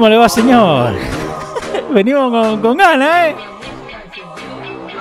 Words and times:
¿Cómo 0.00 0.08
le 0.08 0.16
va, 0.16 0.30
señor? 0.30 0.94
Venimos 1.92 2.30
con, 2.30 2.60
con 2.62 2.76
ganas, 2.78 3.26
¿eh? 3.28 3.34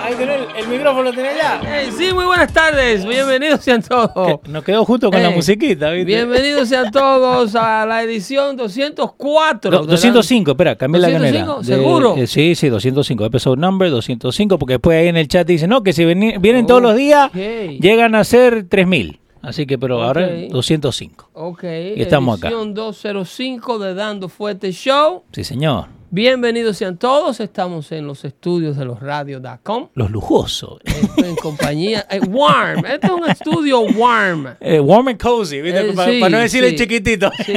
Ahí 0.04 0.14
tenés 0.16 0.42
el, 0.58 0.64
el 0.64 0.68
micrófono, 0.68 1.14
tenés 1.14 1.38
ya. 1.38 1.62
Hey, 1.64 1.90
sí, 1.98 2.14
muy 2.14 2.26
buenas 2.26 2.52
tardes. 2.52 3.06
Bienvenidos 3.06 3.62
sean 3.62 3.82
todos. 3.82 4.42
Que 4.44 4.50
nos 4.52 4.62
quedó 4.62 4.84
justo 4.84 5.10
con 5.10 5.24
la 5.24 5.30
Eh, 5.30 5.34
musiquita, 5.36 5.92
¿viste? 5.92 6.04
Bienvenidos 6.04 6.68
sean 6.68 6.92
todos 6.92 7.56
a 7.56 7.86
la 7.86 8.04
edición 8.04 8.58
204. 8.58 9.72
No, 9.72 9.78
de 9.78 9.86
la- 9.86 9.92
205, 9.94 10.52
espera, 10.52 10.76
cambié 10.76 11.00
la 11.00 11.08
205, 11.12 11.56
canela. 11.62 11.64
¿seguro? 11.78 12.16
eh, 12.18 12.28
sí, 12.28 12.56
sí, 12.56 12.68
205, 12.68 13.24
episode 13.26 13.56
number 13.58 13.90
205, 13.90 14.60
porque 14.60 14.74
después 14.74 15.00
ahí 15.00 15.08
en 15.08 15.16
el 15.16 15.30
chat 15.30 15.48
dicen, 15.48 15.70
no, 15.70 15.82
que 15.82 15.94
si 15.94 16.04
vienen 16.04 16.68
todos 16.68 16.82
los 16.82 16.98
días, 16.98 17.32
llegan 17.34 18.16
a 18.16 18.26
ser 18.26 18.66
3000. 18.68 19.18
Así 19.42 19.66
que, 19.66 19.78
pero 19.78 20.02
ahora 20.04 20.26
Ok. 20.28 20.52
205. 20.52 21.30
Ok, 21.34 21.64
estamos 21.64 22.38
acá. 22.38 22.50
edición 22.50 22.74
205 22.74 23.80
de 23.80 23.94
Dando 23.94 24.28
Fuerte 24.30 24.72
Show. 24.72 25.24
Sí, 25.32 25.44
señor. 25.44 25.86
Bienvenidos 26.12 26.76
sean 26.78 26.98
todos. 26.98 27.40
Estamos 27.40 27.92
en 27.92 28.08
los 28.08 28.26
estudios 28.26 28.76
de 28.76 28.84
los 28.84 29.00
radios.com. 29.00 29.90
Los 29.94 30.10
lujosos. 30.12 30.80
Estoy 30.84 31.30
en 31.30 31.36
compañía. 31.36 32.06
eh, 32.12 32.20
warm. 32.28 32.84
Este 32.86 33.08
es 33.08 33.14
un 33.14 33.30
estudio 33.30 33.82
warm. 33.82 34.48
Eh, 34.60 34.80
warm 34.80 35.08
and 35.10 35.22
cozy, 35.22 35.62
¿viste? 35.62 35.90
Eh, 35.90 35.94
para, 35.94 36.12
sí, 36.12 36.20
para 36.20 36.30
no 36.32 36.38
decirle 36.40 36.72
sí. 36.72 36.76
chiquitito. 36.78 37.32
Sí, 37.46 37.54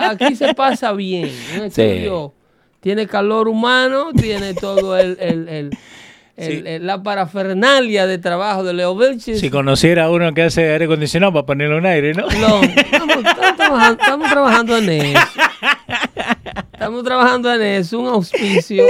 aquí 0.00 0.34
se 0.34 0.54
pasa 0.54 0.92
bien. 0.94 1.30
Un 1.62 1.70
Sí. 1.70 1.82
estudio 1.82 2.32
tiene 2.80 3.06
calor 3.06 3.46
humano, 3.46 4.08
tiene 4.18 4.54
todo 4.54 4.96
el, 4.96 5.18
el- 5.20 5.48
el- 5.48 5.70
el- 6.40 6.86
la 6.86 7.02
parafernalia 7.02 8.06
de 8.06 8.18
trabajo 8.18 8.62
de 8.64 8.72
Leo 8.74 8.96
Vilches. 8.96 9.40
Si 9.40 9.50
conociera 9.50 10.04
a 10.04 10.10
uno 10.10 10.32
que 10.34 10.42
hace 10.42 10.70
aire 10.72 10.84
acondicionado 10.86 11.32
para 11.32 11.46
ponerle 11.46 11.76
un 11.78 11.86
aire, 11.86 12.14
¿no? 12.14 12.22
Lo- 12.22 12.62
estamos, 12.62 13.16
estamos 13.16 13.56
trabajando, 13.56 14.02
estamos 14.02 14.30
trabajando 14.30 14.76
en 14.78 14.88
eso. 14.90 15.20
Estamos 16.72 17.04
trabajando 17.04 17.54
en 17.54 17.62
eso, 17.62 17.98
un 18.00 18.06
auspicio. 18.08 18.84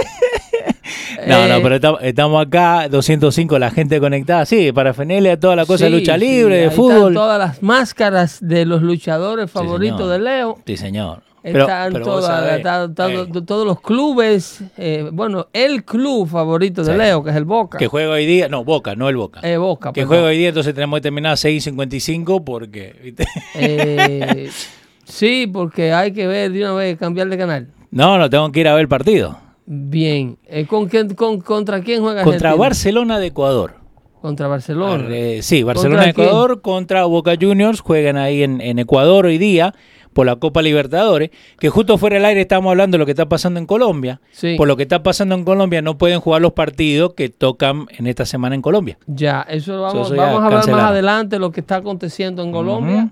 No, 1.27 1.47
no, 1.49 1.56
Eh, 1.56 1.60
pero 1.62 1.75
estamos, 1.77 2.00
estamos 2.03 2.47
acá, 2.47 2.89
205, 2.89 3.59
la 3.59 3.71
gente 3.71 4.00
conectada, 4.00 4.47
sí, 4.47 4.72
para 4.72 4.94
Fenelia, 4.94 5.39
toda 5.39 5.55
la 5.56 5.66
cosa 5.66 5.84
de 5.84 5.91
lucha 5.91 6.16
libre, 6.16 6.56
de 6.56 6.62
están 6.65 6.77
fútbol. 6.77 7.15
todas 7.15 7.39
las 7.39 7.62
máscaras 7.62 8.39
de 8.41 8.65
los 8.65 8.83
luchadores 8.83 9.50
favoritos 9.50 10.09
de 10.10 10.19
Leo. 10.19 10.59
Sí, 10.66 10.77
señor. 10.77 11.22
Pero- 11.43 11.61
Están 11.61 11.93
pero 11.95 12.05
todas- 12.05 12.27
sabés, 12.27 12.59
eh, 12.61 13.43
todos 13.47 13.67
los 13.67 13.81
clubes, 13.81 14.62
eh, 14.77 15.09
bueno, 15.12 15.49
el 15.55 15.84
club 15.84 16.28
favorito 16.28 16.84
de 16.84 16.93
Sí. 16.93 16.99
Leo, 16.99 17.25
que 17.25 17.31
es 17.31 17.37
el 17.37 17.45
Boca. 17.47 17.78
que 17.78 17.87
juega 17.87 18.11
hoy 18.12 18.27
día, 18.27 18.49
no, 18.49 18.62
Boca, 18.65 18.95
no 18.95 19.09
el 19.09 19.17
Boca. 19.17 19.41
Eh, 19.43 19.56
Boca, 19.56 19.91
que 19.93 20.03
perdón. 20.03 20.09
juega 20.09 20.25
hoy 20.28 20.37
día, 20.39 20.49
entonces 20.49 20.75
tenemos 20.75 20.99
que 20.99 21.03
terminar 21.03 21.33
a 21.33 21.37
6.55 21.37 22.45
porque, 22.45 22.95
¿viste? 23.03 23.27
Eh, 23.55 24.51
sí, 25.05 25.47
porque 25.51 25.93
hay 25.93 26.12
que 26.12 26.27
ver 26.27 26.53
de 26.53 26.62
una 26.62 26.75
vez, 26.75 26.99
cambiar 26.99 27.28
de 27.28 27.39
canal. 27.39 27.69
No, 27.91 28.19
no, 28.19 28.28
tengo 28.28 28.53
que 28.53 28.61
ir 28.61 28.69
a 28.69 28.75
ver 28.75 28.83
el 28.83 28.89
partido. 28.89 29.39
Bien. 29.65 30.37
Eh, 30.47 30.67
¿con 30.67 30.89
quién, 30.89 31.15
con, 31.15 31.41
¿Contra 31.41 31.81
quién 31.81 32.01
juega 32.03 32.22
Contra 32.22 32.51
Argentina? 32.51 32.55
Barcelona 32.69 33.19
de 33.19 33.27
Ecuador. 33.28 33.75
Contra 34.21 34.49
Barcelona. 34.49 35.09
Sí, 35.41 35.62
Barcelona 35.62 36.03
de. 36.03 36.11
Ecuador 36.11 36.61
contra 36.61 37.05
Boca 37.07 37.33
Juniors 37.41 37.81
juegan 37.81 38.19
ahí 38.19 38.43
en, 38.43 38.61
en 38.61 38.78
Ecuador 38.78 39.25
hoy 39.25 39.39
día 39.39 39.75
por 40.12 40.26
la 40.26 40.37
Copa 40.37 40.62
Libertadores, 40.62 41.31
que 41.59 41.69
justo 41.69 41.98
fuera 41.98 42.16
del 42.16 42.25
aire 42.25 42.41
estamos 42.43 42.71
hablando 42.71 42.97
de 42.97 42.98
lo 42.98 43.06
que 43.06 43.12
está 43.12 43.28
pasando 43.28 43.60
en 43.60 43.66
Colombia. 43.66 44.21
Sí. 44.32 44.54
Por 44.56 44.69
lo 44.69 44.76
que 44.76 44.82
está 44.82 45.03
pasando 45.03 45.34
en 45.34 45.44
Colombia 45.44 45.82
no 45.82 45.98
pueden 45.98 46.21
jugar 46.21 46.43
los 46.43 46.53
partidos 46.53 47.15
que 47.15 47.28
tocan 47.28 47.87
en 47.97 48.06
esta 48.06 48.26
semana 48.26 48.54
en 48.54 48.62
Colombia. 48.62 48.98
Ya, 49.06 49.43
eso 49.48 49.81
vamos, 49.81 50.06
Eso 50.09 50.16
ya 50.16 50.22
vamos 50.22 50.43
a 50.43 50.47
hablar 50.47 50.71
más 50.71 50.91
adelante 50.91 51.38
lo 51.38 51.53
que 51.53 51.60
está 51.60 51.76
aconteciendo 51.76 52.43
en 52.43 52.53
Colombia 52.53 53.10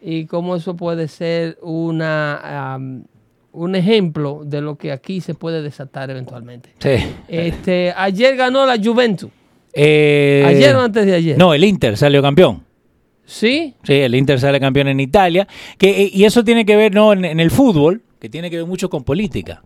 y 0.00 0.26
cómo 0.26 0.56
eso 0.56 0.76
puede 0.76 1.08
ser 1.08 1.58
una 1.62 2.74
am, 2.74 3.04
un 3.52 3.74
ejemplo 3.74 4.42
de 4.44 4.60
lo 4.60 4.76
que 4.76 4.92
aquí 4.92 5.20
se 5.20 5.34
puede 5.34 5.62
desatar 5.62 6.10
eventualmente. 6.10 6.70
Sí. 6.78 7.04
Este, 7.28 7.92
ayer 7.96 8.36
ganó 8.36 8.64
la 8.66 8.76
Juventus. 8.82 9.30
Eh, 9.72 10.44
Ayer 10.46 10.74
o 10.74 10.80
antes 10.80 11.06
de 11.06 11.14
ayer. 11.14 11.38
No, 11.38 11.54
el 11.54 11.62
Inter 11.62 11.96
salió 11.96 12.22
campeón. 12.22 12.62
¿Sí? 13.30 13.74
Sí, 13.84 13.92
el 13.92 14.14
Inter 14.14 14.40
sale 14.40 14.58
campeón 14.58 14.88
en 14.88 15.00
Italia. 15.00 15.46
Que, 15.76 16.02
eh, 16.04 16.10
y 16.12 16.24
eso 16.24 16.42
tiene 16.44 16.64
que 16.64 16.76
ver, 16.76 16.94
no, 16.94 17.12
en, 17.12 17.26
en 17.26 17.40
el 17.40 17.50
fútbol, 17.50 18.00
que 18.18 18.30
tiene 18.30 18.48
que 18.50 18.56
ver 18.56 18.64
mucho 18.66 18.88
con 18.88 19.04
política. 19.04 19.62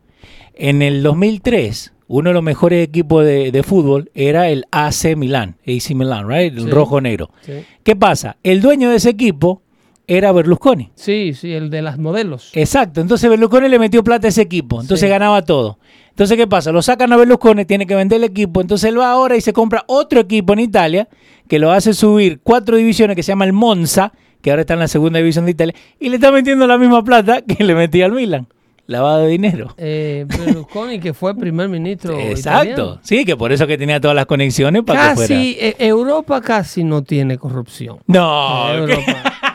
En 0.54 0.82
el 0.82 1.02
2003, 1.04 1.92
uno 2.08 2.30
de 2.30 2.34
los 2.34 2.42
mejores 2.42 2.84
equipos 2.86 3.24
de, 3.24 3.52
de 3.52 3.62
fútbol 3.62 4.10
era 4.14 4.48
el 4.48 4.64
AC 4.72 5.16
Milan, 5.16 5.56
AC 5.64 5.94
Milan, 5.94 6.28
right? 6.28 6.52
El 6.58 6.64
Sí. 6.64 6.70
rojo-negro. 6.70 7.30
Sí. 7.42 7.52
¿Qué 7.84 7.94
pasa? 7.94 8.36
El 8.42 8.60
dueño 8.60 8.90
de 8.90 8.96
ese 8.96 9.10
equipo 9.10 9.62
era 10.08 10.32
Berlusconi. 10.32 10.90
Sí, 10.96 11.32
sí, 11.32 11.52
el 11.52 11.70
de 11.70 11.80
las 11.82 11.98
modelos. 11.98 12.50
Exacto, 12.54 13.00
entonces 13.00 13.30
Berlusconi 13.30 13.68
le 13.68 13.78
metió 13.78 14.02
plata 14.02 14.26
a 14.26 14.30
ese 14.30 14.42
equipo, 14.42 14.80
entonces 14.82 15.06
Sí. 15.06 15.10
ganaba 15.10 15.42
todo. 15.42 15.78
Entonces, 16.10 16.36
¿qué 16.36 16.46
pasa? 16.46 16.72
Lo 16.72 16.82
sacan 16.82 17.10
a 17.14 17.16
Berlusconi, 17.16 17.64
tiene 17.64 17.86
que 17.86 17.94
vender 17.94 18.16
el 18.18 18.24
equipo, 18.24 18.60
entonces 18.60 18.90
él 18.90 18.98
va 18.98 19.10
ahora 19.12 19.36
y 19.36 19.40
se 19.40 19.54
compra 19.54 19.84
otro 19.86 20.20
equipo 20.20 20.52
en 20.52 20.58
Italia 20.58 21.08
que 21.48 21.58
lo 21.58 21.70
hace 21.72 21.94
subir 21.94 22.40
cuatro 22.42 22.76
divisiones 22.76 23.16
que 23.16 23.22
se 23.22 23.32
llama 23.32 23.44
el 23.44 23.52
Monza, 23.52 24.12
que 24.40 24.50
ahora 24.50 24.62
está 24.62 24.74
en 24.74 24.80
la 24.80 24.88
segunda 24.88 25.18
división 25.18 25.44
de 25.44 25.52
Italia, 25.52 25.74
y 26.00 26.08
le 26.08 26.16
está 26.16 26.32
metiendo 26.32 26.66
la 26.66 26.78
misma 26.78 27.04
plata 27.04 27.42
que 27.42 27.62
le 27.62 27.74
metía 27.74 28.06
al 28.06 28.12
Milan. 28.12 28.46
lavado 28.86 29.22
de 29.22 29.28
dinero. 29.28 29.74
Eh, 29.78 30.26
Berlusconi, 30.26 30.98
que 30.98 31.14
fue 31.14 31.34
primer 31.36 31.68
ministro. 31.68 32.18
Exacto. 32.18 32.64
italiano. 32.70 33.00
Sí, 33.02 33.24
que 33.24 33.36
por 33.36 33.52
eso 33.52 33.66
que 33.66 33.78
tenía 33.78 34.00
todas 34.00 34.14
las 34.14 34.26
conexiones 34.26 34.82
para 34.82 35.10
que 35.10 35.14
fuera. 35.14 35.34
Eh, 35.34 35.76
Europa 35.78 36.40
casi 36.40 36.82
no 36.84 37.02
tiene 37.02 37.38
corrupción. 37.38 37.98
No, 38.06 38.72
Europa. 38.74 39.02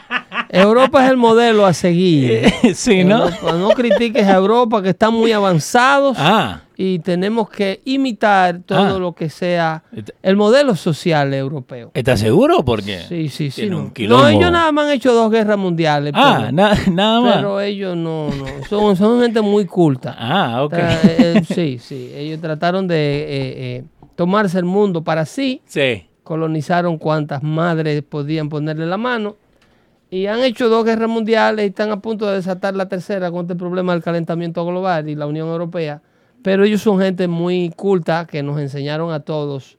Europa 0.49 1.03
es 1.03 1.11
el 1.11 1.17
modelo 1.17 1.65
a 1.65 1.73
seguir. 1.73 2.51
sí, 2.73 3.03
¿no? 3.03 3.29
No 3.41 3.69
critiques 3.71 4.25
a 4.25 4.35
Europa, 4.35 4.81
que 4.81 4.89
están 4.89 5.13
muy 5.13 5.31
avanzados 5.33 6.15
Ah, 6.19 6.61
y 6.79 6.99
tenemos 6.99 7.49
que 7.49 7.81
imitar 7.85 8.59
todo 8.65 8.95
Ah. 8.97 8.99
lo 8.99 9.13
que 9.13 9.29
sea 9.29 9.83
el 10.21 10.35
modelo 10.35 10.75
social 10.75 11.33
europeo. 11.33 11.89
¿estás 11.95 12.19
seguro? 12.19 12.63
Porque 12.63 12.99
Sí, 13.09 13.29
sí, 13.29 13.49
sí. 13.49 13.67
No. 13.69 13.91
No, 14.07 14.27
ellos 14.27 14.51
nada 14.51 14.71
más 14.71 14.85
han 14.85 14.91
hecho 14.93 15.11
dos 15.13 15.31
guerras 15.31 15.57
mundiales. 15.57 16.13
Ah, 16.15 16.37
pero, 16.39 16.51
na- 16.51 16.77
nada 16.91 17.21
más. 17.21 17.35
pero 17.37 17.59
ellos 17.61 17.97
no, 17.97 18.29
no. 18.29 18.45
Son, 18.69 18.95
son 18.95 19.21
gente 19.21 19.41
muy 19.41 19.65
culta. 19.65 20.15
Ah, 20.19 20.63
ok. 20.63 20.73
Tra- 20.73 20.99
eh, 21.03 21.41
sí, 21.45 21.79
sí. 21.79 22.11
Ellos 22.13 22.39
trataron 22.41 22.87
de 22.87 22.95
eh, 22.95 23.27
eh, 23.77 23.83
tomarse 24.15 24.59
el 24.59 24.65
mundo 24.65 25.03
para 25.03 25.25
sí, 25.25 25.61
Sí. 25.65 26.05
colonizaron 26.23 26.97
cuantas 26.99 27.41
madres 27.41 28.03
podían 28.03 28.49
ponerle 28.49 28.85
la 28.85 28.97
mano 28.97 29.35
y 30.11 30.27
han 30.27 30.39
hecho 30.41 30.69
dos 30.69 30.85
guerras 30.85 31.09
mundiales 31.09 31.65
y 31.65 31.69
están 31.69 31.89
a 31.91 31.99
punto 32.01 32.27
de 32.27 32.35
desatar 32.35 32.75
la 32.75 32.87
tercera 32.87 33.31
con 33.31 33.41
este 33.41 33.55
problema 33.55 33.93
del 33.93 34.03
calentamiento 34.03 34.63
global 34.65 35.09
y 35.09 35.15
la 35.15 35.25
Unión 35.25 35.47
Europea. 35.47 36.01
Pero 36.43 36.63
ellos 36.63 36.81
son 36.81 36.99
gente 36.99 37.27
muy 37.27 37.71
culta 37.75 38.25
que 38.29 38.43
nos 38.43 38.59
enseñaron 38.59 39.11
a 39.11 39.19
todos 39.21 39.77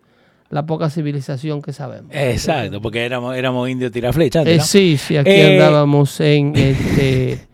la 0.51 0.67
poca 0.67 0.91
civilización 0.91 1.63
que 1.63 1.73
sabemos. 1.73 2.11
Exacto, 2.15 2.81
porque 2.81 3.05
éramos, 3.05 3.37
éramos 3.37 3.69
indios 3.69 3.93
tiraflechas. 3.93 4.47
Eh, 4.47 4.57
¿no? 4.59 4.65
sí, 4.65 4.97
sí, 4.97 5.17
aquí 5.17 5.31
Eh, 5.31 5.55
andábamos 5.55 6.21
en 6.21 6.53
este, 6.57 7.49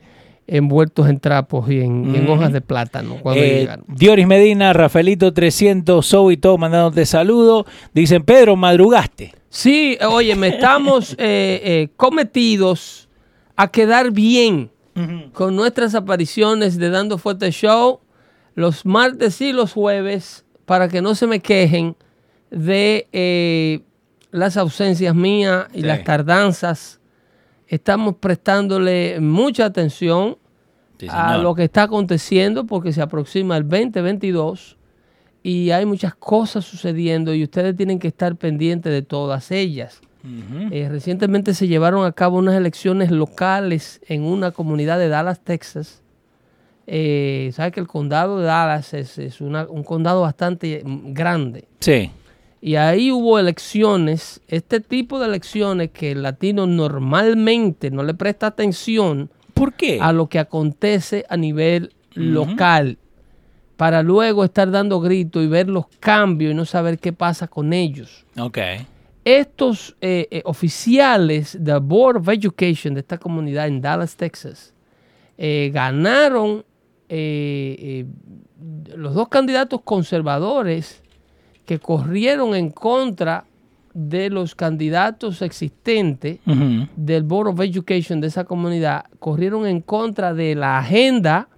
envueltos 0.46 1.08
en 1.08 1.18
trapos 1.18 1.70
y 1.70 1.80
en, 1.80 2.28
hojas 2.28 2.52
de 2.52 2.60
plátano 2.60 3.16
cuando 3.22 3.42
Eh, 3.42 3.60
llegaron. 3.60 3.84
Dioris 3.88 4.26
Medina, 4.26 4.72
Rafaelito 4.72 5.32
300, 5.32 6.06
Zoe 6.06 6.34
y 6.34 6.36
todo 6.36 6.58
mandándote 6.58 7.06
saludos. 7.06 7.66
Dicen, 7.92 8.22
Pedro, 8.22 8.56
madrugaste. 8.56 9.34
Sí, 9.48 9.98
oye, 10.08 10.34
me 10.34 10.48
estamos 10.48 11.12
eh, 11.12 11.16
eh, 11.18 11.88
cometidos 11.96 13.08
a 13.56 13.68
quedar 13.68 14.10
bien 14.10 14.70
con 15.32 15.56
nuestras 15.56 15.96
apariciones 15.96 16.78
de 16.78 16.88
Dando 16.90 17.18
Fuerte 17.18 17.50
Show 17.50 18.00
los 18.54 18.84
martes 18.86 19.40
y 19.40 19.52
los 19.52 19.72
jueves 19.72 20.44
para 20.64 20.88
que 20.88 21.02
no 21.02 21.14
se 21.14 21.26
me 21.26 21.40
quejen 21.40 21.96
de 22.50 23.08
eh, 23.12 23.80
las 24.30 24.56
ausencias 24.56 25.14
mías 25.14 25.66
y 25.72 25.80
Sí. 25.80 25.86
las 25.86 26.04
tardanzas. 26.04 27.00
Estamos 27.68 28.16
prestándole 28.16 29.18
mucha 29.20 29.64
atención 29.66 30.36
Sí, 30.98 31.08
a 31.10 31.38
lo 31.38 31.54
que 31.56 31.64
está 31.64 31.82
aconteciendo 31.84 32.66
porque 32.66 32.92
se 32.92 33.02
aproxima 33.02 33.56
el 33.56 33.68
2022 33.68 34.76
y 35.42 35.70
hay 35.72 35.84
muchas 35.84 36.14
cosas 36.14 36.64
sucediendo 36.64 37.34
y 37.34 37.42
ustedes 37.42 37.76
tienen 37.76 37.98
que 37.98 38.08
estar 38.08 38.36
pendientes 38.36 38.92
de 38.92 39.02
todas 39.02 39.50
ellas. 39.50 40.00
Eh, 40.70 40.88
recientemente 40.88 41.52
se 41.52 41.68
llevaron 41.68 42.06
a 42.06 42.12
cabo 42.12 42.38
unas 42.38 42.54
elecciones 42.54 43.10
locales 43.10 44.00
en 44.08 44.22
una 44.22 44.52
comunidad 44.52 44.98
de 44.98 45.08
Dallas, 45.08 45.42
Texas. 45.44 46.02
Eh, 46.86 47.50
Sabes 47.54 47.72
que 47.72 47.80
el 47.80 47.86
condado 47.86 48.38
de 48.38 48.46
Dallas 48.46 48.92
es, 48.94 49.18
es 49.18 49.40
una- 49.40 49.66
un 49.68 49.82
condado 49.84 50.20
bastante 50.22 50.82
grande. 50.84 51.64
Sí. 51.80 52.10
Y 52.60 52.76
ahí 52.76 53.10
hubo 53.10 53.38
elecciones, 53.38 54.40
este 54.48 54.80
tipo 54.80 55.18
de 55.18 55.26
elecciones 55.26 55.90
que 55.90 56.12
el 56.12 56.22
latino 56.22 56.66
normalmente 56.66 57.90
no 57.90 58.02
le 58.02 58.14
presta 58.14 58.46
atención 58.48 59.30
¿Por 59.52 59.74
qué? 59.74 59.98
a 60.00 60.12
lo 60.12 60.28
que 60.28 60.38
acontece 60.38 61.24
a 61.28 61.36
nivel 61.36 61.92
local, 62.14 62.96
para 63.76 64.02
luego 64.02 64.44
estar 64.44 64.70
dando 64.70 65.00
gritos 65.00 65.42
y 65.42 65.46
ver 65.46 65.68
los 65.68 65.86
cambios 66.00 66.52
y 66.52 66.54
no 66.54 66.64
saber 66.64 66.98
qué 66.98 67.12
pasa 67.12 67.48
con 67.48 67.72
ellos. 67.72 68.24
Ok. 68.38 68.58
Estos 69.24 69.96
eh, 70.00 70.28
eh, 70.30 70.42
oficiales 70.44 71.56
del 71.62 71.80
Board 71.80 72.18
of 72.18 72.28
Education 72.28 72.94
de 72.94 73.00
esta 73.00 73.18
comunidad 73.18 73.66
en 73.66 73.80
Dallas, 73.80 74.16
Texas, 74.16 74.72
eh, 75.38 75.70
ganaron 75.72 76.64
eh, 77.08 77.76
eh, 77.78 78.06
los 78.96 79.14
dos 79.14 79.28
candidatos 79.28 79.82
conservadores 79.82 81.02
que 81.66 81.78
corrieron 81.78 82.54
en 82.54 82.70
contra 82.70 83.44
de 83.94 84.28
los 84.28 84.54
candidatos 84.54 85.40
existentes 85.40 86.40
del 86.96 87.22
Board 87.22 87.48
of 87.48 87.60
Education 87.60 88.20
de 88.20 88.26
esa 88.26 88.44
comunidad 88.44 89.04
corrieron 89.20 89.66
en 89.66 89.80
contra 89.80 90.34
de 90.34 90.56
la 90.56 90.78
agenda 90.78 91.48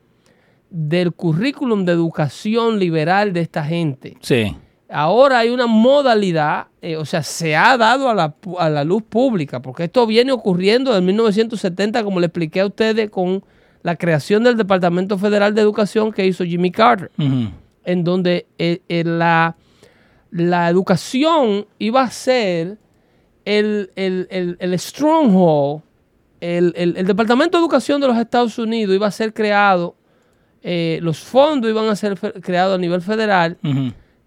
del 0.69 1.13
currículum 1.13 1.85
de 1.87 1.93
educación 1.93 2.79
liberal 2.79 3.33
de 3.33 3.41
esta 3.41 3.65
gente. 3.65 4.19
Sí. 4.21 4.55
Ahora 4.89 5.39
hay 5.39 5.49
una 5.49 5.67
modalidad, 5.67 6.67
eh, 6.83 6.97
o 6.97 7.05
sea, 7.05 7.23
se 7.23 7.57
ha 7.57 7.77
dado 7.77 8.09
a 8.09 8.15
la, 8.15 8.35
a 8.59 8.69
la 8.69 8.85
luz 8.85 9.03
pública, 9.03 9.61
porque 9.61 9.85
esto 9.85 10.07
viene 10.07 10.31
ocurriendo 10.31 10.97
en 10.97 11.05
1970, 11.07 12.05
como 12.05 12.21
le 12.21 12.27
expliqué 12.27 12.61
a 12.61 12.67
ustedes, 12.67 13.11
con 13.11 13.43
la 13.87 13.95
creación 13.95 14.43
del 14.43 14.57
Departamento 14.57 15.17
Federal 15.17 15.55
de 15.55 15.61
Educación 15.61 16.11
que 16.11 16.27
hizo 16.27 16.45
Jimmy 16.45 16.73
Carter 16.73 17.09
en 17.17 18.03
donde 18.03 18.49
eh, 18.59 18.83
eh, 18.89 19.05
la, 19.05 19.55
la 20.33 20.69
educación 20.69 21.69
iba 21.79 22.03
a 22.03 22.11
ser 22.11 22.79
el, 23.45 23.93
el, 23.95 24.27
el, 24.29 24.57
el 24.59 24.77
stronghold, 24.77 25.83
el, 26.41 27.07
Departamento 27.07 27.59
de 27.59 27.63
Educación 27.63 28.01
de 28.01 28.09
los 28.09 28.19
Estados 28.19 28.59
Unidos 28.59 28.93
iba 28.93 29.07
a 29.07 29.13
ser 29.13 29.33
creado, 29.33 29.95
eh, 30.65 30.99
los 31.01 31.21
fondos 31.21 31.71
iban 31.71 31.89
a 31.89 31.95
ser 31.95 32.19
creados 32.43 32.75
a 32.75 32.79
nivel 32.79 33.03
federal 33.03 33.57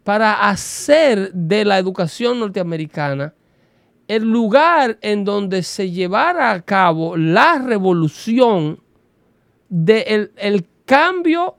para 0.06 0.50
hacer 0.50 1.34
de 1.34 1.66
la 1.66 1.78
educación 1.78 2.40
norteamericana 2.40 3.34
el 4.08 4.24
lugar 4.24 4.98
en 5.02 5.26
donde 5.26 5.64
se 5.64 5.92
llevara 5.92 6.52
a 6.52 6.62
cabo 6.62 7.18
la 7.18 7.60
revolución 7.60 8.80
del 9.70 10.32
el 10.38 10.66
cambio 10.86 11.56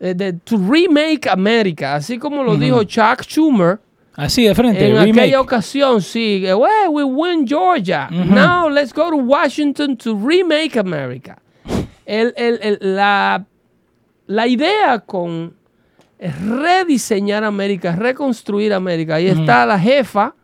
eh, 0.00 0.14
de 0.14 0.32
to 0.34 0.56
remake 0.58 1.26
America, 1.28 1.94
así 1.96 2.18
como 2.18 2.42
lo 2.44 2.56
dijo 2.56 2.82
Chuck 2.84 3.22
Schumer 3.22 3.78
Así 4.14 4.44
de 4.44 4.54
frente. 4.54 4.84
en 4.88 4.96
remake. 4.96 5.20
aquella 5.20 5.40
ocasión, 5.40 6.02
sí, 6.02 6.42
"Well, 6.44 6.88
we 6.90 7.04
win 7.04 7.46
Georgia. 7.46 8.08
Now 8.10 8.68
let's 8.68 8.92
go 8.92 9.10
to 9.10 9.16
Washington 9.16 9.96
to 9.96 10.16
remake 10.18 10.76
America. 10.76 11.38
El- 12.04 12.34
el- 12.36 12.58
el- 12.62 12.78
la, 12.96 13.44
la 14.26 14.46
idea 14.48 14.98
con 15.00 15.54
rediseñar 16.18 17.44
América, 17.44 17.94
reconstruir 17.94 18.72
América. 18.74 19.16
Ahí 19.16 19.28
está 19.28 19.64
la 19.66 19.78
jefa 19.78 20.34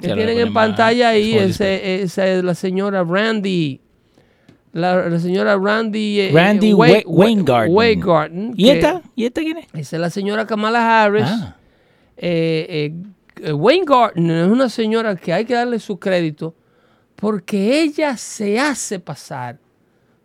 que 0.00 0.08
Se 0.08 0.14
tienen 0.14 0.38
en 0.38 0.52
pantalla 0.52 1.10
ahí, 1.10 1.34
ese- 1.34 2.02
esa 2.02 2.26
es 2.26 2.42
la 2.42 2.54
señora 2.54 3.04
Randy. 3.04 3.80
La, 4.72 5.08
la 5.08 5.18
señora 5.20 5.56
Randy, 5.58 6.20
eh, 6.20 6.30
Randy 6.32 6.70
eh, 6.70 6.74
Wa- 6.74 6.88
Wa- 6.88 7.02
Weingarten. 7.06 7.74
Weingarten, 7.76 8.54
¿Y 8.56 8.70
esta? 8.70 9.02
¿Y 9.14 9.26
esta 9.26 9.40
quién 9.42 9.58
es? 9.58 9.66
esa 9.74 9.96
es 9.96 10.00
la 10.00 10.08
señora 10.10 10.46
Kamala 10.46 11.04
Harris. 11.04 11.24
Ah. 11.26 11.56
Eh, 12.16 12.66
eh, 12.68 12.94
eh, 13.48 13.52
Wayne 13.52 13.84
es 14.14 14.48
una 14.48 14.68
señora 14.70 15.14
que 15.16 15.32
hay 15.32 15.44
que 15.44 15.54
darle 15.54 15.78
su 15.78 15.98
crédito 15.98 16.54
porque 17.16 17.82
ella 17.82 18.16
se 18.16 18.58
hace 18.58 18.98
pasar 18.98 19.58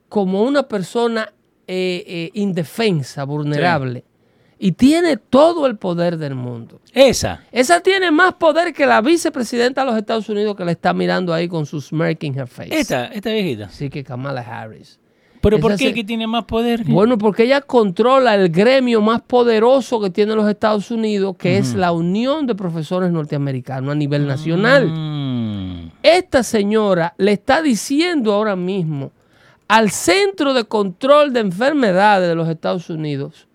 como 0.09 0.43
una 0.43 0.63
persona 0.63 1.31
indefensa, 2.33 3.23
vulnerable. 3.25 4.03
Y 4.59 4.71
tiene 4.71 5.17
todo 5.17 5.67
el 5.67 5.77
poder 5.77 6.17
del 6.17 6.33
mundo. 6.35 6.79
Esa. 6.93 7.43
Esa 7.51 7.79
tiene 7.81 8.09
más 8.11 8.33
poder 8.33 8.73
que 8.73 8.85
la 8.87 9.01
vicepresidenta 9.01 9.81
de 9.81 9.91
los 9.91 9.97
Estados 9.97 10.27
Unidos 10.29 10.55
que 10.55 10.65
le 10.65 10.71
está 10.71 10.93
mirando 10.93 11.33
ahí 11.33 11.47
con 11.47 11.65
su 11.65 11.79
smirk 11.79 12.23
in 12.23 12.37
her 12.39 12.47
face. 12.47 12.75
Esta, 12.77 13.05
esta 13.07 13.29
viejita. 13.31 13.65
Así 13.65 13.89
que 13.89 14.03
Kamala 14.03 14.41
Harris. 14.41 14.99
¿Pero 15.41 15.57
Esa 15.57 15.61
por 15.61 15.71
qué 15.77 15.89
se- 15.89 15.93
que 15.93 16.03
tiene 16.03 16.25
más 16.25 16.45
poder? 16.45 16.83
Bueno, 16.85 17.19
porque 17.19 17.43
ella 17.43 17.61
controla 17.61 18.33
el 18.33 18.49
gremio 18.49 18.99
más 19.01 19.21
poderoso 19.21 20.01
que 20.01 20.09
tiene 20.09 20.33
los 20.33 20.49
Estados 20.49 20.89
Unidos, 20.89 21.35
que 21.37 21.57
es 21.59 21.75
la 21.75 21.91
Unión 21.91 22.47
de 22.47 22.55
Profesores 22.55 23.11
Norteamericanos 23.11 23.91
a 23.91 23.95
nivel 23.95 24.25
nacional. 24.25 24.87
Mm. 24.89 25.91
Esta 26.01 26.41
señora 26.41 27.13
le 27.17 27.33
está 27.33 27.61
diciendo 27.61 28.33
ahora 28.33 28.55
mismo 28.55 29.11
al 29.67 29.91
Centro 29.91 30.55
de 30.55 30.63
Control 30.63 31.31
de 31.31 31.41
Enfermedades 31.41 32.27
de 32.27 32.35
los 32.35 32.49
Estados 32.49 32.89
Unidos 32.89 33.47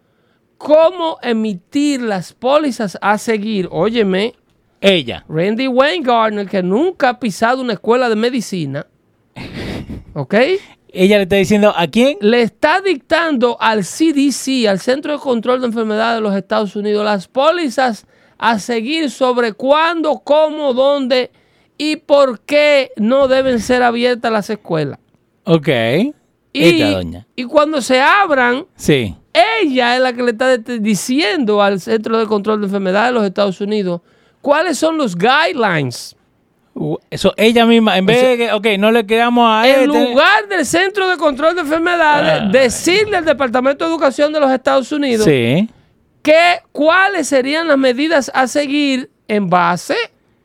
cómo 0.62 1.18
emitir 1.22 2.00
las 2.02 2.32
pólizas 2.32 2.96
a 3.00 3.18
seguir. 3.18 3.68
Óyeme, 3.72 4.34
Ella. 4.80 5.24
Randy 5.28 5.66
Wayne 5.66 6.04
Gardner, 6.06 6.48
que 6.48 6.62
nunca 6.62 7.08
ha 7.10 7.18
pisado 7.20 7.60
una 7.62 7.72
escuela 7.72 8.08
de 8.08 8.14
medicina, 8.16 8.86
¿ok? 10.14 10.34
Ella 10.94 11.16
le 11.16 11.22
está 11.22 11.36
diciendo 11.36 11.72
a 11.74 11.86
quién? 11.88 12.18
le 12.20 12.42
está 12.42 12.80
dictando 12.80 13.56
al 13.60 13.80
CDC, 13.80 14.68
al 14.68 14.78
Centro 14.78 15.12
de 15.12 15.18
Control 15.18 15.60
de 15.60 15.66
Enfermedades 15.66 16.16
de 16.16 16.20
los 16.20 16.34
Estados 16.36 16.76
Unidos, 16.76 17.04
las 17.04 17.26
pólizas 17.28 18.06
a 18.38 18.58
seguir 18.58 19.10
sobre 19.10 19.52
cuándo, 19.54 20.20
cómo, 20.22 20.74
dónde 20.74 21.30
y 21.78 21.96
por 21.96 22.40
qué 22.40 22.92
no 22.96 23.26
deben 23.26 23.58
ser 23.58 23.82
abiertas 23.82 24.30
las 24.30 24.50
escuelas. 24.50 24.98
Ok. 25.44 25.68
Y, 26.52 26.62
Esta 26.82 26.90
doña. 26.90 27.26
y 27.34 27.44
cuando 27.44 27.80
se 27.80 28.00
abran, 28.00 28.66
Sí. 28.76 29.16
Ella 29.32 29.96
es 29.96 30.02
la 30.02 30.12
que 30.12 30.22
le 30.22 30.30
está 30.32 30.56
diciendo 30.58 31.62
al 31.62 31.80
Centro 31.80 32.18
de 32.18 32.26
Control 32.26 32.60
de 32.60 32.66
Enfermedades 32.66 33.08
de 33.10 33.14
los 33.14 33.24
Estados 33.24 33.60
Unidos 33.60 34.00
cuáles 34.40 34.78
son 34.78 34.96
los 34.98 35.16
guidelines. 35.16 36.16
Uh, 36.74 36.96
Eso, 37.10 37.34
ella 37.36 37.66
misma, 37.66 37.98
en 37.98 38.06
vez 38.06 38.22
de 38.22 38.36
que, 38.38 38.52
ok, 38.52 38.66
no 38.78 38.90
le 38.90 39.04
quedamos 39.04 39.46
a 39.46 39.68
En 39.68 39.74
este- 39.82 39.86
lugar 40.10 40.48
del 40.48 40.64
Centro 40.64 41.08
de 41.08 41.16
Control 41.18 41.54
de 41.54 41.60
Enfermedades, 41.60 42.42
Ah. 42.44 42.48
decirle 42.50 43.18
al 43.18 43.24
Departamento 43.26 43.84
de 43.84 43.90
Educación 43.90 44.32
de 44.32 44.40
los 44.40 44.50
Estados 44.50 44.90
Unidos 44.90 45.24
Sí. 45.26 45.68
que 46.22 46.60
cuáles 46.72 47.28
serían 47.28 47.68
las 47.68 47.76
medidas 47.76 48.30
a 48.34 48.46
seguir 48.46 49.10
en 49.28 49.50
base 49.50 49.96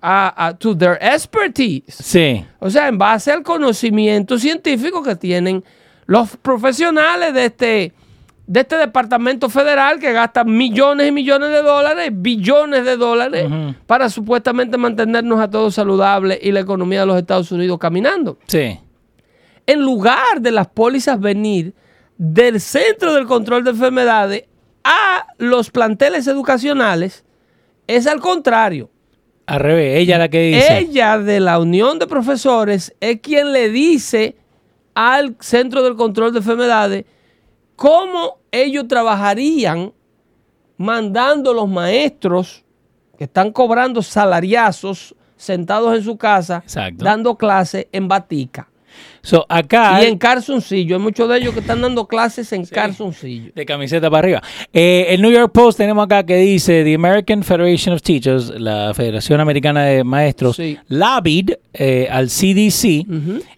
a, 0.01 0.47
a 0.47 0.53
to 0.57 0.77
their 0.77 0.97
expertise. 1.01 1.83
Sí. 1.87 2.45
O 2.59 2.69
sea, 2.69 2.87
en 2.89 2.97
base 2.97 3.31
al 3.31 3.41
conocimiento 3.43 4.37
científico 4.37 5.01
que 5.01 5.15
tienen 5.15 5.63
los 6.05 6.35
profesionales 6.37 7.33
de 7.33 7.45
este, 7.45 7.93
de 8.47 8.61
este 8.61 8.77
departamento 8.77 9.49
federal 9.49 9.99
que 9.99 10.13
gasta 10.13 10.45
millones 10.45 11.09
y 11.09 11.11
millones 11.11 11.49
de 11.49 11.61
dólares, 11.61 12.09
billones 12.13 12.85
de 12.85 12.95
dólares, 12.95 13.45
para 13.85 14.09
supuestamente 14.09 14.77
mantenernos 14.77 15.39
a 15.41 15.49
todos 15.49 15.75
saludables 15.75 16.39
y 16.41 16.53
la 16.53 16.61
economía 16.61 17.01
de 17.01 17.05
los 17.07 17.17
Estados 17.17 17.51
Unidos 17.51 17.77
caminando. 17.77 18.39
Sí. 18.47 18.79
En 19.65 19.81
lugar 19.81 20.39
de 20.39 20.51
las 20.51 20.67
pólizas 20.67 21.19
venir 21.19 21.73
del 22.17 22.61
Centro 22.61 23.13
del 23.13 23.25
Control 23.25 23.65
de 23.65 23.71
Enfermedades 23.71 24.45
a 24.85 25.27
los 25.37 25.69
planteles 25.69 26.25
educacionales, 26.27 27.25
es 27.85 28.07
al 28.07 28.21
contrario. 28.21 28.89
Al 29.45 29.59
revés, 29.59 29.99
ella 29.99 30.17
la 30.17 30.29
que 30.29 30.41
dice. 30.41 30.79
Ella 30.79 31.19
de 31.19 31.41
la 31.41 31.59
Unión 31.59 31.99
de 31.99 32.07
Profesores 32.07 32.95
es 33.01 33.19
quien 33.19 33.51
le 33.51 33.69
dice 33.69 34.37
al 34.95 35.35
Centro 35.41 35.83
del 35.83 35.95
Control 35.95 36.31
de 36.31 36.39
Enfermedades 36.39 37.05
cómo 37.77 38.39
ellos 38.51 38.87
trabajarían 38.89 39.93
mandando 40.77 41.53
los 41.53 41.69
maestros 41.69 42.65
que 43.17 43.23
están 43.23 43.51
cobrando 43.51 44.01
salariazos 44.01 45.15
sentados 45.37 45.95
en 45.95 46.03
su 46.03 46.17
casa, 46.17 46.57
Exacto. 46.65 47.05
dando 47.05 47.37
clases 47.37 47.87
en 47.91 48.07
batica. 48.07 48.67
So, 49.21 49.45
acá. 49.49 50.01
Y 50.03 50.07
en 50.07 50.17
calzoncillo. 50.17 50.95
Hay 50.95 51.01
muchos 51.01 51.27
de 51.29 51.37
ellos 51.37 51.53
que 51.53 51.59
están 51.59 51.81
dando 51.81 52.07
clases 52.07 52.51
en 52.53 52.65
calzoncillo. 52.65 53.51
De 53.55 53.65
camiseta 53.65 54.09
para 54.09 54.19
arriba. 54.19 54.41
Eh, 54.73 55.07
el 55.09 55.21
New 55.21 55.31
York 55.31 55.51
Post 55.53 55.77
tenemos 55.77 56.05
acá 56.05 56.23
que 56.25 56.37
dice: 56.37 56.83
The 56.83 56.95
American 56.95 57.43
Federation 57.43 57.93
of 57.93 58.01
Teachers, 58.01 58.49
la 58.59 58.93
Federación 58.93 59.39
Americana 59.41 59.83
de 59.85 60.03
Maestros, 60.03 60.55
Sí. 60.55 60.77
lobbied 60.87 61.51
eh, 61.73 62.07
al 62.09 62.29
CDC 62.29 63.05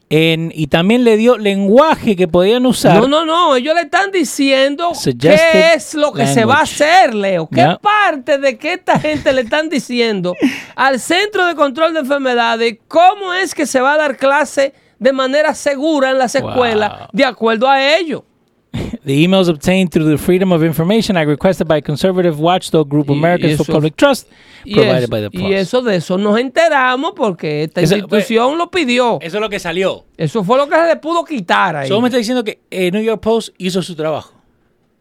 en- 0.09 0.51
y 0.55 0.67
también 0.67 1.03
le 1.03 1.17
dio 1.17 1.37
lenguaje 1.37 2.15
que 2.15 2.27
podían 2.27 2.65
usar. 2.65 2.99
No, 2.99 3.07
no, 3.07 3.25
no. 3.25 3.55
Ellos 3.55 3.75
le 3.75 3.81
están 3.81 4.11
diciendo 4.11 4.95
Suggested 4.95 5.51
qué 5.51 5.73
es 5.75 5.93
lo 5.93 6.11
que 6.11 6.25
se 6.25 6.45
va 6.45 6.55
a 6.55 6.61
hacer, 6.63 7.13
Leo. 7.13 7.47
¿Qué 7.47 7.77
parte 7.81 8.39
de 8.39 8.57
que 8.57 8.73
esta 8.73 8.99
gente 8.99 9.31
le 9.33 9.41
están 9.41 9.69
diciendo 9.69 10.35
al 10.75 10.99
Centro 10.99 11.45
de 11.45 11.55
Control 11.55 11.93
de 11.93 11.99
Enfermedades 11.99 12.77
cómo 12.87 13.33
es 13.33 13.53
que 13.53 13.65
se 13.65 13.79
va 13.79 13.93
a 13.93 13.97
dar 13.97 14.17
clase 14.17 14.73
de 14.99 15.13
manera 15.13 15.53
segura 15.55 16.11
en 16.11 16.17
las 16.17 16.33
Wow. 16.39 16.49
escuelas 16.49 16.91
de 17.13 17.25
acuerdo 17.25 17.67
a 17.69 17.97
ellos? 17.97 18.23
The 19.03 19.23
emails 19.23 19.49
obtained 19.49 19.89
through 19.89 20.07
the 20.07 20.17
Freedom 20.17 20.51
of 20.51 20.61
Information 20.63 21.17
Act 21.17 21.27
requested 21.27 21.65
by 21.67 21.81
conservative 21.81 22.37
watchdog 22.37 22.87
group 22.87 23.09
Y- 23.09 23.13
y 23.13 23.17
Americans 23.17 23.55
for 23.57 23.63
eso- 23.63 23.73
Public 23.73 23.95
Trust 23.95 24.29
Y 24.63 24.73
provided 24.75 24.97
eso, 25.03 25.07
by 25.09 25.21
the 25.21 25.29
y 25.37 25.41
Post. 25.41 25.53
eso 25.53 25.81
de 25.81 25.95
eso 25.95 26.17
nos 26.19 26.37
enteramos 26.39 27.13
porque 27.15 27.63
esta 27.63 27.81
Eso- 27.81 27.95
institución 27.95 28.57
lo 28.59 28.69
pidió. 28.69 29.17
Eso 29.21 29.37
es 29.37 29.41
lo 29.41 29.49
que 29.49 29.57
salió. 29.59 30.05
Eso 30.17 30.43
fue 30.43 30.57
lo 30.57 30.67
que 30.67 30.75
se 30.75 30.85
le 30.85 30.95
pudo 30.97 31.23
quitar 31.25 31.75
ahí. 31.77 31.87
Solo 31.87 32.01
me 32.01 32.09
está 32.09 32.17
diciendo 32.17 32.43
que 32.43 32.59
el 32.69 32.91
New 32.91 33.01
York 33.01 33.21
Post 33.21 33.49
hizo 33.57 33.81
su 33.81 33.95
trabajo 33.95 34.33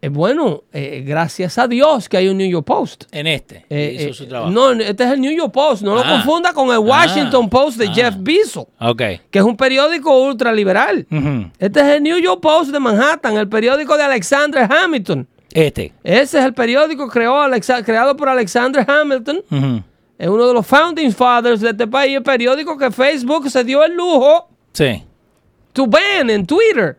Eh, 0.01 0.09
bueno, 0.11 0.63
eh, 0.73 1.03
gracias 1.05 1.59
a 1.59 1.67
Dios 1.67 2.09
que 2.09 2.17
hay 2.19 2.29
un 2.29 2.37
New 2.39 2.49
York 2.49 2.65
Post. 2.65 3.05
en 3.11 3.27
este. 3.27 3.67
Eh, 3.69 3.97
hizo 3.99 4.11
eh, 4.11 4.15
su 4.15 4.27
trabajo. 4.29 4.51
no, 4.53 4.71
este 4.73 5.03
es 5.05 5.11
el 5.11 5.21
New 5.21 5.33
York 5.37 5.51
Post. 5.53 5.83
No 5.83 5.95
lo 5.95 6.03
Ah. 6.03 6.09
confunda 6.11 6.53
con 6.53 6.71
el 6.71 6.79
Washington 6.79 7.47
Ah. 7.47 7.51
Post 7.51 7.79
de 7.79 7.89
Ah. 7.89 7.93
Jeff 7.93 8.15
Bezos, 8.19 8.67
Ok. 8.79 9.03
que 9.31 9.39
es 9.41 9.45
un 9.45 9.57
periódico 9.57 10.17
ultraliberal. 10.23 11.05
Ujú. 11.11 11.51
Este 11.59 11.81
es 11.81 11.87
el 11.97 12.03
New 12.05 12.17
York 12.19 12.41
Post 12.41 12.71
de 12.71 12.79
Manhattan, 12.79 13.37
el 13.39 13.49
periódico 13.49 13.97
de 13.97 14.05
Alexander 14.05 14.69
Hamilton. 14.73 15.27
Este. 15.53 15.93
Ese 16.05 16.39
es 16.39 16.45
el 16.45 16.55
periódico 16.55 17.09
creó 17.09 17.41
Alexa- 17.41 17.83
creado 17.83 18.17
por 18.17 18.29
Alexander 18.29 18.85
Hamilton. 18.89 19.43
Es 20.19 20.29
uno 20.29 20.47
de 20.47 20.53
los 20.55 20.65
founding 20.67 21.11
fathers 21.11 21.61
de 21.61 21.71
este 21.71 21.87
país. 21.89 22.15
El 22.17 22.23
periódico 22.23 22.77
que 22.79 22.91
Facebook 22.93 23.51
se 23.51 23.65
dio 23.65 23.83
el 23.83 23.95
lujo 23.95 24.49
Sí. 24.73 25.03
to 25.73 25.87
ban 25.87 26.29
en 26.31 26.47
Twitter. 26.47 26.98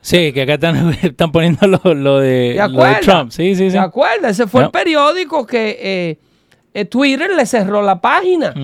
Sí, 0.00 0.32
que 0.32 0.42
acá 0.42 0.54
están, 0.54 0.96
están 1.02 1.32
poniendo 1.32 1.66
lo, 1.66 1.94
lo 1.94 2.18
de, 2.20 2.54
¿Te 2.56 2.68
lo 2.68 2.84
de? 2.84 2.94
Trump. 2.96 3.30
Sí, 3.30 3.54
sí, 3.54 3.66
sí. 3.66 3.72
¿Te 3.72 3.78
acuerdas? 3.78 4.32
Ese 4.32 4.46
fue 4.46 4.60
No. 4.62 4.66
el 4.66 4.70
periódico 4.72 5.44
que 5.46 5.76
eh, 5.80 6.18
eh, 6.74 6.84
Twitter 6.84 7.30
le 7.34 7.44
cerró 7.46 7.82
la 7.82 8.00
página. 8.00 8.54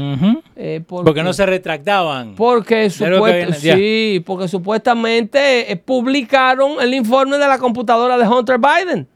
Eh, 0.56 0.82
Porque 0.86 1.22
no 1.22 1.32
se 1.32 1.44
retractaban. 1.46 2.34
Porque, 2.36 2.86
supuest- 2.90 3.54
sí, 3.54 4.22
porque 4.24 4.46
supuestamente 4.48 5.70
eh, 5.72 5.76
publicaron 5.76 6.80
el 6.80 6.94
informe 6.94 7.38
de 7.38 7.48
la 7.48 7.58
computadora 7.58 8.16
de 8.16 8.26
Hunter 8.28 8.58
Biden. 8.58 9.08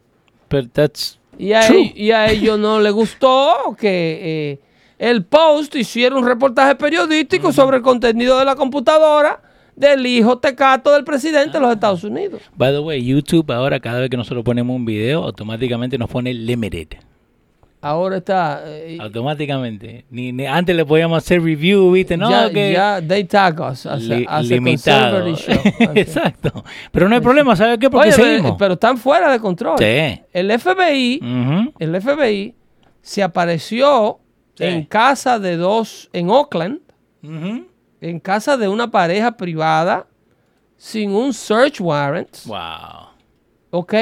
But 0.50 0.72
that's 0.72 1.18
Y 1.38 1.52
a, 1.52 1.60
true. 1.66 1.92
y 1.94 2.10
a 2.10 2.30
ellos 2.30 2.58
no 2.58 2.80
les 2.80 2.92
gustó 2.92 3.76
que 3.78 4.18
eh, 4.22 4.60
el 4.98 5.24
Post 5.24 5.76
hiciera 5.76 6.16
un 6.16 6.26
reportaje 6.26 6.74
periodístico 6.74 7.52
sobre 7.52 7.76
el 7.76 7.82
contenido 7.82 8.38
de 8.38 8.44
la 8.46 8.56
computadora 8.56 9.40
del 9.78 10.04
hijo 10.06 10.38
tecato 10.38 10.92
del 10.92 11.04
presidente 11.04 11.52
de 11.52 11.60
los 11.60 11.72
Estados 11.72 12.02
Unidos. 12.04 12.42
By 12.56 12.72
the 12.72 12.80
way, 12.80 13.04
YouTube 13.04 13.50
ahora 13.52 13.78
cada 13.80 14.00
vez 14.00 14.10
que 14.10 14.16
nosotros 14.16 14.44
ponemos 14.44 14.74
un 14.74 14.84
video, 14.84 15.22
automáticamente 15.24 15.96
nos 15.98 16.10
pone 16.10 16.34
limited. 16.34 16.88
Ahora 17.80 18.16
está... 18.16 18.62
eh, 18.66 18.98
Automáticamente. 19.00 20.04
Ni, 20.10 20.32
ni- 20.32 20.46
antes 20.46 20.74
le 20.74 20.84
podíamos 20.84 21.18
hacer 21.18 21.40
review, 21.40 21.92
¿viste? 21.92 22.16
No, 22.16 22.28
ya, 22.28 22.50
que 22.50 22.72
ya 22.72 23.00
they 23.00 23.22
tag 23.22 23.60
us 23.60 23.86
as 23.86 23.86
a- 23.86 23.96
li- 23.98 24.26
as 24.28 24.38
a 24.40 24.42
limitado. 24.42 25.36
show. 25.36 25.54
Exacto. 25.94 26.64
Pero 26.90 27.08
no 27.08 27.14
hay 27.14 27.20
problema, 27.20 27.54
¿sabes 27.54 27.78
qué? 27.78 27.88
Porque 27.88 28.08
Oye, 28.08 28.16
seguimos. 28.16 28.56
pero 28.58 28.74
están 28.74 28.98
fuera 28.98 29.30
de 29.30 29.38
control. 29.38 29.78
Sí. 29.78 30.20
El 30.32 30.58
FBI 30.58 31.20
el 31.78 32.00
FBI 32.02 32.54
se 33.00 33.22
apareció 33.22 34.18
Sí. 34.54 34.64
en 34.64 34.82
casa 34.86 35.38
de 35.38 35.56
dos, 35.56 36.10
en 36.12 36.30
Oakland, 36.30 36.80
Ujú. 37.22 37.67
En 38.00 38.20
casa 38.20 38.56
de 38.56 38.68
una 38.68 38.90
pareja 38.90 39.32
privada, 39.36 40.06
sin 40.76 41.10
un 41.10 41.32
search 41.34 41.80
warrant, 41.80 42.28
Wow. 42.46 43.08
¿ok? 43.70 43.94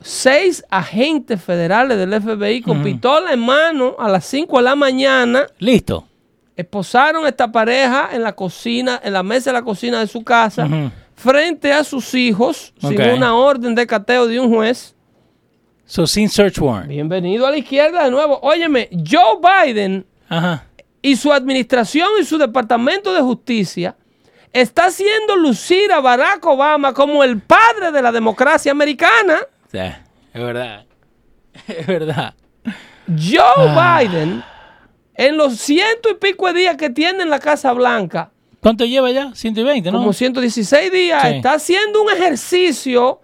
Seis 0.00 0.64
agentes 0.68 1.40
federales 1.42 1.96
del 1.96 2.20
FBI 2.20 2.60
con 2.62 2.82
pistola 2.82 3.32
en 3.32 3.40
mano 3.40 3.94
a 3.98 4.08
las 4.08 4.24
5 4.26 4.56
de 4.56 4.62
la 4.64 4.74
mañana 4.74 5.46
Listo. 5.58 6.08
esposaron 6.56 7.24
a 7.24 7.28
esta 7.28 7.52
pareja 7.52 8.08
en 8.12 8.22
la 8.22 8.32
cocina, 8.32 9.00
en 9.04 9.12
la 9.12 9.22
mesa 9.22 9.50
de 9.50 9.54
la 9.54 9.62
cocina 9.62 10.00
de 10.00 10.08
su 10.08 10.24
casa, 10.24 10.66
frente 11.14 11.72
a 11.72 11.84
sus 11.84 12.14
hijos, 12.14 12.72
sin 12.80 13.00
una 13.00 13.34
orden 13.36 13.76
de 13.76 13.86
cateo 13.86 14.26
de 14.26 14.40
un 14.40 14.52
juez. 14.52 14.96
So, 15.84 16.06
sin 16.06 16.28
search 16.28 16.58
warrant. 16.58 16.88
Bienvenido 16.88 17.46
a 17.46 17.50
la 17.52 17.58
izquierda 17.58 18.02
de 18.04 18.10
nuevo. 18.10 18.40
Óyeme, 18.42 18.88
Joe 19.08 19.38
Biden 19.66 20.04
Ajá. 20.28 20.64
Y 21.02 21.16
su 21.16 21.32
administración 21.32 22.08
y 22.20 22.24
su 22.24 22.38
departamento 22.38 23.12
de 23.12 23.20
justicia 23.20 23.96
está 24.52 24.86
haciendo 24.86 25.34
lucir 25.36 25.90
a 25.92 26.00
Barack 26.00 26.44
Obama 26.46 26.92
como 26.94 27.24
el 27.24 27.40
padre 27.40 27.90
de 27.92 28.00
la 28.02 28.12
democracia 28.12 28.70
americana. 28.72 29.38
Sí, 29.70 29.78
es 29.78 30.42
verdad. 30.42 30.84
Es 31.68 31.86
verdad. 31.86 32.34
Joe 33.06 33.42
Ah. 33.68 33.98
Biden, 34.00 34.42
en 35.14 35.36
los 35.36 35.56
ciento 35.58 36.08
y 36.10 36.14
pico 36.14 36.46
de 36.46 36.60
días 36.60 36.76
que 36.76 36.88
tiene 36.90 37.22
en 37.24 37.30
la 37.30 37.38
Casa 37.40 37.72
Blanca, 37.72 38.30
¿Cuánto 38.60 38.84
lleva 38.84 39.10
ya? 39.10 39.34
120, 39.34 39.90
¿no? 39.90 39.98
como 39.98 40.12
116 40.12 40.92
días, 40.92 41.20
Sí. 41.22 41.28
está 41.34 41.54
haciendo 41.54 42.00
un 42.02 42.10
ejercicio 42.12 43.20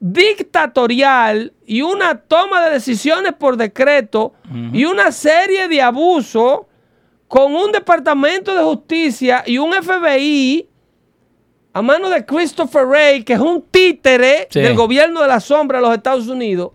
dictatorial 0.00 1.52
y 1.66 1.82
una 1.82 2.16
toma 2.18 2.64
de 2.64 2.70
decisiones 2.72 3.32
por 3.34 3.56
decreto 3.56 4.34
y 4.72 4.84
una 4.84 5.12
serie 5.12 5.68
de 5.68 5.80
abusos 5.82 6.62
con 7.32 7.54
un 7.54 7.72
departamento 7.72 8.54
de 8.54 8.62
justicia 8.62 9.42
y 9.46 9.56
un 9.56 9.72
FBI 9.72 10.68
a 11.72 11.80
mano 11.80 12.10
de 12.10 12.26
Christopher 12.26 12.84
Wray, 12.84 13.22
que 13.24 13.32
es 13.32 13.40
un 13.40 13.62
títere 13.62 14.48
Sí. 14.50 14.60
del 14.60 14.74
gobierno 14.74 15.22
de 15.22 15.28
la 15.28 15.40
sombra 15.40 15.78
de 15.78 15.86
los 15.86 15.96
Estados 15.96 16.28
Unidos, 16.28 16.72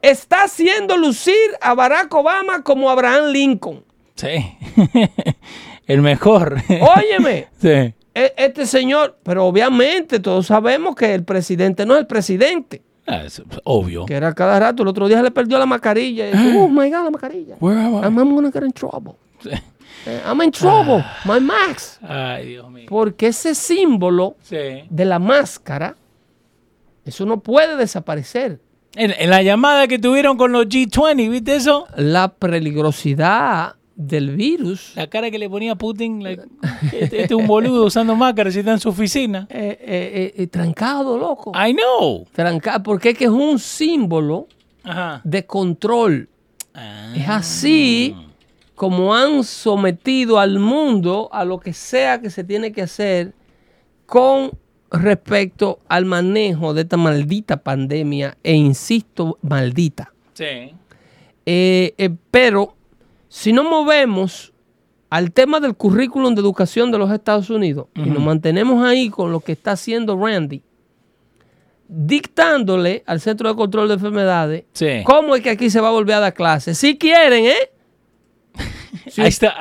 está 0.00 0.44
haciendo 0.44 0.96
lucir 0.96 1.34
a 1.60 1.74
Barack 1.74 2.14
Obama 2.14 2.62
como 2.62 2.88
Abraham 2.88 3.26
Lincoln. 3.26 3.84
Sí. 4.14 4.28
El 5.86 6.00
mejor. 6.00 6.56
Óyeme, 6.96 7.48
sí. 7.60 7.68
e- 8.14 8.34
este 8.38 8.64
señor, 8.64 9.18
pero 9.22 9.44
obviamente 9.44 10.18
todos 10.18 10.46
sabemos 10.46 10.94
que 10.96 11.12
el 11.12 11.24
presidente 11.24 11.84
no 11.84 11.92
es 11.94 12.00
el 12.00 12.06
presidente, 12.06 12.80
Ah, 13.06 13.22
es 13.26 13.42
obvio. 13.64 14.06
que 14.06 14.14
era 14.14 14.34
cada 14.34 14.58
rato. 14.58 14.82
El 14.82 14.88
otro 14.88 15.06
día 15.08 15.18
se 15.18 15.22
le 15.24 15.30
perdió 15.30 15.58
la 15.58 15.66
mascarilla. 15.66 16.26
Y 16.28 16.32
dice, 16.32 16.54
oh 16.58 16.68
my 16.68 16.90
God, 16.90 17.04
la 17.04 17.10
mascarilla. 17.10 17.54
Where 17.60 17.78
am 17.78 17.94
I? 17.96 17.98
I'm, 18.06 18.18
I'm 18.18 18.34
gonna 18.34 18.50
get 18.50 18.62
in 18.64 18.72
trouble. 18.72 19.14
Eh, 20.08 20.22
I'm 20.24 20.40
in 20.42 20.52
trouble, 20.52 21.04
my 21.24 21.40
max. 21.40 21.98
Ay, 22.00 22.50
Dios 22.50 22.70
mío. 22.70 22.86
Porque 22.88 23.26
ese 23.28 23.56
símbolo 23.56 24.36
Sí. 24.42 24.84
de 24.88 25.04
la 25.04 25.18
máscara, 25.18 25.96
eso 27.04 27.26
no 27.26 27.40
puede 27.40 27.76
desaparecer. 27.76 28.60
En, 28.94 29.12
en 29.18 29.30
la 29.30 29.42
llamada 29.42 29.88
que 29.88 29.98
tuvieron 29.98 30.36
con 30.36 30.52
los 30.52 30.66
G20, 30.66 31.28
¿viste 31.28 31.56
eso? 31.56 31.88
La 31.96 32.28
peligrosidad 32.28 33.74
del 33.96 34.36
virus 34.36 34.92
La 34.94 35.06
cara 35.08 35.30
que 35.30 35.38
le 35.38 35.48
ponía 35.48 35.74
Putin, 35.74 36.22
like, 36.22 36.42
este, 36.92 37.22
este 37.22 37.24
es 37.24 37.32
un 37.32 37.46
boludo 37.46 37.86
usando 37.86 38.14
máscara 38.14 38.50
si 38.52 38.60
está 38.60 38.72
en 38.72 38.78
su 38.80 38.90
oficina. 38.90 39.46
eh, 39.50 39.76
eh, 39.80 40.34
eh, 40.36 40.46
trancado, 40.46 41.18
loco. 41.18 41.50
I 41.52 41.74
know. 41.74 42.26
Trancado, 42.32 42.82
porque 42.84 43.10
es 43.10 43.18
que 43.18 43.24
es 43.24 43.30
un 43.30 43.58
símbolo 43.58 44.46
Ajá. 44.84 45.20
de 45.24 45.46
control. 45.46 46.28
Ah. 46.74 47.12
Es 47.16 47.28
así 47.28 48.14
como 48.76 49.14
han 49.14 49.42
sometido 49.42 50.38
al 50.38 50.58
mundo 50.60 51.30
a 51.32 51.44
lo 51.44 51.58
que 51.58 51.72
sea 51.72 52.20
que 52.20 52.30
se 52.30 52.44
tiene 52.44 52.70
que 52.72 52.82
hacer 52.82 53.32
con 54.04 54.52
respecto 54.90 55.80
al 55.88 56.04
manejo 56.04 56.74
de 56.74 56.82
esta 56.82 56.96
maldita 56.96 57.56
pandemia, 57.56 58.36
e 58.44 58.52
insisto, 58.54 59.38
maldita. 59.42 60.12
Sí. 60.34 60.74
Eh, 61.46 61.94
eh, 61.96 62.10
pero 62.30 62.76
si 63.28 63.52
no 63.52 63.64
movemos 63.64 64.52
al 65.08 65.32
tema 65.32 65.58
del 65.58 65.74
currículum 65.74 66.34
de 66.34 66.42
educación 66.42 66.92
de 66.92 66.98
los 66.98 67.10
Estados 67.10 67.48
Unidos 67.48 67.86
y 67.94 68.02
nos 68.02 68.22
mantenemos 68.22 68.84
ahí 68.84 69.08
con 69.08 69.32
lo 69.32 69.40
que 69.40 69.52
está 69.52 69.72
haciendo 69.72 70.18
Randy, 70.18 70.62
dictándole 71.88 73.02
al 73.06 73.20
Centro 73.20 73.48
de 73.48 73.54
Control 73.54 73.88
de 73.88 73.94
Enfermedades 73.94 74.64
Sí. 74.72 75.02
cómo 75.04 75.34
es 75.34 75.42
que 75.42 75.50
aquí 75.50 75.70
se 75.70 75.80
va 75.80 75.88
a 75.88 75.92
volver 75.92 76.16
a 76.16 76.20
dar 76.20 76.34
clases. 76.34 76.76
Si 76.76 76.98
quieren, 76.98 77.46
¿eh? 77.46 77.70
Ahí 79.18 79.28
está. 79.28 79.54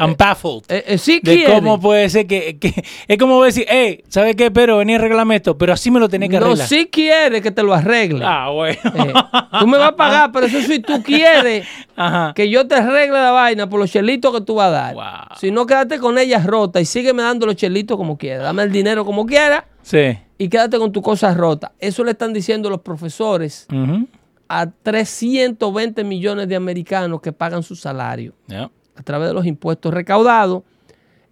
I'm 0.00 0.14
baffled. 0.16 0.62
Eh, 0.68 0.84
eh, 0.86 0.98
si 0.98 1.18
de 1.18 1.44
cómo 1.44 1.80
puede 1.80 2.08
ser 2.08 2.24
que, 2.28 2.56
que- 2.58 2.84
es 3.08 3.18
como 3.18 3.42
decir, 3.42 3.66
hey, 3.68 4.04
¿sabes 4.08 4.36
qué? 4.36 4.48
Pero 4.52 4.76
vení 4.78 4.92
a 4.92 4.96
arreglarme 4.96 5.34
esto, 5.34 5.58
pero 5.58 5.72
así 5.72 5.90
me 5.90 5.98
lo 5.98 6.08
tenés 6.08 6.30
que 6.30 6.38
no, 6.38 6.46
arreglar. 6.46 6.68
si 6.68 6.86
quiere 6.86 7.42
que 7.42 7.50
te 7.50 7.64
lo 7.64 7.74
arregle. 7.74 8.24
Ah, 8.24 8.48
bueno. 8.50 8.78
Eh, 8.84 9.12
tú 9.58 9.66
me 9.66 9.76
vas 9.76 9.88
a 9.88 9.96
pagar, 9.96 10.30
pero 10.30 10.46
eso 10.46 10.60
si 10.60 10.78
tú 10.78 11.02
quieres 11.02 11.66
Ajá. 11.96 12.32
que 12.36 12.48
yo 12.48 12.68
te 12.68 12.76
arregle 12.76 13.18
la 13.18 13.32
vaina 13.32 13.68
por 13.68 13.80
los 13.80 13.90
chelitos 13.90 14.32
que 14.32 14.40
tú 14.42 14.54
vas 14.54 14.68
a 14.68 14.70
dar. 14.70 14.94
Wow. 14.94 15.04
Si 15.40 15.50
no, 15.50 15.66
quédate 15.66 15.98
con 15.98 16.16
ellas 16.16 16.46
rotas 16.46 16.80
y 16.82 16.84
sígueme 16.84 17.24
dando 17.24 17.46
los 17.46 17.56
chelitos 17.56 17.96
como 17.96 18.16
quieras. 18.16 18.44
Dame 18.44 18.62
el 18.62 18.70
dinero 18.70 19.04
como 19.04 19.26
quieras 19.26 19.64
Sí. 19.82 20.16
y 20.38 20.48
quédate 20.48 20.78
con 20.78 20.92
tus 20.92 21.02
cosas 21.02 21.36
rotas. 21.36 21.72
Eso 21.80 22.04
le 22.04 22.12
están 22.12 22.32
diciendo 22.32 22.70
los 22.70 22.82
profesores 22.82 23.66
Ujú. 23.72 24.06
A 24.48 24.70
320 24.70 26.04
millones 26.04 26.48
de 26.48 26.56
americanos 26.56 27.20
que 27.20 27.32
pagan 27.32 27.62
su 27.62 27.76
salario 27.76 28.34
Yeah. 28.48 28.70
a 28.96 29.02
través 29.02 29.28
de 29.28 29.34
los 29.34 29.46
impuestos 29.46 29.92
recaudados. 29.92 30.62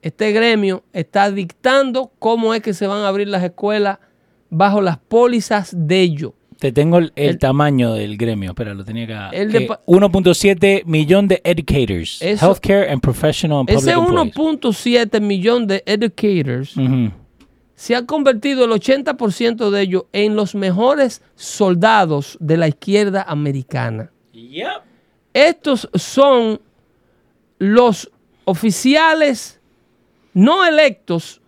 Este 0.03 0.31
gremio 0.33 0.85
está 0.93 1.31
dictando 1.31 2.13
cómo 2.19 2.55
es 2.55 2.63
que 2.63 2.75
se 2.75 2.87
van 2.87 3.01
a 3.03 3.09
abrir 3.09 3.29
las 3.29 3.43
escuelas 3.43 3.99
bajo 4.51 4.81
las 4.81 4.99
pólizas 4.99 5.75
de 5.77 6.01
ellos. 6.03 6.33
Te 6.59 6.73
tengo 6.73 6.99
el, 6.99 7.13
el 7.17 7.31
El- 7.31 7.39
tamaño 7.39 7.93
del 7.95 8.17
gremio. 8.17 8.51
Espera, 8.51 8.73
lo 8.73 8.85
tenía 8.85 9.05
acá. 9.05 9.31
El 9.31 9.53
de 9.53 9.59
Eh, 9.65 9.67
pa- 9.67 9.81
1.7 9.87 10.85
millón 10.87 11.29
de 11.29 11.41
educators. 11.45 12.23
Eso- 12.23 12.47
healthcare 12.47 12.91
and 12.91 13.01
professional 13.03 13.59
and 13.61 13.69
public 13.69 13.83
Ese 13.83 13.91
employees. 13.93 14.35
1.7 14.37 15.21
millón 15.21 15.67
de 15.67 15.83
educators. 15.87 16.75
Se 17.77 17.95
ha 17.95 18.05
convertido 18.07 18.65
el 18.65 18.73
80% 18.73 19.71
de 19.71 19.81
ellos 19.83 20.05
en 20.13 20.35
los 20.35 20.55
mejores 20.57 21.23
soldados 21.37 22.37
de 22.41 22.57
la 22.57 22.67
izquierda 22.69 23.23
americana. 23.29 24.11
Yep. 24.33 24.83
Estos 25.35 25.89
son 25.95 26.61
los 27.59 28.11
oficiales 28.47 29.61
no 30.33 30.65
electos 30.65 31.41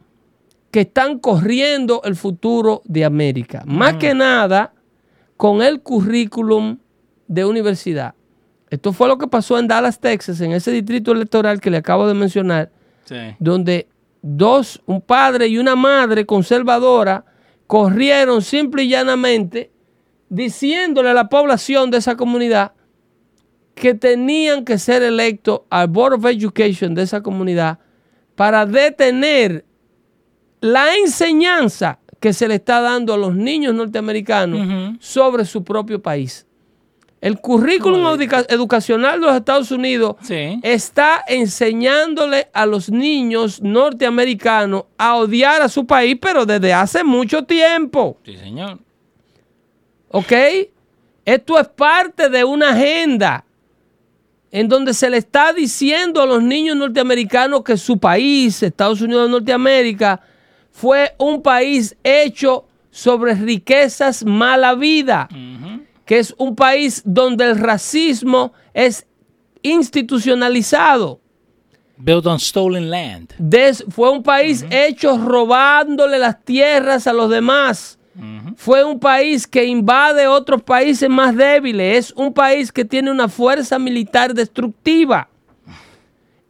que 0.71 0.81
están 0.83 1.19
corriendo 1.19 2.03
el 2.05 2.15
futuro 2.15 2.83
de 2.85 3.05
América. 3.07 3.63
Más 3.67 3.95
que 3.95 4.13
nada 4.15 4.75
con 5.39 5.63
el 5.63 5.81
currículum 5.81 6.79
de 7.27 7.45
universidad. 7.47 8.15
Esto 8.69 8.93
fue 8.93 9.09
lo 9.09 9.17
que 9.17 9.27
pasó 9.29 9.59
en 9.59 9.67
Dallas, 9.69 9.99
Texas, 9.99 10.41
en 10.43 10.53
ese 10.53 10.71
distrito 10.73 11.13
electoral 11.13 11.61
que 11.61 11.71
le 11.71 11.79
acabo 11.79 12.07
de 12.07 12.13
mencionar, 12.15 12.71
Sí. 13.05 13.17
donde 13.39 13.89
dos, 14.23 14.83
un 14.87 15.01
padre 15.01 15.49
y 15.49 15.59
una 15.59 15.77
madre 15.77 16.27
conservadora, 16.27 17.25
corrieron 17.66 18.42
simple 18.42 18.85
y 18.85 18.88
llanamente 18.88 19.71
diciéndole 20.29 21.11
a 21.11 21.14
la 21.14 21.29
población 21.29 21.90
de 21.90 21.99
esa 21.99 22.16
comunidad 22.16 22.73
que 23.75 23.95
tenían 23.95 24.64
que 24.64 24.79
ser 24.79 25.03
electos 25.03 25.61
al 25.71 25.88
Board 25.88 26.14
of 26.14 26.27
Education 26.27 26.95
de 26.95 27.03
esa 27.03 27.23
comunidad 27.23 27.79
para 28.35 28.66
detener 28.66 29.64
la 30.61 30.97
enseñanza 30.97 32.01
que 32.21 32.33
se 32.33 32.49
le 32.49 32.57
está 32.57 32.81
dando 32.81 33.14
a 33.14 33.16
los 33.16 33.35
niños 33.37 33.75
norteamericanos 33.75 34.97
sobre 34.99 35.45
su 35.45 35.62
propio 35.62 36.03
país. 36.03 36.48
El 37.20 37.40
currículum 37.40 38.07
educa- 38.07 38.46
educacional 38.48 39.20
de 39.20 39.26
los 39.26 39.35
Estados 39.37 39.70
Unidos 39.72 40.14
Sí. 40.22 40.61
está 40.62 41.24
enseñándole 41.26 42.48
a 42.52 42.64
los 42.64 42.90
niños 42.90 43.61
norteamericanos 43.61 44.85
a 44.96 45.16
odiar 45.16 45.61
a 45.62 45.68
su 45.68 45.85
país, 45.85 46.16
pero 46.20 46.46
desde 46.46 46.72
hace 46.72 47.02
mucho 47.02 47.42
tiempo. 47.44 48.18
Sí, 48.24 48.37
señor. 48.37 48.78
¿Ok? 50.11 50.33
Esto 51.24 51.59
es 51.59 51.68
parte 51.68 52.28
de 52.28 52.44
una 52.44 52.70
agenda 52.70 53.44
en 54.50 54.68
donde 54.68 54.94
se 54.94 55.11
le 55.11 55.18
está 55.18 55.52
diciendo 55.52 56.22
a 56.22 56.26
los 56.26 56.42
niños 56.42 56.76
norteamericanos 56.76 57.62
que 57.64 57.76
su 57.76 57.98
país, 57.98 58.62
Estados 58.62 59.00
Unidos 59.02 59.26
de 59.26 59.33
Norteamérica, 59.33 60.20
fue 60.70 61.14
un 61.18 61.42
país 61.42 61.96
hecho 62.04 62.64
sobre 62.90 63.35
riquezas 63.35 64.24
mala 64.24 64.74
vida, 64.74 65.28
que 66.09 66.18
es 66.18 66.35
un 66.38 66.57
país 66.57 67.03
donde 67.05 67.44
el 67.44 67.59
racismo 67.59 68.55
es 68.73 69.07
institucionalizado. 69.62 71.21
Built 71.99 72.27
on 72.27 72.38
stolen 72.40 72.88
land. 72.90 73.35
Des- 73.38 73.85
fue 73.90 74.11
un 74.11 74.23
país 74.23 74.64
hecho 74.71 75.18
robándole 75.18 76.18
las 76.18 76.42
tierras 76.44 77.07
a 77.07 77.12
los 77.12 77.29
demás. 77.29 77.99
Fue 78.57 78.83
un 78.85 78.99
país 78.99 79.47
que 79.47 79.64
invade 79.66 80.27
otros 80.27 80.62
países 80.62 81.09
más 81.11 81.37
débiles. 81.37 81.99
Es 82.09 82.12
un 82.16 82.33
país 82.33 82.73
que 82.73 82.85
tiene 82.87 83.11
una 83.11 83.29
fuerza 83.29 83.79
militar 83.79 84.33
destructiva. 84.33 85.29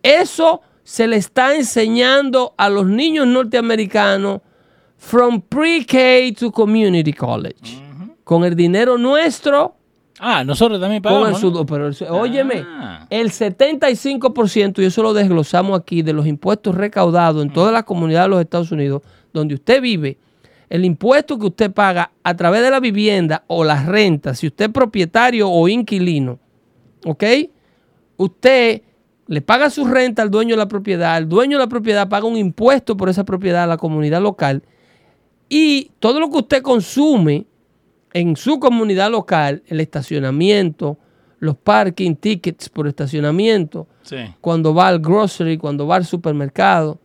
Eso 0.02 0.62
se 0.84 1.06
le 1.08 1.16
está 1.16 1.54
enseñando 1.56 2.54
a 2.56 2.70
los 2.70 2.86
niños 2.86 3.26
norteamericanos 3.26 4.40
from 4.96 5.40
pre-K 5.42 6.32
to 6.38 6.50
community 6.52 7.12
college. 7.12 7.82
Con 8.28 8.44
el 8.44 8.54
dinero 8.54 8.98
nuestro, 8.98 9.74
Ah, 10.20 10.44
nosotros 10.44 10.78
también 10.78 11.00
con 11.00 11.12
el 11.12 11.18
pagamos. 11.18 11.42
¿no? 11.42 11.48
sudor. 11.50 11.64
Pero 11.64 11.86
el 11.86 11.96
óyeme, 12.10 12.62
Ah. 12.66 13.06
el 13.08 13.30
75%, 13.30 14.82
y 14.82 14.84
eso 14.84 15.02
lo 15.02 15.14
desglosamos 15.14 15.80
aquí, 15.80 16.02
de 16.02 16.12
los 16.12 16.26
impuestos 16.26 16.74
recaudados 16.74 17.42
en 17.42 17.50
toda 17.50 17.72
la 17.72 17.84
comunidad 17.84 18.24
de 18.24 18.28
los 18.28 18.40
Estados 18.42 18.70
Unidos, 18.70 19.00
donde 19.32 19.54
usted 19.54 19.80
vive, 19.80 20.18
el 20.68 20.84
impuesto 20.84 21.38
que 21.38 21.46
usted 21.46 21.72
paga 21.72 22.10
a 22.22 22.36
través 22.36 22.60
de 22.60 22.70
la 22.70 22.80
vivienda 22.80 23.44
o 23.46 23.64
la 23.64 23.82
renta, 23.82 24.34
si 24.34 24.46
usted 24.48 24.66
es 24.66 24.72
propietario 24.72 25.48
o 25.48 25.66
inquilino, 25.66 26.38
¿ok? 27.06 27.24
Usted 28.18 28.82
le 29.26 29.40
paga 29.40 29.70
su 29.70 29.86
renta 29.86 30.20
al 30.20 30.30
dueño 30.30 30.50
de 30.50 30.58
la 30.58 30.68
propiedad, 30.68 31.16
el 31.16 31.30
dueño 31.30 31.56
de 31.56 31.64
la 31.64 31.68
propiedad 31.70 32.10
paga 32.10 32.26
un 32.26 32.36
impuesto 32.36 32.94
por 32.94 33.08
esa 33.08 33.24
propiedad 33.24 33.62
a 33.62 33.66
la 33.66 33.78
comunidad 33.78 34.20
local 34.20 34.62
y 35.48 35.92
todo 35.98 36.20
lo 36.20 36.28
que 36.30 36.36
usted 36.38 36.60
consume 36.62 37.46
en 38.12 38.36
su 38.36 38.58
comunidad 38.58 39.10
local, 39.10 39.62
el 39.66 39.80
estacionamiento, 39.80 40.98
los 41.40 41.56
parking 41.56 42.14
tickets 42.16 42.68
por 42.68 42.88
estacionamiento, 42.88 43.86
Sí. 44.02 44.16
cuando 44.40 44.74
va 44.74 44.88
al 44.88 44.98
grocery, 45.00 45.56
cuando 45.58 45.86
va 45.86 45.96
al 45.96 46.04
supermercado, 46.04 46.98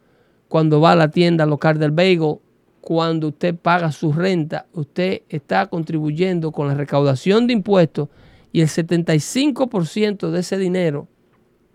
cuando 0.48 0.80
va 0.82 0.92
a 0.92 0.96
la 0.96 1.10
tienda 1.12 1.46
local 1.46 1.78
del 1.78 1.92
bagel, 1.92 2.38
cuando 2.82 3.30
usted 3.30 3.56
paga 3.56 3.92
su 3.92 4.12
renta, 4.12 4.66
usted 4.74 5.22
está 5.30 5.68
contribuyendo 5.68 6.52
con 6.52 6.68
la 6.68 6.74
recaudación 6.74 7.48
de 7.48 7.54
impuestos 7.54 8.10
y 8.52 8.62
el 8.62 8.68
75% 8.68 10.32
de 10.32 10.39
ese 10.39 10.58
dinero, 10.58 11.08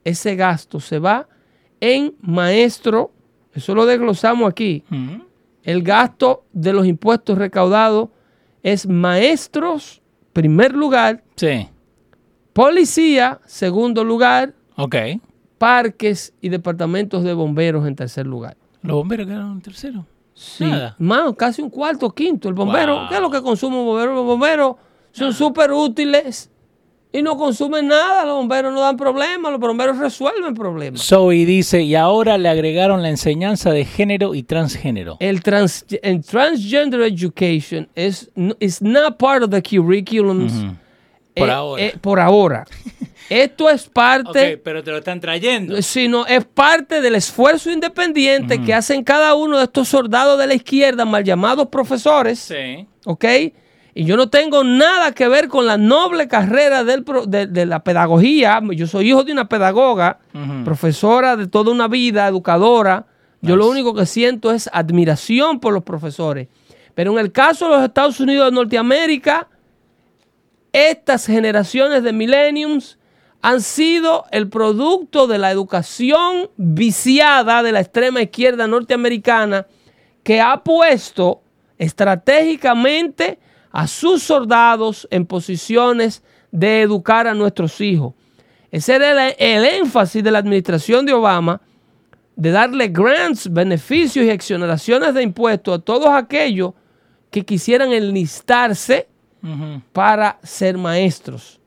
ese 0.05 0.37
gasto 0.37 0.81
se 0.81 0.99
va 0.99 1.29
en 1.81 2.15
maestro, 2.21 3.13
eso 3.55 3.75
lo 3.75 3.87
desglosamos 3.87 4.49
aquí, 4.51 4.85
el 5.63 5.83
gasto 5.83 6.45
de 6.53 6.73
los 6.73 6.87
impuestos 6.87 7.37
recaudados 7.39 8.09
es 8.73 8.87
maestros, 8.87 10.01
primer 10.33 10.73
lugar, 10.75 11.23
Sí. 11.37 11.69
policía, 12.53 13.41
segundo 13.47 14.05
lugar, 14.05 14.55
Ok. 14.77 14.97
parques 15.59 16.33
y 16.41 16.49
departamentos 16.49 17.25
de 17.25 17.33
bomberos 17.35 17.87
en 17.87 17.97
tercer 17.97 18.27
lugar. 18.27 18.57
Los 18.83 18.97
bomberos 18.97 19.27
quedaron 19.27 19.53
en 19.53 19.61
tercero. 19.61 20.07
Sí, 20.35 20.65
Nada. 20.65 20.95
más, 20.99 21.35
casi 21.37 21.63
un 21.63 21.71
cuarto, 21.71 22.11
quinto. 22.11 22.49
El 22.49 22.55
bombero, 22.55 22.95
Wow. 23.01 23.09
¿qué 23.09 23.15
es 23.17 23.21
lo 23.21 23.31
que 23.31 23.43
consume 23.43 23.77
un 23.77 23.87
bombero? 23.87 24.15
Los 24.15 24.25
bomberos 24.25 24.77
son 25.11 25.33
súper 25.35 25.73
útiles 25.73 26.49
Y 27.11 27.23
no 27.23 27.39
consumen 27.39 27.89
nada, 27.89 28.25
los 28.27 28.37
bomberos 28.37 28.73
no 28.75 28.81
dan 28.81 28.97
problemas, 28.99 29.51
los 29.51 29.61
bomberos 29.61 29.97
resuelven 29.97 30.53
problemas. 30.55 31.01
Zoe 31.03 31.47
dice, 31.47 31.81
y 31.81 31.95
ahora 31.95 32.37
le 32.37 32.51
agregaron 32.51 33.03
la 33.03 33.09
enseñanza 33.09 33.71
de 33.71 33.87
género 33.87 34.35
y 34.35 34.43
transgénero. 34.43 35.17
El, 35.19 35.43
trans, 35.43 35.87
el 36.03 36.23
transgender 36.23 37.01
education 37.01 37.89
is, 37.97 38.31
is 38.61 38.83
not 38.83 39.17
part 39.17 39.43
of 39.43 39.51
the 39.51 39.63
curriculums. 39.63 40.53
Por 41.35 41.49
eh, 41.49 41.53
ahora. 41.53 41.83
eh, 41.83 41.95
por 41.99 42.21
ahora. 42.21 42.65
Esto 43.31 43.69
es 43.71 43.87
parte, 43.89 44.55
Ok, 44.55 44.61
pero 44.65 44.83
te 44.83 44.91
lo 44.91 44.99
están 44.99 45.21
trayendo. 45.21 45.81
sino 45.83 46.27
es 46.27 46.45
parte 46.45 47.01
del 47.01 47.15
esfuerzo 47.15 47.71
independiente 47.71 48.61
que 48.63 48.73
hacen 48.75 49.03
cada 49.05 49.35
uno 49.35 49.59
de 49.59 49.65
estos 49.65 49.89
soldados 49.89 50.39
de 50.39 50.47
la 50.47 50.55
izquierda, 50.55 51.05
mal 51.05 51.25
llamados 51.25 51.69
profesores. 51.69 52.39
Sí. 52.39 52.87
¿ok? 53.05 53.25
Y 53.99 54.05
yo 54.05 54.17
no 54.17 54.29
tengo 54.29 54.63
nada 54.63 55.11
que 55.11 55.27
ver 55.27 55.49
con 55.49 55.67
la 55.67 55.77
noble 55.77 56.29
carrera 56.29 56.85
del 56.85 57.03
pro- 57.03 57.27
de, 57.27 57.49
de 57.49 57.67
la 57.67 57.83
pedagogía. 57.83 58.61
Yo 58.71 58.87
soy 58.87 59.09
hijo 59.09 59.25
de 59.25 59.33
una 59.33 59.49
pedagoga, 59.49 60.21
profesora 60.65 61.35
de 61.35 61.49
toda 61.49 61.73
una 61.73 61.89
vida, 61.89 62.29
educadora. 62.29 63.07
Yo 63.43 63.57
lo 63.57 63.69
único 63.69 63.95
que 63.95 64.07
siento 64.07 64.53
es 64.53 64.71
admiración 64.73 65.59
por 65.59 65.73
los 65.75 65.83
profesores. 65.83 66.47
Pero 66.95 67.11
en 67.11 67.19
el 67.19 67.33
caso 67.33 67.65
de 67.65 67.73
los 67.77 67.83
Estados 67.85 68.21
Unidos 68.21 68.47
de 68.47 68.55
Norteamérica, 68.55 69.49
estas 70.73 71.27
generaciones 71.27 72.05
de 72.05 72.13
millenniums 72.13 72.99
han 73.43 73.61
sido 73.61 74.27
el 74.31 74.49
producto 74.49 75.27
de 75.27 75.39
la 75.39 75.51
educación 75.51 76.51
viciada 76.57 77.65
de 77.65 77.73
la 77.73 77.81
extrema 77.81 78.23
izquierda 78.23 78.69
norteamericana 78.69 79.67
que 80.23 80.41
ha 80.41 80.63
puesto 80.63 81.41
estratégicamente 81.79 83.39
a 83.79 83.87
sus 83.87 84.23
soldados 84.25 85.07
en 85.11 85.25
posiciones 85.25 86.23
de 86.51 86.83
educar 86.83 87.27
a 87.29 87.35
nuestros 87.35 87.81
hijos. 87.81 88.15
Ese 88.73 88.97
era 88.97 89.29
el, 89.29 89.35
el 89.39 89.65
énfasis 89.65 90.23
de 90.25 90.31
la 90.33 90.39
administración 90.41 91.07
de 91.07 91.13
Obama 91.13 91.61
de 92.35 92.51
darle 92.51 92.89
grants, 92.89 93.53
beneficios 93.53 94.25
y 94.25 94.31
exoneraciones 94.31 95.15
de 95.15 95.23
impuestos 95.23 95.79
a 95.79 95.79
todos 95.81 96.09
aquellos 96.09 96.73
que 97.31 97.45
quisieran 97.45 97.93
enlistarse 97.93 99.07
para 99.93 100.39
ser 100.43 100.77
maestros. 100.77 101.61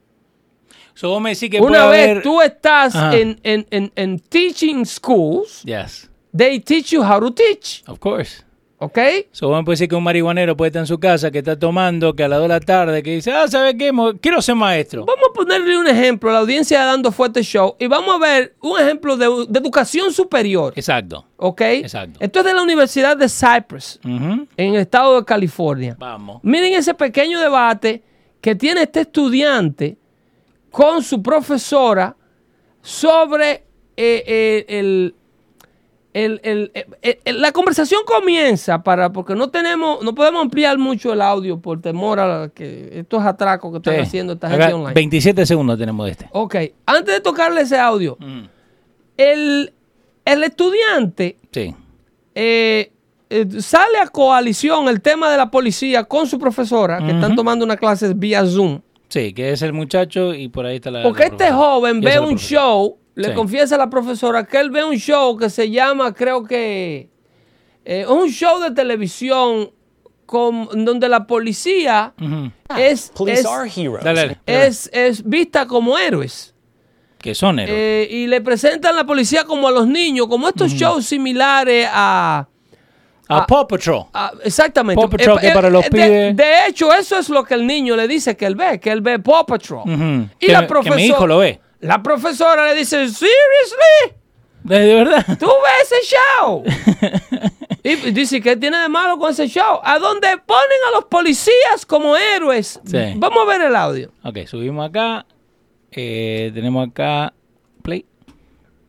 So, 0.94 1.18
me 1.20 1.34
que 1.36 1.60
Una 1.62 1.86
vez 1.88 2.10
haber... 2.10 2.24
tú 2.24 2.42
estás 2.42 2.94
en, 3.14 3.40
en- 3.44 3.66
en- 3.72 3.92
en 3.96 4.20
teaching 4.20 4.86
schools, 4.86 5.64
Yes, 5.64 6.10
they 6.36 6.60
teach 6.60 6.92
you 6.92 7.02
how 7.04 7.20
to 7.20 7.32
teach, 7.32 7.84
of 7.88 8.00
course. 8.00 8.44
¿Ok? 8.82 8.98
So, 9.32 9.52
me 9.52 9.64
puede 9.64 9.74
decir 9.74 9.88
que 9.88 9.96
un 9.96 10.04
marihuanero 10.04 10.58
puede 10.58 10.70
estar 10.70 10.82
en 10.82 10.88
su 10.88 11.00
casa, 11.00 11.30
que 11.30 11.38
está 11.38 11.58
tomando, 11.58 12.16
que 12.16 12.24
a 12.24 12.28
las 12.28 12.40
2 12.40 12.48
de 12.48 12.54
la 12.54 12.60
tarde, 12.60 13.04
que 13.04 13.16
dice, 13.16 13.32
ah, 13.32 13.48
¿sabes 13.48 13.76
qué? 13.78 13.92
Quiero 14.20 14.42
ser 14.42 14.56
maestro. 14.56 15.06
Vamos 15.06 15.30
a 15.30 15.34
ponerle 15.34 15.78
un 15.78 15.88
ejemplo 15.88 16.32
a 16.32 16.34
la 16.34 16.40
audiencia 16.40 16.80
de 16.80 16.86
Dando 16.88 17.12
Fuerte 17.12 17.44
Show 17.44 17.76
y 17.78 17.86
vamos 17.86 18.16
a 18.16 18.18
ver 18.18 18.56
un 18.60 18.80
ejemplo 18.80 19.16
de, 19.18 19.46
de 19.48 19.60
educación 19.60 20.12
superior, 20.12 20.74
Exacto. 20.76 21.28
¿ok? 21.38 21.62
Exacto. 21.62 22.18
Esto 22.20 22.40
es 22.40 22.46
de 22.46 22.54
la 22.56 22.64
Universidad 22.64 23.16
de 23.16 23.30
Cypress, 23.30 24.00
en 24.04 24.48
el 24.58 24.76
estado 24.78 25.20
de 25.20 25.26
California. 25.26 25.96
Vamos. 26.00 26.40
Miren 26.42 26.74
ese 26.74 26.96
pequeño 26.96 27.40
debate 27.40 28.02
que 28.42 28.56
tiene 28.56 28.82
este 28.82 29.02
estudiante 29.02 29.96
con 30.72 31.04
su 31.04 31.22
profesora 31.22 32.16
sobre 32.82 33.64
eh, 33.96 34.24
eh, 34.26 34.66
el, 34.68 35.14
el- 36.14 36.42
el- 36.44 36.72
eh, 36.74 37.20
eh, 37.24 37.34
la 37.34 37.52
conversación 37.52 38.02
comienza 38.06 38.84
para 38.84 39.12
porque 39.14 39.34
no 39.36 39.50
tenemos 39.50 40.04
no 40.04 40.14
podemos 40.14 40.42
ampliar 40.42 40.78
mucho 40.78 41.14
el 41.14 41.22
audio 41.22 41.60
por 41.60 41.82
temor 41.82 42.20
a 42.20 42.50
que 42.54 42.90
estos 43.00 43.24
atracos 43.24 43.72
que 43.72 43.78
están 43.78 43.96
Sí. 43.96 44.00
haciendo 44.02 44.34
esta 44.34 44.48
Acá, 44.48 44.58
gente 44.58 44.74
online. 44.74 44.94
27 44.94 45.46
segundos 45.46 45.78
tenemos 45.80 46.06
de 46.06 46.12
este. 46.12 46.28
Ok, 46.34 46.56
antes 46.86 47.16
de 47.16 47.22
tocarle 47.22 47.62
ese 47.62 47.78
audio, 47.80 48.18
Mm. 48.20 48.44
el, 49.18 49.74
el 50.26 50.44
estudiante 50.44 51.38
Sí. 51.52 51.74
eh, 52.36 52.92
eh, 53.30 53.46
sale 53.62 53.98
a 54.00 54.08
coalición 54.08 54.90
el 54.90 55.02
tema 55.02 55.32
de 55.32 55.38
la 55.38 55.50
policía 55.50 56.04
con 56.04 56.28
su 56.28 56.38
profesora, 56.38 57.00
que 57.00 57.12
están 57.12 57.36
tomando 57.36 57.64
una 57.64 57.78
clase 57.78 58.14
vía 58.14 58.46
Zoom. 58.46 58.82
Sí, 59.08 59.34
que 59.34 59.52
es 59.52 59.62
el 59.62 59.74
muchacho 59.74 60.34
y 60.34 60.48
por 60.50 60.66
ahí 60.66 60.76
está 60.78 60.92
la. 60.92 61.04
Porque 61.04 61.24
la 61.24 61.28
este 61.28 61.52
joven 61.52 62.00
ve 62.02 62.20
un 62.20 62.30
profesora. 62.30 62.62
show, 62.62 62.98
le 63.16 63.30
Sí. 63.30 63.34
confiesa 63.34 63.76
a 63.76 63.78
la 63.78 63.90
profesora 63.90 64.46
que 64.46 64.60
él 64.60 64.70
ve 64.72 64.84
un 64.84 64.96
show 64.96 65.36
que 65.38 65.50
se 65.50 65.70
llama, 65.70 66.14
creo 66.14 66.44
que, 66.44 67.10
eh, 67.86 68.06
un 68.08 68.30
show 68.30 68.60
de 68.62 68.72
televisión 68.72 69.72
con, 70.26 70.86
donde 70.86 71.10
la 71.10 71.28
policía 71.28 72.14
Ujú. 72.22 72.52
es, 72.78 73.12
Police 73.16 73.42
es, 73.42 73.46
are 73.46 73.70
heroes. 73.76 74.04
Dale, 74.04 74.20
dale, 74.22 74.38
dale. 74.46 74.68
es, 74.68 74.90
es 74.94 75.24
vista 75.28 75.66
como 75.68 75.98
héroes. 75.98 76.56
Que 77.18 77.36
son 77.36 77.60
héroes. 77.60 77.78
Eh, 77.78 78.08
y 78.10 78.28
le 78.28 78.40
presentan 78.42 78.96
la 78.96 79.04
policía 79.04 79.44
como 79.44 79.68
a 79.68 79.72
los 79.72 79.88
niños, 79.88 80.28
como 80.28 80.48
estos 80.48 80.72
shows 80.72 81.06
similares 81.06 81.88
a... 81.92 82.48
a 83.28 83.46
Paw 83.46 83.68
Patrol. 83.68 84.06
Ah, 84.14 84.32
exactamente. 84.44 85.00
Paw 85.02 85.10
Patrol, 85.10 85.40
que 85.40 85.52
para 85.52 85.70
los 85.70 85.84
de, 85.84 85.90
pibes- 85.92 86.36
de 86.36 86.68
hecho, 86.68 86.92
eso 86.94 87.18
es 87.18 87.30
lo 87.30 87.44
que 87.44 87.54
el 87.54 87.68
niño 87.68 87.96
le 87.96 88.08
dice 88.08 88.36
que 88.38 88.46
él 88.46 88.56
ve, 88.56 88.80
que 88.80 88.90
él 88.92 89.02
ve 89.02 89.20
Paw 89.20 89.46
Patrol. 89.46 89.84
Y 90.40 90.48
Que- 90.48 90.52
la 90.54 90.62
que 90.62 90.68
profesora. 90.68 90.96
mi 90.96 91.06
hijo 91.08 91.28
lo 91.28 91.38
ve. 91.40 91.60
La 91.82 92.02
profesora 92.02 92.68
le 92.68 92.76
dice, 92.80 93.08
seriously, 93.10 94.16
¿De 94.64 94.94
verdad? 94.94 95.26
tú 95.40 95.48
ves 95.48 95.92
ese 95.92 96.16
show. 96.16 96.64
y 97.84 97.96
dice, 98.12 98.40
¿qué 98.42 98.56
tiene 98.56 98.78
de 98.78 98.90
malo 98.90 99.18
con 99.18 99.32
ese 99.32 99.48
show? 99.48 99.80
A 99.84 99.98
donde 99.98 100.28
ponen 100.46 100.78
a 100.90 100.96
los 100.96 101.06
policías 101.06 101.86
como 101.88 102.16
héroes. 102.16 102.80
Sí. 102.86 102.98
Vamos 103.18 103.40
a 103.44 103.46
ver 103.46 103.62
el 103.64 103.76
audio. 103.76 104.12
Ok, 104.24 104.46
subimos 104.46 104.88
acá. 104.88 105.26
Eh, 105.92 106.52
tenemos 106.54 106.88
acá. 106.88 107.34
Play. 107.82 108.06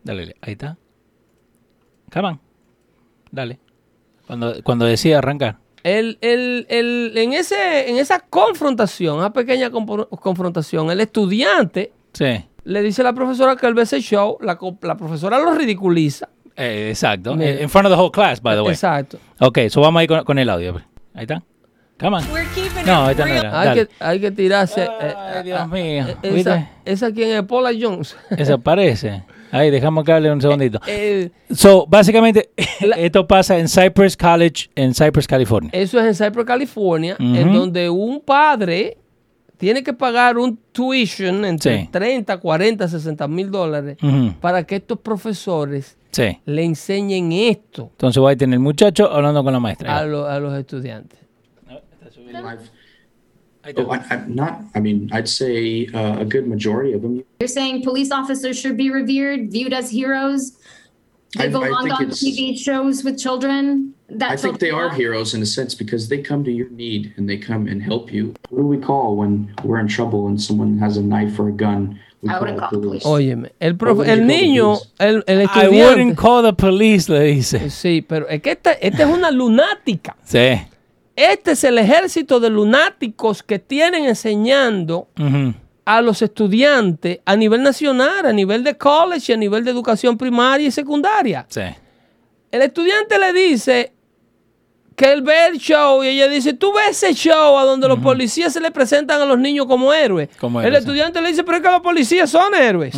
Dale, 0.05 0.37
ahí 0.42 0.52
está. 0.52 0.76
Come 2.12 2.28
on. 2.28 2.40
Dale. 3.31 3.59
Cuando, 4.26 4.62
cuando 4.62 4.85
decida 4.85 5.18
arrancar. 5.18 5.57
El, 5.85 6.18
el- 6.20 6.66
el- 6.68 7.12
en, 7.16 7.33
ese, 7.33 7.88
en 7.88 7.96
esa 7.96 8.20
confrontación, 8.20 9.16
una 9.18 9.33
pequeña 9.33 9.70
confrontación, 9.70 10.90
el 10.90 11.00
estudiante 11.00 11.92
Sí. 12.12 12.44
Le 12.64 12.83
dice 12.83 13.03
a 13.03 13.05
la 13.05 13.12
profesora 13.12 13.57
que 13.57 13.66
él 13.66 13.75
ve 13.75 13.83
ese 13.83 14.01
show, 14.01 14.38
la, 14.40 14.59
la 14.83 14.96
profesora 14.96 15.38
lo 15.38 15.55
ridiculiza. 15.55 16.29
Eh, 16.57 16.88
exacto. 16.90 17.35
Mira. 17.35 17.61
In 17.62 17.68
front 17.68 17.87
of 17.87 17.92
the 17.92 17.98
whole 18.01 18.11
class, 18.11 18.40
by 18.40 18.55
the 18.55 18.62
way. 18.62 18.72
Exacto. 18.72 19.18
Ok, 19.40 19.59
so 19.68 19.81
vamos 19.81 20.01
ahí 20.01 20.07
con, 20.07 20.22
con 20.25 20.38
el 20.38 20.48
audio. 20.51 20.81
Ahí 21.14 21.22
está. 21.22 21.42
Come 21.98 22.16
on. 22.16 22.25
No, 22.87 23.09
esta 23.11 23.27
no 23.27 23.33
era. 23.33 23.61
Hay 23.61 23.75
que, 23.75 23.88
hay 24.01 24.20
que 24.20 24.31
tirarse. 24.33 24.83
eh, 24.85 25.14
Ay, 25.16 25.42
Dios 25.44 25.61
ah, 25.61 25.66
mío. 25.66 26.05
eh, 26.09 26.16
Esa, 26.40 26.68
esa 26.85 27.12
quién 27.12 27.31
es 27.31 27.42
Paula 27.44 27.70
Jones. 27.79 28.16
Esa 28.31 28.59
parece. 28.59 29.22
Ahí, 29.53 29.70
dejamos 29.70 30.03
que 30.05 30.12
hable 30.12 30.33
un 30.33 30.40
segundito. 30.40 30.81
Eh, 30.87 31.31
So, 31.51 31.87
básicamente, 31.87 32.51
esto 32.96 33.27
pasa 33.27 33.59
en 33.59 33.68
Cypress 33.68 34.16
College, 34.16 34.70
en 34.75 34.94
Cypress, 34.94 35.27
California. 35.27 35.70
eso 35.75 36.01
es 36.01 36.07
en 36.20 36.27
Cypress, 36.27 36.46
California, 36.46 37.16
en 37.18 37.53
donde 37.53 37.88
un 37.90 38.20
padre 38.20 38.96
tiene 39.62 39.85
que 39.85 39.92
pagar 39.92 40.38
un 40.38 40.59
tuition 40.72 41.44
entre 41.44 41.83
Sí. 41.83 41.88
30, 41.92 42.37
40, 42.38 42.88
60 42.88 43.29
mil 43.29 43.48
dólares 43.48 43.96
Ujú. 44.03 44.35
para 44.40 44.64
que 44.64 44.75
estos 44.75 44.98
profesores 44.98 45.96
Sí. 46.11 46.37
le 46.46 46.64
enseñen 46.64 47.31
esto 47.31 47.90
Entonces, 47.92 48.20
va 48.20 48.33
a 48.33 48.37
tener 48.37 48.55
el 48.55 48.61
muchacho 48.61 49.09
hablando 49.09 49.44
con 49.44 49.53
la 49.53 49.61
maestra. 49.61 49.98
a, 49.98 50.05
lo- 50.05 50.27
a 50.27 50.40
los 50.40 50.53
estudiantes. 50.59 51.20
I've, 53.64 53.79
oh, 53.79 53.92
I, 53.92 53.98
I'm 54.11 54.35
not. 54.35 54.62
I 54.75 54.81
mean, 54.81 55.09
I'd 55.12 55.29
say 55.29 55.87
uh, 55.94 56.18
a 56.18 56.25
good 56.25 56.48
majority 56.48 56.92
of 56.94 57.03
them. 57.03 57.22
You're 57.38 57.46
saying 57.46 57.85
police 57.85 58.11
officers 58.11 58.59
should 58.59 58.77
be 58.77 58.90
revered, 58.90 59.53
viewed 59.53 59.72
as 59.72 59.88
heroes. 59.92 60.59
They 61.38 61.44
I- 61.44 61.46
I 61.46 61.51
belong 61.51 61.88
on 61.92 62.07
TV 62.11 62.59
shows 62.59 63.05
with 63.05 63.16
children. 63.16 63.94
That 64.18 64.31
I 64.33 64.37
think 64.37 64.59
they 64.59 64.70
are 64.70 64.90
heroes 64.90 65.35
in 65.35 65.40
a 65.42 65.46
sense 65.46 65.75
because 65.75 66.09
they 66.09 66.18
come 66.22 66.44
to 66.44 66.51
your 66.51 66.68
need 66.70 67.14
and 67.16 67.27
they 67.29 67.38
come 67.38 67.66
and 67.66 67.83
help 67.83 68.12
you. 68.12 68.35
Who 68.51 68.57
do 68.59 68.66
we 68.66 68.77
call 68.79 69.16
when 69.16 69.55
we're 69.64 69.81
in 69.81 69.88
trouble 69.88 70.27
and 70.29 70.38
someone 70.40 70.79
has 70.79 70.96
a 70.98 71.03
knife 71.03 71.38
or 71.40 71.48
a 71.48 71.53
gun? 71.53 71.98
We 72.20 72.29
I 72.29 72.33
call 72.35 72.40
wouldn't 72.42 72.57
the 72.57 72.61
call 72.68 72.81
the 72.81 72.87
police. 72.87 73.05
Óyeme, 73.05 73.53
el, 73.59 73.75
profe- 73.77 74.07
el 74.09 74.27
niño, 74.27 74.79
el, 74.98 75.25
el 75.27 75.40
I 75.40 75.44
estudiante. 75.44 75.85
wouldn't 75.85 76.16
call 76.18 76.42
the 76.42 76.53
police, 76.53 77.09
le 77.11 77.20
dice. 77.25 77.70
Sí, 77.70 78.03
pero 78.07 78.29
es 78.29 78.40
que 78.42 78.53
esta, 78.53 78.72
esta 78.72 79.03
es 79.05 79.09
una 79.09 79.31
lunática. 79.31 80.16
Sí. 80.25 80.61
Este 81.16 81.53
es 81.53 81.64
el 81.64 81.77
ejército 81.79 82.38
de 82.40 82.48
lunáticos 82.48 83.42
que 83.42 83.59
tienen 83.59 84.05
enseñando 84.07 85.09
a 85.85 86.01
los 86.01 86.22
estudiantes 86.22 87.18
a 87.27 87.37
nivel 87.37 87.62
nacional, 87.62 88.25
a 88.25 88.33
nivel 88.33 88.62
de 88.64 88.77
college, 88.79 89.33
y 89.33 89.35
a 89.35 89.37
nivel 89.37 89.62
de 89.64 89.70
educación 89.72 90.16
primaria 90.16 90.68
y 90.68 90.70
secundaria. 90.70 91.44
Sí. 91.48 91.61
El 92.51 92.62
estudiante 92.62 93.18
le 93.18 93.33
dice 93.33 93.92
que 94.96 95.12
él 95.12 95.22
ve 95.22 95.46
el 95.46 95.59
show 95.59 96.02
y 96.02 96.09
ella 96.09 96.28
dice, 96.28 96.52
tú 96.52 96.72
ves 96.72 97.02
ese 97.02 97.14
show 97.14 97.59
a 97.59 97.64
donde 97.64 97.88
los 97.88 97.98
policías 98.00 98.52
se 98.52 98.61
le 98.61 98.70
presentan 98.70 99.20
a 99.20 99.24
los 99.24 99.38
niños 99.38 99.66
como 99.66 99.92
héroes. 99.92 100.28
Como 100.38 100.61
el 100.61 100.72
sí. 100.72 100.78
estudiante 100.78 101.20
le 101.20 101.28
dice, 101.28 101.44
pero 101.44 101.59
es 101.59 101.62
que 101.62 101.70
los 101.70 101.81
policías 101.81 102.31
son 102.31 102.55
héroes. 102.55 102.94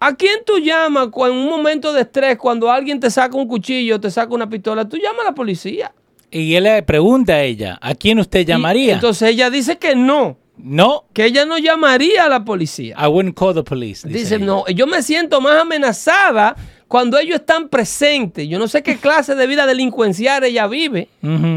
¿A 0.00 0.14
quién 0.14 0.40
tú 0.46 0.58
llamas 0.58 1.08
en 1.14 1.32
un 1.32 1.48
momento 1.48 1.92
de 1.92 2.02
estrés 2.02 2.38
cuando 2.38 2.70
alguien 2.70 3.00
te 3.00 3.10
saca 3.10 3.36
un 3.36 3.48
cuchillo, 3.48 4.00
te 4.00 4.10
saca 4.10 4.32
una 4.32 4.48
pistola? 4.48 4.88
Tú 4.88 4.96
llamas 4.96 5.22
a 5.22 5.30
la 5.30 5.34
policía. 5.34 5.92
Y 6.30 6.54
él 6.54 6.64
le 6.64 6.82
pregunta 6.82 7.34
a 7.34 7.42
ella, 7.42 7.78
¿a 7.80 7.94
quién 7.94 8.18
usted 8.18 8.40
Y 8.40 8.44
llamaría? 8.44 8.94
entonces 8.94 9.30
ella 9.30 9.50
dice 9.50 9.78
que 9.78 9.96
no. 9.96 10.36
No, 10.56 11.04
que 11.12 11.24
ella 11.24 11.46
no 11.46 11.56
llamaría 11.58 12.24
a 12.24 12.28
la 12.28 12.44
policía. 12.44 12.96
I 12.98 13.06
wouldn't 13.06 13.36
call 13.36 13.54
the 13.54 13.62
police. 13.62 14.06
Dice, 14.08 14.38
no, 14.40 14.66
yo 14.68 14.86
me 14.88 15.02
siento 15.02 15.40
más 15.40 15.60
amenazada 15.60 16.56
cuando 16.88 17.18
ellos 17.18 17.36
están 17.36 17.68
presentes. 17.68 18.48
Yo 18.48 18.58
no 18.58 18.66
sé 18.66 18.82
qué 18.82 18.96
clase 18.96 19.34
de 19.34 19.46
vida 19.46 19.66
delincuencial 19.66 20.42
ella 20.44 20.66
vive, 20.66 21.08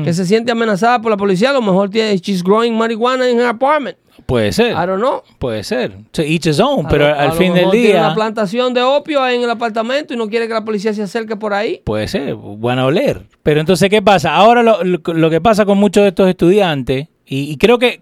que 0.03 0.13
se 0.13 0.25
siente 0.25 0.51
amenazada 0.51 1.01
por 1.01 1.09
la 1.11 1.17
policía. 1.17 1.49
A 1.51 1.53
lo 1.53 1.61
mejor 1.61 1.89
tiene, 1.89 2.17
she's 2.17 2.43
growing 2.43 2.73
marijuana 2.77 3.29
in 3.29 3.39
her 3.39 3.45
apartment. 3.47 3.97
Puede 4.25 4.51
ser. 4.51 4.71
I 4.73 4.85
don't 4.85 4.99
know. 4.99 5.23
Puede 5.39 5.63
ser. 5.63 5.93
To 6.11 6.21
each 6.21 6.45
his 6.45 6.59
own, 6.59 6.85
pero 6.89 7.07
lo- 7.07 7.15
al 7.19 7.31
fin 7.31 7.53
del 7.53 7.61
mejor 7.63 7.71
tiene 7.71 7.87
día. 7.87 7.99
una 8.01 8.13
plantación 8.13 8.73
de 8.73 8.81
opio 8.83 9.25
en 9.27 9.41
el 9.41 9.49
apartamento 9.49 10.13
y 10.13 10.17
no 10.17 10.27
quiere 10.27 10.47
que 10.47 10.53
la 10.53 10.63
policía 10.65 10.93
se 10.93 11.01
acerque 11.01 11.35
por 11.37 11.53
ahí. 11.53 11.81
Puede 11.85 12.07
ser, 12.07 12.35
van 12.35 12.77
a 12.79 12.85
oler. 12.85 13.23
Pero 13.41 13.61
entonces, 13.61 13.89
¿qué 13.89 14.01
pasa? 14.01 14.35
Ahora 14.35 14.61
lo, 14.63 14.83
lo- 14.83 14.99
lo 15.13 15.29
que 15.29 15.39
pasa 15.41 15.65
con 15.65 15.77
muchos 15.77 16.03
de 16.03 16.09
estos 16.09 16.27
estudiantes, 16.29 17.07
y, 17.25 17.51
y 17.51 17.57
creo 17.57 17.79
que 17.79 18.01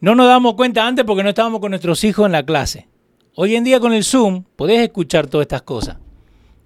no 0.00 0.14
nos 0.14 0.26
damos 0.26 0.54
cuenta 0.54 0.86
antes 0.86 1.04
porque 1.04 1.22
no 1.22 1.28
estábamos 1.28 1.60
con 1.60 1.70
nuestros 1.70 2.02
hijos 2.04 2.24
en 2.26 2.32
la 2.32 2.42
clase. 2.42 2.88
Hoy 3.34 3.54
en 3.54 3.64
día 3.64 3.78
con 3.80 3.92
el 3.92 4.02
Zoom 4.04 4.44
podés 4.56 4.80
escuchar 4.80 5.26
todas 5.28 5.44
estas 5.44 5.62
cosas. 5.62 5.98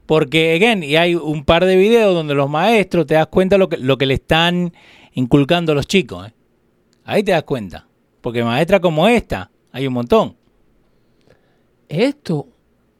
Porque, 0.07 0.55
again, 0.55 0.83
y 0.83 0.97
hay 0.97 1.15
un 1.15 1.45
par 1.45 1.65
de 1.65 1.77
videos 1.77 2.15
donde 2.15 2.35
los 2.35 2.51
maestros 2.51 3.07
te 3.07 3.15
das 3.15 3.29
cuenta 3.29 3.57
lo 3.57 3.69
que, 3.69 3.77
lo 3.77 3.97
que 3.99 4.07
le 4.07 4.15
están 4.15 4.73
inculcando 5.15 5.73
a 5.73 5.75
los 5.75 5.87
chicos. 5.87 6.29
¿eh? 6.29 6.35
Ahí 7.05 7.23
te 7.23 7.33
das 7.33 7.45
cuenta. 7.45 7.87
Porque 8.21 8.45
maestra 8.45 8.81
como 8.81 9.07
esta, 9.09 9.51
hay 9.73 9.87
un 9.87 9.95
montón. 9.95 10.37
Esto 11.89 12.49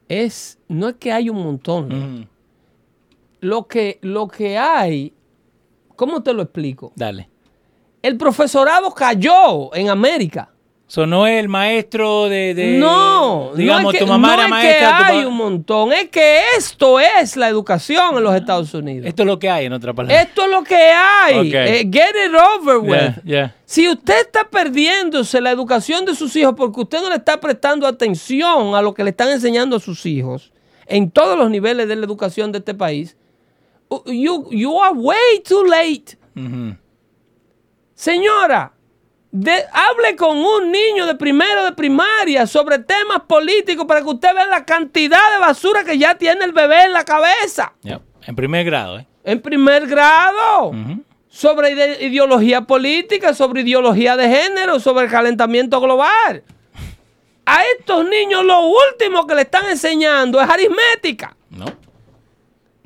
es, 0.07 0.59
no 0.67 0.89
es 0.89 0.95
que 0.95 1.11
hay 1.11 1.29
un 1.29 1.43
montón. 1.43 1.85
Ujú. 1.93 2.27
Lo, 3.41 3.67
que, 3.67 3.99
lo 4.01 4.27
que 4.27 4.57
hay, 4.57 5.13
¿cómo 5.95 6.23
te 6.23 6.33
lo 6.33 6.41
explico? 6.41 6.93
Dale. 6.95 7.29
El 8.01 8.17
profesorado 8.17 8.93
cayó 8.93 9.73
en 9.73 9.89
América. 9.89 10.52
Eso 10.93 11.07
no 11.07 11.25
es 11.25 11.39
el 11.39 11.49
maestro 11.49 12.29
de, 12.29 12.53
de- 12.53 12.77
no, 12.77 13.53
digamos, 13.55 13.81
no 13.85 13.89
es 13.89 13.93
que, 13.97 14.05
tu 14.05 14.07
mamá 14.07 14.27
no 14.27 14.33
era 14.35 14.43
es 14.43 14.49
maestra. 14.51 14.97
que 14.99 15.03
hay 15.13 15.25
un 15.25 15.35
montón, 15.35 15.91
es 15.91 16.07
que 16.09 16.41
esto 16.55 16.99
es 16.99 17.35
la 17.35 17.49
educación 17.49 18.15
en 18.15 18.23
los 18.23 18.35
Estados 18.35 18.71
Unidos. 18.75 19.07
Esto 19.07 19.23
es 19.23 19.27
lo 19.27 19.39
que 19.39 19.49
hay, 19.49 19.65
en 19.65 19.73
otra 19.73 19.91
palabra. 19.95 20.21
Esto 20.21 20.43
es 20.43 20.51
lo 20.51 20.63
que 20.63 20.75
hay. 20.75 21.51
Eh, 21.51 21.89
get 21.91 22.11
it 22.27 22.35
over 22.35 22.77
with. 22.77 22.89
Yeah, 22.91 23.21
yeah. 23.25 23.55
Si 23.65 23.89
usted 23.89 24.21
está 24.21 24.43
perdiéndose 24.47 25.41
la 25.41 25.49
educación 25.49 26.05
de 26.05 26.13
sus 26.13 26.35
hijos 26.35 26.53
porque 26.55 26.81
usted 26.81 27.01
no 27.01 27.09
le 27.09 27.15
está 27.15 27.39
prestando 27.39 27.87
atención 27.87 28.75
a 28.75 28.81
lo 28.83 28.93
que 28.93 29.03
le 29.03 29.09
están 29.09 29.29
enseñando 29.29 29.77
a 29.77 29.79
sus 29.79 30.05
hijos 30.05 30.51
en 30.85 31.09
todos 31.09 31.35
los 31.35 31.49
niveles 31.49 31.87
de 31.87 31.95
la 31.95 32.05
educación 32.05 32.51
de 32.51 32.59
este 32.59 32.75
país, 32.75 33.17
you, 34.05 34.47
you 34.51 34.79
are 34.79 34.93
way 34.93 35.41
too 35.43 35.63
late. 35.65 36.19
Ujú. 36.35 36.75
Señora, 37.95 38.73
de- 39.33 39.65
hable 39.73 40.15
con 40.15 40.37
un 40.37 40.71
niño 40.71 41.07
de 41.07 41.15
primero 41.15 41.65
de 41.65 41.71
primaria 41.73 42.45
sobre 42.45 42.77
temas 42.77 43.21
políticos 43.27 43.85
para 43.87 44.01
que 44.01 44.07
usted 44.07 44.33
vea 44.33 44.45
la 44.45 44.63
cantidad 44.63 45.17
de 45.33 45.39
basura 45.39 45.83
que 45.83 45.97
ya 45.97 46.15
tiene 46.15 46.45
el 46.45 46.51
bebé 46.53 46.83
en 46.83 46.93
la 46.93 47.03
cabeza. 47.03 47.73
En 48.25 48.35
primer 48.35 48.63
grado, 48.63 48.99
¿eh? 48.99 49.07
En 49.25 49.41
primer 49.41 49.87
grado. 49.87 50.71
Sobre 51.27 51.71
ide- 51.71 51.97
ideología 52.03 52.61
política, 52.61 53.33
sobre 53.33 53.61
ideología 53.61 54.15
de 54.15 54.29
género, 54.29 54.79
sobre 54.79 55.05
el 55.05 55.11
calentamiento 55.11 55.81
global. 55.81 56.43
A 57.45 57.63
estos 57.77 58.07
niños 58.07 58.43
lo 58.45 58.61
último 58.67 59.25
que 59.25 59.33
le 59.35 59.41
están 59.41 59.65
enseñando 59.67 60.39
es 60.39 60.47
aritmética. 60.49 61.35
No. 61.49 61.65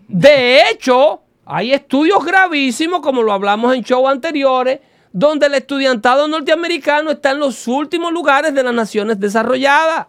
De 0.08 0.70
hecho, 0.70 1.22
hay 1.46 1.74
estudios 1.74 2.24
gravísimos, 2.26 3.02
como 3.02 3.22
lo 3.22 3.34
hablamos 3.34 3.76
en 3.76 3.82
shows 3.82 4.10
anteriores, 4.10 4.80
donde 5.12 5.48
el 5.48 5.56
estudiantado 5.56 6.28
norteamericano 6.28 7.12
está 7.12 7.32
en 7.32 7.40
los 7.40 7.68
últimos 7.68 8.12
lugares 8.12 8.54
de 8.54 8.64
las 8.64 8.74
naciones 8.74 9.20
desarrolladas. 9.20 10.08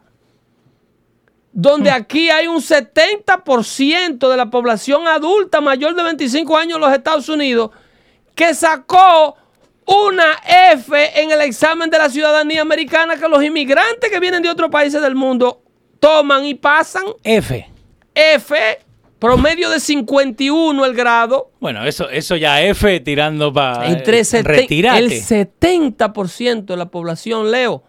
Donde 1.52 1.90
aquí 1.90 2.30
hay 2.30 2.46
un 2.46 2.60
70% 2.60 4.28
de 4.28 4.36
la 4.36 4.50
población 4.50 5.08
adulta 5.08 5.60
mayor 5.60 5.94
de 5.94 6.02
25 6.02 6.56
años 6.56 6.76
en 6.76 6.80
los 6.82 6.92
Estados 6.92 7.28
Unidos 7.28 7.70
que 8.34 8.54
sacó 8.54 9.36
una 9.84 10.38
F 10.72 11.20
en 11.20 11.32
el 11.32 11.40
examen 11.40 11.90
de 11.90 11.98
la 11.98 12.10
ciudadanía 12.10 12.60
americana 12.60 13.16
que 13.16 13.28
los 13.28 13.42
inmigrantes 13.42 14.10
que 14.10 14.20
vienen 14.20 14.42
de 14.42 14.50
otros 14.50 14.70
países 14.70 15.00
del 15.00 15.14
mundo 15.14 15.62
toman 15.98 16.44
y 16.44 16.54
pasan. 16.54 17.04
F. 17.24 17.68
F, 18.14 18.78
promedio 19.18 19.68
de 19.70 19.80
51 19.80 20.84
el 20.84 20.94
grado. 20.94 21.50
Bueno, 21.60 21.84
eso, 21.84 22.08
eso 22.08 22.36
ya 22.36 22.62
F 22.62 23.00
tirando 23.00 23.52
para 23.52 23.86
Entre 23.88 24.20
seten- 24.20 24.44
retirate. 24.44 24.98
el 24.98 25.10
70% 25.10 26.64
de 26.72 26.76
la 26.76 26.86
población, 26.86 27.50
Leo, 27.50 27.82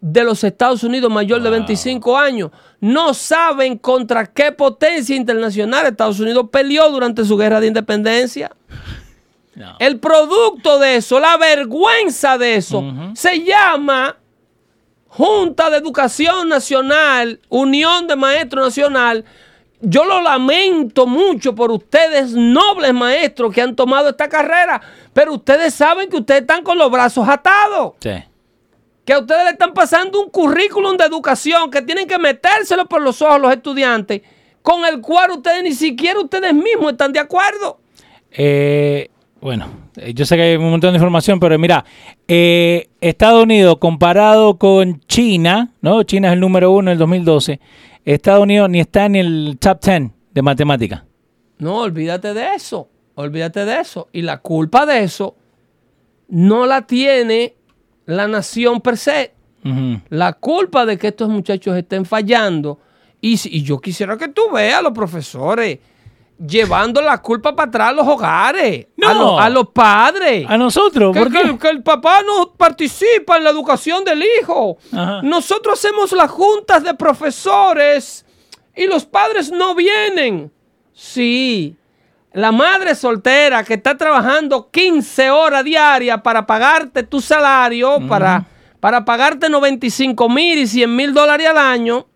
de 0.00 0.22
los 0.24 0.44
Estados 0.44 0.82
Unidos 0.84 1.10
mayor 1.10 1.42
de 1.42 1.50
25 1.50 2.18
años, 2.18 2.50
no 2.80 3.14
saben 3.14 3.78
contra 3.78 4.26
qué 4.26 4.52
potencia 4.52 5.16
internacional 5.16 5.86
Estados 5.86 6.20
Unidos 6.20 6.46
peleó 6.52 6.90
durante 6.90 7.24
su 7.24 7.36
guerra 7.36 7.60
de 7.60 7.68
independencia. 7.68 8.50
No. 9.56 9.74
El 9.78 9.98
producto 10.00 10.78
de 10.78 10.96
eso, 10.96 11.18
la 11.18 11.38
vergüenza 11.38 12.36
de 12.36 12.56
eso, 12.56 12.84
se 13.14 13.42
llama 13.42 14.18
Junta 15.08 15.70
de 15.70 15.78
Educación 15.78 16.50
Nacional, 16.50 17.40
Unión 17.48 18.06
de 18.06 18.16
Maestros 18.16 18.66
Nacional. 18.66 19.24
Yo 19.80 20.04
lo 20.04 20.22
lamento 20.22 21.06
mucho 21.06 21.54
por 21.54 21.70
ustedes, 21.70 22.32
nobles 22.32 22.94
maestros 22.94 23.52
que 23.52 23.60
han 23.60 23.76
tomado 23.76 24.08
esta 24.08 24.28
carrera, 24.28 24.80
pero 25.12 25.34
ustedes 25.34 25.74
saben 25.74 26.08
que 26.08 26.16
ustedes 26.16 26.40
están 26.42 26.62
con 26.62 26.78
los 26.78 26.90
brazos 26.90 27.28
atados, 27.28 27.92
Sí. 28.00 28.10
que 29.04 29.12
a 29.12 29.18
ustedes 29.18 29.44
le 29.44 29.50
están 29.50 29.74
pasando 29.74 30.20
un 30.20 30.30
currículum 30.30 30.96
de 30.96 31.04
educación 31.04 31.70
que 31.70 31.82
tienen 31.82 32.08
que 32.08 32.18
metérselo 32.18 32.86
por 32.86 33.02
los 33.02 33.20
ojos 33.22 33.40
los 33.40 33.52
estudiantes, 33.52 34.22
con 34.62 34.84
el 34.84 35.00
cual 35.00 35.32
ustedes 35.32 35.62
ni 35.62 35.72
siquiera 35.72 36.18
ustedes 36.20 36.54
mismos 36.54 36.92
están 36.92 37.12
de 37.12 37.20
acuerdo. 37.20 37.78
Eh, 38.32 39.08
bueno, 39.40 39.66
eh, 39.96 40.12
yo 40.14 40.24
sé 40.24 40.36
que 40.36 40.42
hay 40.42 40.56
un 40.56 40.70
montón 40.70 40.90
de 40.92 40.96
información, 40.96 41.38
pero 41.38 41.58
mira, 41.58 41.84
eh, 42.26 42.88
Estados 43.00 43.44
Unidos 43.44 43.76
comparado 43.78 44.56
con 44.58 45.00
China, 45.06 45.68
¿no? 45.82 46.02
China 46.02 46.28
es 46.28 46.34
el 46.34 46.40
número 46.40 46.72
uno 46.72 46.90
en 46.90 46.94
el 46.94 46.98
2012. 46.98 47.60
Estados 48.14 48.42
Unidos 48.42 48.70
ni 48.70 48.80
está 48.80 49.04
en 49.06 49.16
el 49.16 49.56
top 49.60 49.80
10 49.84 50.10
de 50.32 50.42
matemáticas. 50.42 51.02
No, 51.58 51.78
olvídate 51.80 52.34
de 52.34 52.54
eso. 52.54 52.88
Olvídate 53.14 53.64
de 53.64 53.80
eso. 53.80 54.08
Y 54.12 54.22
la 54.22 54.38
culpa 54.38 54.86
de 54.86 55.02
eso 55.02 55.36
no 56.28 56.66
la 56.66 56.86
tiene 56.86 57.54
la 58.06 58.28
nación 58.28 58.80
per 58.80 58.96
se. 58.96 59.32
La 60.10 60.34
culpa 60.34 60.86
de 60.86 60.96
que 60.96 61.08
estos 61.08 61.28
muchachos 61.28 61.76
estén 61.76 62.04
fallando. 62.04 62.78
Y, 63.20 63.36
si- 63.38 63.48
y 63.52 63.62
yo 63.62 63.80
quisiera 63.80 64.16
que 64.16 64.28
tú 64.28 64.42
veas 64.52 64.78
a 64.78 64.82
los 64.82 64.92
profesores 64.92 65.80
llevando 66.38 67.00
la 67.00 67.22
culpa 67.22 67.56
para 67.56 67.68
atrás 67.68 67.88
a 67.88 67.92
los 67.92 68.06
hogares, 68.06 68.86
a, 69.02 69.14
No. 69.14 69.14
los- 69.14 69.40
a 69.40 69.48
los 69.48 69.68
padres. 69.68 70.46
A 70.48 70.56
nosotros, 70.58 71.12
Que, 71.14 71.18
¿por 71.20 71.32
qué? 71.32 71.42
que- 71.42 71.58
que 71.58 71.68
el 71.68 71.82
papá 71.82 72.22
no 72.22 72.52
participa 72.52 73.36
en 73.38 73.44
la 73.44 73.50
educación 73.50 74.04
del 74.04 74.22
hijo. 74.40 74.76
Ajá. 74.92 75.20
Nosotros 75.22 75.78
hacemos 75.78 76.12
las 76.12 76.30
juntas 76.30 76.82
de 76.84 76.92
profesores 76.94 78.26
y 78.74 78.86
los 78.86 79.06
padres 79.06 79.50
no 79.50 79.74
vienen. 79.74 80.52
Sí, 80.92 81.76
la 82.32 82.52
madre 82.52 82.94
soltera 82.94 83.64
que 83.64 83.74
está 83.74 83.96
trabajando 83.96 84.70
15 84.70 85.30
horas 85.30 85.64
diarias 85.64 86.20
para 86.22 86.46
pagarte 86.46 87.02
tu 87.02 87.20
salario, 87.22 87.98
para, 88.08 88.44
para 88.80 89.04
pagarte 89.06 89.48
95 89.48 90.28
mil 90.28 90.58
y 90.58 90.66
100 90.66 90.94
mil 90.94 91.14
dólares 91.14 91.46
al 91.48 91.56
año 91.58 92.06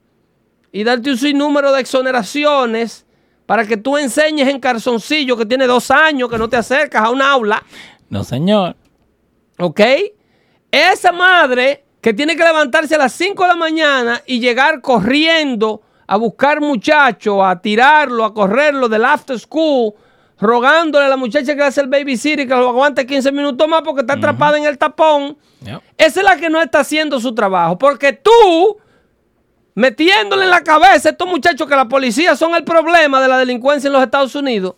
y 0.73 0.85
darte 0.85 1.11
un 1.11 1.17
sinnúmero 1.17 1.73
de 1.73 1.81
exoneraciones 1.81 3.07
para 3.51 3.67
que 3.67 3.77
tú 3.77 3.99
enseñes 3.99 4.47
en 4.47 4.61
calzoncillo 4.61 5.37
que 5.37 5.45
tiene 5.45 5.67
dos 5.67 5.91
años 5.91 6.31
que 6.31 6.39
no 6.39 6.49
te 6.49 6.57
acercas 6.57 7.03
a 7.03 7.11
un 7.11 7.21
aula. 7.21 7.61
No, 8.09 8.23
señor. 8.23 8.77
¿Ok? 9.59 9.81
Esa 10.71 11.11
madre 11.11 11.83
que 12.01 12.15
tiene 12.15 12.37
que 12.37 12.45
levantarse 12.45 12.95
a 12.95 12.99
las 12.99 13.13
5 13.13 13.43
de 13.43 13.49
la 13.49 13.57
mañana 13.57 14.23
y 14.25 14.39
llegar 14.39 14.81
corriendo 14.81 15.83
a 16.07 16.17
buscar 16.17 16.61
muchacho, 16.61 17.45
a 17.45 17.61
tirarlo, 17.61 18.25
a 18.25 18.33
correrlo 18.33 18.89
del 18.89 19.05
after 19.05 19.37
school, 19.37 19.95
rogándole 20.39 21.07
a 21.07 21.09
la 21.09 21.17
muchacha 21.17 21.57
que 21.57 21.63
hace 21.65 21.81
el 21.81 21.89
babysitter 21.89 22.47
que 22.47 22.55
lo 22.55 22.69
aguante 22.69 23.05
15 23.05 23.33
minutos 23.33 23.67
más 23.67 23.83
porque 23.83 24.03
está 24.03 24.13
atrapada 24.13 24.59
en 24.59 24.67
el 24.67 24.79
tapón. 24.79 25.37
Yep. 25.65 25.81
Esa 25.99 26.21
es 26.21 26.25
la 26.25 26.37
que 26.37 26.51
no 26.51 26.63
está 26.63 26.79
haciendo 26.79 27.19
su 27.19 27.35
trabajo. 27.35 27.77
Porque 27.77 28.13
tú, 28.13 28.79
metiéndole 29.75 30.45
en 30.45 30.51
la 30.51 30.63
cabeza 30.63 31.09
a 31.09 31.13
estos 31.13 31.29
muchachos 31.29 31.69
que 31.69 31.77
la 31.77 31.89
policía 31.89 32.37
son 32.37 32.55
el 32.55 32.65
problema 32.65 33.21
de 33.21 33.29
la 33.29 33.39
delincuencia 33.39 33.89
en 33.89 33.93
los 33.93 34.03
Estados 34.03 34.35
Unidos, 34.35 34.75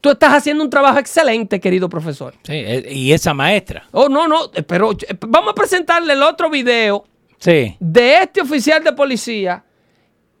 tú 0.00 0.10
estás 0.10 0.32
haciendo 0.32 0.62
un 0.64 0.70
trabajo 0.70 0.98
excelente, 0.98 1.60
querido 1.60 1.88
profesor. 1.88 2.34
Sí, 2.44 2.52
eh, 2.54 2.88
y 2.92 3.12
esa 3.12 3.34
maestra. 3.34 3.86
Oh, 3.92 4.08
no, 4.08 4.28
no, 4.28 4.50
eh, 4.54 4.62
pero 4.62 4.92
eh, 4.92 5.16
vamos 5.26 5.50
a 5.50 5.54
presentarle 5.54 6.12
el 6.12 6.22
otro 6.22 6.48
video 6.50 7.04
Sí. 7.38 7.76
de 7.78 8.22
este 8.22 8.40
oficial 8.40 8.82
de 8.82 8.92
policía 8.92 9.64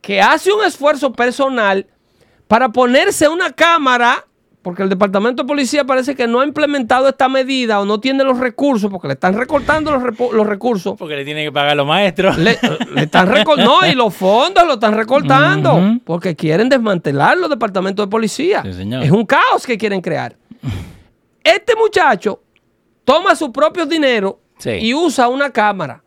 que 0.00 0.20
hace 0.20 0.52
un 0.52 0.64
esfuerzo 0.64 1.12
personal 1.12 1.86
para 2.46 2.68
ponerse 2.70 3.28
una 3.28 3.52
cámara 3.52 4.24
porque 4.62 4.82
el 4.82 4.88
departamento 4.88 5.42
de 5.42 5.46
policía 5.46 5.84
parece 5.84 6.14
que 6.14 6.26
no 6.26 6.40
ha 6.40 6.44
implementado 6.46 7.08
esta 7.08 7.28
medida 7.28 7.80
o 7.80 7.84
no 7.84 8.00
tiene 8.00 8.24
los 8.24 8.38
recursos, 8.38 8.90
porque 8.90 9.06
le 9.06 9.14
están 9.14 9.34
recortando 9.34 9.92
los, 9.92 10.46
recursos. 10.46 10.96
Porque 10.98 11.16
le 11.16 11.24
tienen 11.24 11.46
que 11.46 11.52
pagar 11.52 11.70
a 11.70 11.74
los 11.76 11.86
maestros. 11.86 12.36
Le, 12.38 12.58
le 12.94 13.02
están 13.02 13.30
no, 13.56 13.86
y 13.86 13.94
los 13.94 14.14
fondos 14.16 14.66
lo 14.66 14.74
están 14.74 14.94
recortando, 14.94 15.98
porque 16.04 16.34
quieren 16.34 16.68
desmantelar 16.68 17.38
los 17.38 17.48
departamentos 17.48 18.06
de 18.06 18.10
policía. 18.10 18.62
Sí, 18.62 18.72
señor. 18.72 19.02
Es 19.04 19.10
un 19.10 19.24
caos 19.24 19.64
que 19.64 19.78
quieren 19.78 20.00
crear. 20.00 20.36
Este 21.42 21.74
muchacho 21.76 22.42
toma 23.04 23.34
su 23.36 23.52
propio 23.52 23.86
dinero 23.86 24.40
Sí. 24.58 24.70
y 24.70 24.92
usa 24.92 25.28
una 25.28 25.50
cámara 25.50 26.02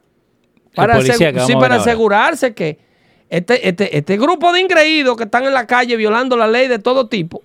para, 0.75 1.01
sí, 1.01 1.11
para 1.53 1.53
ahora. 1.53 1.75
asegurarse 1.75 2.53
que 2.53 2.79
este, 3.29 3.67
este, 3.67 3.97
este 3.97 4.17
grupo 4.17 4.51
de 4.51 4.59
ingreídos 4.59 5.15
que 5.15 5.23
están 5.23 5.45
en 5.45 5.53
la 5.53 5.65
calle 5.65 5.95
violando 5.95 6.35
la 6.35 6.47
ley 6.47 6.67
de 6.67 6.79
todo 6.79 7.07
tipo. 7.07 7.41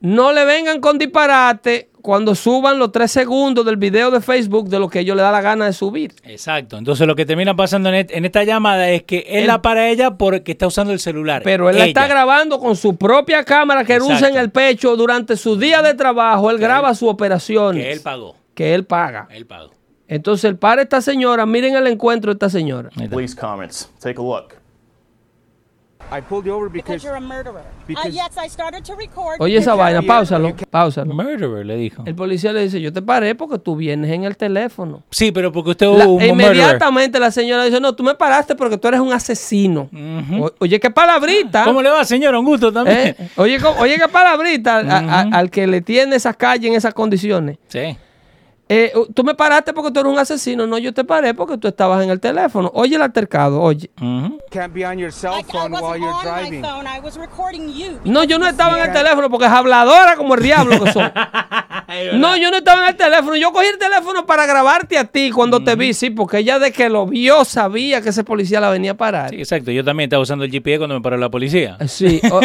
No 0.00 0.32
le 0.32 0.44
vengan 0.44 0.80
con 0.80 0.98
disparate 0.98 1.90
cuando 2.00 2.34
suban 2.34 2.78
los 2.78 2.92
tres 2.92 3.10
segundos 3.10 3.66
del 3.66 3.76
video 3.76 4.10
de 4.10 4.20
Facebook 4.20 4.68
de 4.68 4.78
lo 4.78 4.88
que 4.88 5.00
ellos 5.00 5.16
le 5.16 5.22
da 5.22 5.30
la 5.32 5.40
gana 5.40 5.66
de 5.66 5.72
subir. 5.72 6.14
Exacto. 6.22 6.78
Entonces 6.78 7.06
lo 7.06 7.14
que 7.16 7.26
termina 7.26 7.54
pasando 7.56 7.88
en, 7.90 7.96
et- 7.96 8.10
en 8.12 8.24
esta 8.24 8.44
llamada 8.44 8.88
es 8.88 9.02
que 9.02 9.18
él 9.28 9.40
Él- 9.40 9.46
la 9.48 9.60
para 9.60 9.88
ella 9.88 10.12
porque 10.12 10.52
está 10.52 10.66
usando 10.68 10.92
el 10.92 11.00
celular. 11.00 11.42
Pero 11.44 11.68
él 11.68 11.76
la 11.76 11.86
está 11.86 12.06
Ella. 12.06 12.14
grabando 12.14 12.60
con 12.60 12.76
su 12.76 12.96
propia 12.96 13.44
cámara 13.44 13.84
que 13.84 13.96
él 13.96 14.02
usa 14.02 14.28
en 14.28 14.36
el 14.36 14.50
pecho 14.50 14.96
durante 14.96 15.36
su 15.36 15.56
día 15.56 15.82
de 15.82 15.94
trabajo. 15.94 16.50
Él 16.50 16.58
graba 16.58 16.94
sus 16.94 17.08
operaciones. 17.10 17.82
Que 17.84 17.92
él 17.92 18.00
pagó. 18.00 18.36
que 18.54 18.74
él 18.74 18.84
paga. 18.84 19.26
Él 19.30 19.44
pagó. 19.46 19.72
Entonces 20.06 20.44
él 20.44 20.56
para 20.56 20.80
a 20.80 20.84
esta 20.84 21.02
señora. 21.02 21.44
Miren 21.44 21.76
el 21.76 21.86
encuentro 21.88 22.32
de 22.32 22.36
esta 22.36 22.48
señora. 22.48 22.88
Police 23.10 23.36
comments. 23.36 23.90
Take 24.00 24.18
a 24.18 24.22
look. 24.22 24.54
I 26.10 26.22
pulled 26.22 26.46
you 26.46 26.54
over 26.54 26.70
Because 26.70 27.02
because 27.02 27.04
you're 27.04 27.16
a 27.16 27.20
murderer. 27.20 27.62
because- 27.86 28.08
uh, 28.08 28.10
yes, 28.10 28.30
I 28.42 28.48
started 28.48 28.82
to 28.84 28.94
record. 28.94 29.36
Oye 29.40 29.58
esa 29.58 29.72
because 29.72 29.78
vaina, 29.92 30.02
páusalo, 30.02 30.54
páusalo. 30.70 31.12
Murderer, 31.14 31.66
le 31.66 31.76
dijo. 31.76 32.02
El 32.06 32.14
policía 32.14 32.52
le 32.54 32.62
dice, 32.62 32.80
yo 32.80 32.90
te 32.92 33.02
paré 33.02 33.34
porque 33.34 33.58
tú 33.58 33.76
vienes 33.76 34.10
en 34.10 34.24
el 34.24 34.36
teléfono. 34.36 35.02
Sí, 35.10 35.32
pero 35.32 35.52
porque 35.52 35.70
usted 35.72 35.86
La- 35.86 36.06
hubo 36.06 36.14
un 36.14 36.22
murderer. 36.28 36.56
inmediatamente 36.56 37.20
la 37.20 37.30
señora 37.30 37.64
dice, 37.64 37.78
no, 37.78 37.94
tú 37.94 38.02
me 38.02 38.14
paraste 38.14 38.54
porque 38.54 38.78
tú 38.78 38.88
eres 38.88 39.00
un 39.00 39.12
asesino. 39.12 39.90
O- 40.40 40.50
oye, 40.60 40.80
qué 40.80 40.90
palabrita. 40.90 41.64
¿Cómo 41.64 41.82
le 41.82 41.90
va, 41.90 42.02
señor? 42.04 42.34
Un 42.34 42.44
gusto 42.46 42.72
también. 42.72 42.98
¿Eh? 43.18 43.28
Oye, 43.36 43.60
¿cómo- 43.60 43.78
oye, 43.80 43.96
qué 43.98 44.08
palabrita 44.08 44.78
a- 44.78 44.98
a- 45.20 45.20
al 45.38 45.50
que 45.50 45.66
le 45.66 45.82
tiene 45.82 46.16
esas 46.16 46.36
calles 46.36 46.70
en 46.70 46.74
esas 46.76 46.94
condiciones. 46.94 47.58
Sí. 47.68 47.96
Eh, 48.68 48.92
tú 49.14 49.24
me 49.24 49.34
paraste 49.34 49.72
porque 49.72 49.90
tú 49.90 50.00
eres 50.00 50.12
un 50.12 50.18
asesino. 50.18 50.66
No, 50.66 50.76
yo 50.78 50.92
te 50.92 51.04
paré 51.04 51.32
porque 51.34 51.56
tú 51.56 51.68
estabas 51.68 52.02
en 52.04 52.10
el 52.10 52.20
teléfono. 52.20 52.70
Oye 52.74 52.96
el 52.96 53.02
altercado, 53.02 53.60
oye. 53.60 53.90
Can't 54.50 54.72
be 54.74 54.84
on 54.86 54.98
your 54.98 55.12
cell 55.12 55.30
while 55.52 55.98
you're 55.98 56.12
driving. 56.22 56.62
No, 58.04 58.24
yo 58.24 58.38
no 58.38 58.46
estaba 58.46 58.78
en 58.78 58.86
el 58.86 58.92
teléfono 58.92 59.30
porque 59.30 59.46
es 59.46 59.52
habladora 59.52 60.16
como 60.16 60.34
el 60.34 60.42
diablo 60.42 60.82
que 60.84 60.92
son. 60.92 61.10
No, 62.14 62.36
yo 62.36 62.50
no 62.50 62.58
estaba 62.58 62.82
en 62.82 62.88
el 62.90 62.96
teléfono. 62.96 63.34
Yo 63.36 63.50
cogí 63.50 63.66
el 63.66 63.78
teléfono 63.78 64.26
para 64.26 64.44
grabarte 64.44 64.98
a 64.98 65.04
ti 65.04 65.30
cuando 65.30 65.64
te 65.64 65.74
vi, 65.74 65.94
sí, 65.94 66.10
porque 66.10 66.38
ella 66.38 66.58
de 66.58 66.70
que 66.70 66.90
lo 66.90 67.06
vio 67.06 67.46
sabía 67.46 68.02
que 68.02 68.10
ese 68.10 68.24
policía 68.24 68.60
la 68.60 68.68
venía 68.68 68.90
a 68.90 68.94
parar. 68.94 69.30
Sí, 69.30 69.36
exacto. 69.36 69.70
Yo 69.70 69.82
también 69.82 70.08
estaba 70.08 70.22
usando 70.22 70.44
el 70.44 70.50
GPS 70.50 70.78
cuando 70.78 70.96
me 70.96 71.00
paró 71.00 71.16
la 71.16 71.30
policía. 71.30 71.78
Sí. 71.88 72.20
o- 72.30 72.40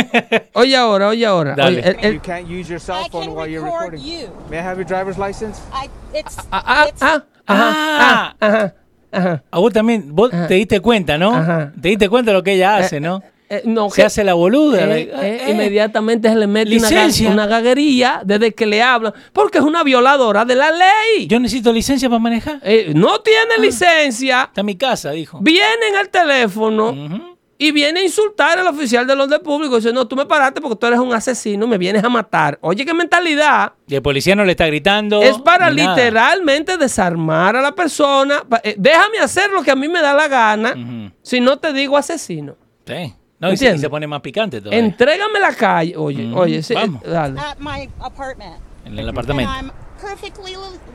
oye 0.60 0.78
ahora, 0.78 1.10
oye 1.10 1.26
ahora. 1.26 1.56
Dale. 1.56 1.82
Oye, 1.82 1.90
el- 1.90 2.06
el- 2.06 2.14
You 2.16 2.22
can't 2.22 2.48
use 2.50 2.70
your 2.70 2.80
cell 2.80 3.04
phone 3.12 3.28
while 3.36 3.48
you're 3.52 3.66
record 3.66 3.92
recording. 3.96 4.04
you. 4.22 4.28
May 4.50 4.60
I 4.60 4.62
have 4.64 4.78
your 4.78 4.88
driver's 4.88 5.18
license? 5.18 5.60
I, 5.74 5.90
it's, 6.13 6.38
ah, 6.52 6.63
ah, 6.65 6.86
it's, 6.88 7.02
ah, 7.02 7.23
ajá, 7.45 7.71
ah, 7.76 8.36
ajá, 8.39 8.76
ajá. 9.12 9.43
A 9.52 9.60
vos 9.60 9.73
también, 9.73 10.15
vos 10.15 10.32
te 10.47 10.54
diste 10.56 10.80
cuenta, 10.80 11.17
¿no? 11.17 11.36
Ajá. 11.36 11.71
Te 11.82 11.89
diste 11.89 12.10
cuenta 12.10 12.32
de 12.32 12.38
lo 12.38 12.43
que 12.43 12.54
ella 12.54 12.78
hace, 12.78 12.99
¿no? 12.99 13.21
Eh, 13.49 13.62
no, 13.65 13.89
Se 13.91 13.97
que- 13.97 14.06
hace 14.06 14.23
la 14.23 14.34
boluda. 14.34 14.82
Eh, 14.97 15.02
eh, 15.13 15.41
eh, 15.45 15.52
Inmediatamente 15.52 16.28
se 16.30 16.36
le 16.36 16.47
mete 16.47 16.76
una, 16.78 17.34
una 17.34 17.45
gaguería 17.45 18.21
desde 18.26 18.52
que 18.54 18.65
le 18.65 18.82
hablan, 18.82 19.13
porque 19.32 19.60
es 19.60 19.63
una 19.63 19.84
violadora 19.84 20.43
de 20.45 20.56
la 20.56 20.71
ley. 20.71 21.28
Yo 21.28 21.39
necesito 21.39 21.71
licencia 21.71 22.10
para 22.10 22.19
manejar. 22.19 22.60
Eh, 22.63 22.93
no 22.95 23.19
tiene 23.19 23.58
licencia, 23.60 24.43
Está 24.45 24.62
en 24.62 24.65
mi 24.65 24.76
casa, 24.76 25.12
dijo. 25.12 25.39
viene 25.41 25.88
en 25.91 25.99
el 25.99 26.10
teléfono 26.10 26.89
Ujú. 26.91 27.33
Y 27.58 27.72
viene 27.72 28.02
a 28.02 28.04
insultar 28.04 28.60
al 28.60 28.68
oficial 28.68 29.06
del 29.08 29.22
orden 29.22 29.42
público. 29.42 29.76
Dice, 29.76 29.94
no, 29.94 30.08
tú 30.08 30.16
me 30.16 30.26
paraste 30.26 30.60
porque 30.60 30.76
tú 30.76 30.88
eres 30.88 31.00
un 31.00 31.13
asesino, 31.13 31.68
me 31.68 31.78
vienes 31.78 32.04
a 32.04 32.10
matar. 32.10 32.58
Oye, 32.62 32.86
qué 32.86 32.94
mentalidad. 32.94 33.74
Y 33.88 33.96
el 33.96 34.02
policía 34.02 34.36
no 34.36 34.44
le 34.44 34.52
está 34.52 34.66
gritando. 34.68 35.22
es 35.22 35.38
para 35.39 35.70
nada. 35.72 35.96
literalmente 35.96 36.78
desarmar 36.78 37.56
a 37.56 37.62
la 37.62 37.74
persona. 37.74 38.44
Eh, 38.63 38.76
déjame 38.78 39.20
hacer 39.20 39.50
lo 39.52 39.63
que 39.63 39.72
a 39.72 39.76
mí 39.76 39.88
me 39.88 40.02
da 40.02 40.13
la 40.13 40.28
gana, 40.28 41.12
si 41.22 41.39
no 41.39 41.58
te 41.58 41.74
digo 41.74 41.98
asesino. 41.98 42.56
Sí. 42.86 43.13
No, 43.39 43.52
y 43.52 43.58
se, 43.58 43.78
se 43.78 43.89
pone 43.89 44.08
más 44.08 44.22
picante 44.22 44.60
todavía. 44.60 44.80
Entrégame 44.80 45.39
la 45.39 45.54
calle. 45.54 45.98
Oye, 45.98 46.32
oye, 46.34 46.63
sí, 46.63 46.74
vamos. 46.74 47.04
eh, 47.04 47.10
dale. 47.10 47.39
at 47.39 47.58
my 47.60 47.89
apartment. 48.00 48.56
en 48.86 48.98
el 48.98 49.10
apartamento. 49.10 49.52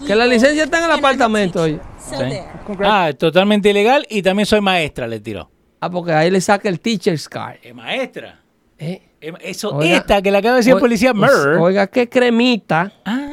Que 0.07 0.15
la 0.15 0.27
licencia 0.27 0.65
está 0.65 0.79
en 0.79 0.85
el 0.85 0.91
and 0.91 0.99
I'm 0.99 1.05
a 1.05 1.09
apartamento, 1.09 1.63
oye. 1.63 1.81
Sí. 1.99 2.15
Ah, 2.83 3.11
totalmente 3.19 3.71
ilegal 3.71 4.07
y 4.09 4.23
también 4.23 4.47
soy 4.47 4.61
maestra, 4.61 5.07
le 5.07 5.21
tiró. 5.21 5.51
Ah, 5.81 5.91
porque 5.91 6.13
ahí 6.13 6.31
le 6.31 6.41
saca 6.41 6.69
el 6.69 6.81
teacher's 6.81 7.29
card. 7.29 7.57
Es 7.63 7.75
maestra. 7.75 8.41
Eh, 8.79 9.03
Es- 9.21 9.35
Eso, 9.43 9.75
Oiga, 9.75 9.97
esta 9.97 10.23
que 10.23 10.31
le 10.31 10.39
acaba 10.39 10.55
de 10.55 10.59
decir 10.61 10.73
el 10.75 10.79
policía, 10.79 11.13
murder. 11.13 11.59
Oiga, 11.59 11.87
qué 11.89 12.09
cremita. 12.09 12.93
Ah, 13.05 13.25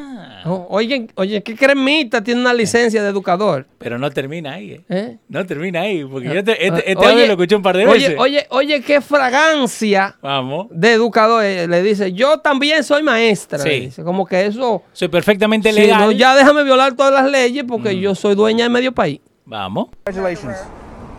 Oh, 0.48 0.68
oye, 0.70 1.08
oye, 1.16 1.42
qué 1.42 1.56
cremita 1.56 2.24
tiene 2.24 2.40
una 2.40 2.54
licencia 2.54 3.02
de 3.02 3.10
educador. 3.10 3.66
pero 3.80 3.98
no 3.98 4.12
termina 4.12 4.54
ahí. 4.54 4.74
eh. 4.74 4.84
¿eh? 4.90 5.18
No 5.28 5.44
termina 5.44 5.82
ahí, 5.82 6.04
porque 6.06 6.28
yo 6.34 6.44
te- 6.44 6.68
este, 6.68 6.92
este 6.92 6.98
Oye, 7.04 7.12
audio 7.14 7.26
lo 7.26 7.32
escuché 7.34 7.56
un 7.56 7.64
par 7.64 7.76
de 7.78 7.88
oye, 7.88 7.94
veces. 8.10 8.16
Oye, 8.20 8.46
oye, 8.52 8.82
qué 8.82 9.02
fragancia 9.02 10.16
Vamos. 10.22 10.68
de 10.70 10.94
educador. 10.94 11.44
Eh, 11.44 11.68
Le 11.68 11.82
dice, 11.82 12.14
yo 12.14 12.40
también 12.40 12.84
soy 12.84 13.02
maestra. 13.02 13.58
Sí. 13.60 13.70
dice. 13.82 14.04
Como 14.04 14.26
que 14.26 14.46
eso... 14.46 14.84
Soy 14.94 15.08
perfectamente 15.08 15.72
legal. 15.74 16.00
no, 16.02 16.12
ya 16.12 16.36
déjame 16.36 16.64
violar 16.64 16.94
todas 16.96 17.12
las 17.14 17.30
leyes 17.30 17.64
porque 17.68 18.00
yo 18.00 18.14
soy 18.14 18.36
dueña 18.36 18.66
de 18.66 18.70
medio 18.70 18.92
país. 18.92 19.20
Vamos. 19.46 19.90
Congratulations. 20.06 20.58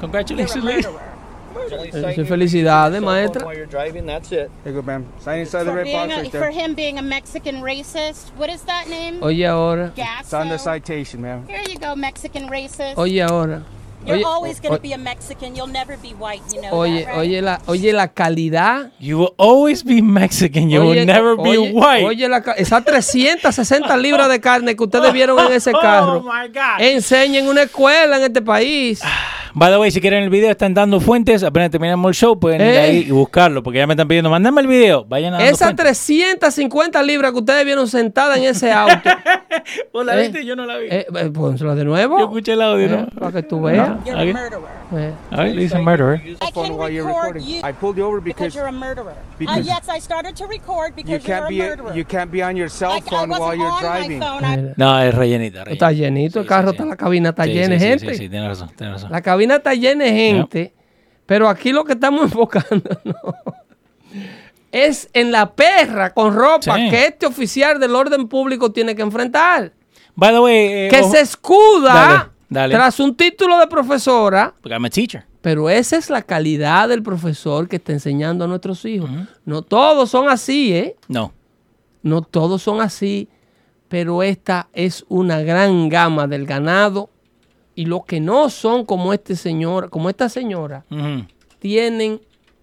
Congratulations, 0.00 0.64
sí, 2.14 2.24
felicidades, 2.24 3.02
maestra. 3.02 3.46
For, 6.30 6.50
him 6.50 6.74
being 6.74 6.98
a 6.98 7.02
Mexican 7.02 7.62
racist. 7.62 8.30
What 8.36 8.50
is 8.50 8.62
that 8.62 8.88
name? 8.88 9.22
Oye 9.22 9.46
ahora. 9.46 9.92
It's 9.96 10.32
on 10.32 10.48
the 10.48 10.58
citation, 10.58 11.22
ma'am. 11.22 11.46
Here 11.46 11.62
you 11.68 11.78
go, 11.78 11.94
Mexican 11.94 12.48
racist. 12.48 12.96
Oye 12.96 13.20
ahora. 13.20 13.64
You're 14.06 14.18
Oye, 14.18 14.24
always 14.24 14.60
going 14.60 14.74
to 14.74 14.80
be 14.80 14.92
a 14.92 14.98
Mexican. 14.98 15.56
Youll 15.56 15.66
never 15.66 15.96
be 15.96 16.10
white. 16.10 16.42
You 16.54 16.62
know 16.62 16.70
oye, 16.70 17.02
that, 17.02 17.06
right? 17.08 17.18
oye, 17.18 17.42
la, 17.42 17.58
oye 17.66 17.92
la 17.92 18.06
calidad. 18.06 18.92
You 19.00 19.18
will 19.18 19.34
always 19.36 19.82
be 19.82 20.00
Mexican. 20.00 20.70
You 20.70 20.80
Oye, 20.80 20.98
will 20.98 21.06
never 21.06 21.36
be 21.36 21.56
oye, 21.56 21.72
white. 21.72 22.04
Oye, 22.04 22.28
la, 22.28 22.38
esas 22.56 22.84
360 22.86 23.96
libras 23.96 24.28
de 24.28 24.40
carne 24.40 24.76
que 24.76 24.84
ustedes 24.84 25.12
vieron 25.12 25.38
en 25.40 25.52
ese 25.52 25.72
carro. 25.72 26.18
Oh 26.18 26.22
my 26.22 26.46
God. 26.48 26.80
Enseñen 26.80 27.48
una 27.48 27.62
escuela 27.62 28.18
en 28.18 28.22
este 28.22 28.42
país. 28.42 29.02
By 29.58 29.70
the 29.70 29.78
way, 29.78 29.90
si 29.90 30.02
quieren 30.02 30.22
el 30.22 30.28
video, 30.28 30.50
están 30.50 30.74
dando 30.74 31.00
fuentes. 31.00 31.42
Apenas 31.42 31.70
terminamos 31.70 32.10
el 32.10 32.14
show, 32.14 32.38
pueden 32.38 32.60
ir 32.60 32.76
ahí 32.76 33.06
y 33.08 33.10
buscarlo, 33.10 33.62
porque 33.62 33.78
ya 33.78 33.86
me 33.86 33.94
están 33.94 34.06
pidiendo, 34.06 34.28
mandame 34.28 34.60
el 34.60 34.66
video. 34.66 35.06
Vayan 35.06 35.32
a 35.32 35.42
Esas 35.46 35.74
350 35.74 37.02
libras 37.02 37.32
que 37.32 37.38
ustedes 37.38 37.64
vieron 37.64 37.88
sentadas 37.88 38.36
en 38.36 38.44
ese 38.44 38.70
auto. 38.70 39.08
¿Vos 39.92 40.04
la 40.06 40.14
eh, 40.18 40.22
viste? 40.22 40.44
Yo 40.44 40.56
no 40.56 40.66
la 40.66 40.76
vi. 40.78 40.86
eh, 40.90 41.06
eh, 41.14 41.30
pónselo 41.30 41.74
de 41.74 41.84
nuevo. 41.84 42.18
Yo 42.18 42.24
escuché 42.24 42.52
el 42.54 42.62
audio, 42.62 42.86
eh, 42.86 42.88
¿no? 42.88 43.06
para 43.20 43.32
que 43.32 43.42
tú 43.42 43.60
veas. 43.62 43.98
You're 44.04 44.20
a 44.20 44.24
murderer. 44.24 44.60
Eh, 44.94 45.12
A 45.30 45.42
ver, 45.42 45.54
le 45.54 45.62
dice 45.62 45.78
murderer. 45.78 46.20
I 46.24 46.36
can 46.52 46.72
while 46.76 46.90
you're 46.92 47.06
record 47.06 47.34
recording. 47.36 47.46
you 47.46 47.60
I 47.68 47.72
pulled 47.72 47.96
you 47.98 48.04
over 48.06 48.20
because 48.20 48.52
because 48.52 48.54
you're 48.56 48.68
a 48.68 48.72
murderer. 48.72 49.12
Uh, 49.12 49.38
because- 49.38 49.66
yes, 49.66 49.88
I 49.88 50.00
started 50.00 50.34
to 50.36 50.46
record 50.46 50.90
you 50.90 51.04
because 51.04 51.26
you're 51.26 51.40
can't 51.40 51.44
a 51.46 51.48
be 51.48 51.58
murderer. 51.58 51.96
you 51.96 52.04
can't 52.04 52.30
be 52.30 52.42
on 52.42 52.56
your 52.56 52.66
I, 52.66 52.70
cell 52.70 52.92
I 52.92 53.00
phone 53.00 53.28
wasn't 53.30 53.40
while 53.40 53.56
you're 53.56 53.70
on 53.72 53.80
driving. 53.82 54.18
my 54.18 54.26
phone. 54.26 54.44
I, 54.44 54.56
mira. 54.56 54.74
No, 54.76 54.98
es 55.00 55.14
rellenita. 55.14 55.64
rellenita. 55.64 55.72
Está 55.86 55.92
llenito, 55.92 56.38
el 56.40 56.44
Sí, 56.44 56.48
carro 56.48 56.68
sí, 56.70 56.74
está, 56.74 56.82
sí. 56.84 56.88
la 56.90 56.96
cabina 56.96 57.28
está 57.30 57.44
Sí, 57.44 57.50
llena 57.52 57.68
de 57.74 57.78
sí, 57.78 57.84
sí, 57.84 57.88
gente. 57.88 58.14
Sí, 58.14 58.18
sí, 58.22 58.28
tienes 58.28 58.48
razón, 58.48 58.70
tienes 58.76 58.92
razón. 58.94 59.10
La 59.12 59.20
cabina 59.22 59.56
está 59.56 59.74
llena 59.74 60.04
de 60.04 60.12
gente, 60.12 60.74
pero 61.26 61.48
aquí 61.48 61.72
lo 61.72 61.84
que 61.84 61.92
estamos 61.94 62.22
enfocando 62.32 62.90
es 64.84 65.08
en 65.12 65.32
la 65.32 65.52
perra 65.54 66.12
con 66.12 66.34
ropa 66.34 66.76
Sí. 66.76 66.90
que 66.90 67.06
este 67.06 67.26
oficial 67.26 67.78
del 67.80 67.94
orden 67.94 68.28
público 68.28 68.70
tiene 68.72 68.94
que 68.94 69.02
enfrentar. 69.02 69.72
By 70.14 70.32
the 70.32 70.40
way, 70.40 70.56
eh, 70.56 70.88
Que 70.90 71.00
ojo- 71.00 71.10
se 71.12 71.20
escuda 71.20 71.94
Dale, 71.94 72.30
dale. 72.48 72.74
tras 72.74 73.00
un 73.00 73.14
título 73.16 73.58
de 73.58 73.66
profesora, 73.66 74.54
Porque 74.60 74.74
I'm 74.74 74.84
a 74.84 74.90
teacher. 74.90 75.24
pero 75.42 75.68
esa 75.70 75.96
es 75.96 76.10
la 76.10 76.22
calidad 76.22 76.88
del 76.88 77.02
profesor 77.02 77.68
que 77.68 77.76
está 77.76 77.92
enseñando 77.92 78.44
a 78.44 78.48
nuestros 78.48 78.84
hijos. 78.84 79.10
No 79.44 79.62
todos 79.62 80.10
son 80.10 80.28
así, 80.28 80.74
¿eh? 80.74 80.96
No. 81.08 81.32
No 82.02 82.22
todos 82.22 82.62
son 82.62 82.80
así, 82.80 83.28
pero 83.88 84.22
esta 84.22 84.68
es 84.72 85.04
una 85.08 85.40
gran 85.42 85.88
gama 85.88 86.26
del 86.26 86.46
ganado 86.46 87.10
y 87.74 87.84
los 87.84 88.04
que 88.06 88.20
no 88.20 88.48
son 88.48 88.84
como 88.86 89.12
este 89.12 89.36
señor, 89.36 89.90
como 89.90 90.08
esta 90.08 90.28
señora, 90.28 90.84
tienen, 91.58 92.20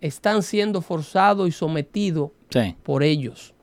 están 0.07 0.43
siendo 0.43 0.81
forzados 0.81 1.47
y 1.47 1.51
sometidos 1.51 2.31
Sí. 2.49 2.75
por 2.83 3.03
ellos. 3.03 3.53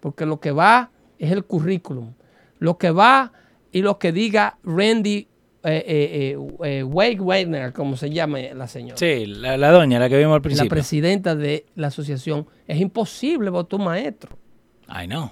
Porque 0.00 0.24
lo 0.24 0.40
que 0.40 0.52
va 0.52 0.90
es 1.18 1.30
el 1.32 1.44
currículum. 1.44 2.14
Lo 2.58 2.78
que 2.78 2.90
va 2.90 3.32
y 3.72 3.82
lo 3.82 3.98
que 3.98 4.12
diga 4.12 4.56
Randy 4.62 5.28
eh, 5.64 5.84
eh, 5.86 6.36
eh, 6.38 6.38
eh, 6.78 6.82
Wade 6.84 7.18
Wagner, 7.20 7.72
como 7.72 7.96
se 7.96 8.08
llama 8.10 8.38
la 8.54 8.68
señora. 8.68 8.96
Sí, 8.96 9.26
la, 9.26 9.56
la 9.56 9.70
doña, 9.72 9.98
la 9.98 10.08
que 10.08 10.16
vimos 10.16 10.32
al 10.34 10.38
la 10.38 10.42
principio. 10.42 10.70
presidenta 10.70 11.34
de 11.34 11.66
la 11.74 11.88
asociación. 11.88 12.46
Es 12.66 12.80
imposible 12.80 13.50
para 13.50 13.64
tu 13.64 13.78
maestro. 13.78 14.38
I 14.88 15.06
know. 15.06 15.30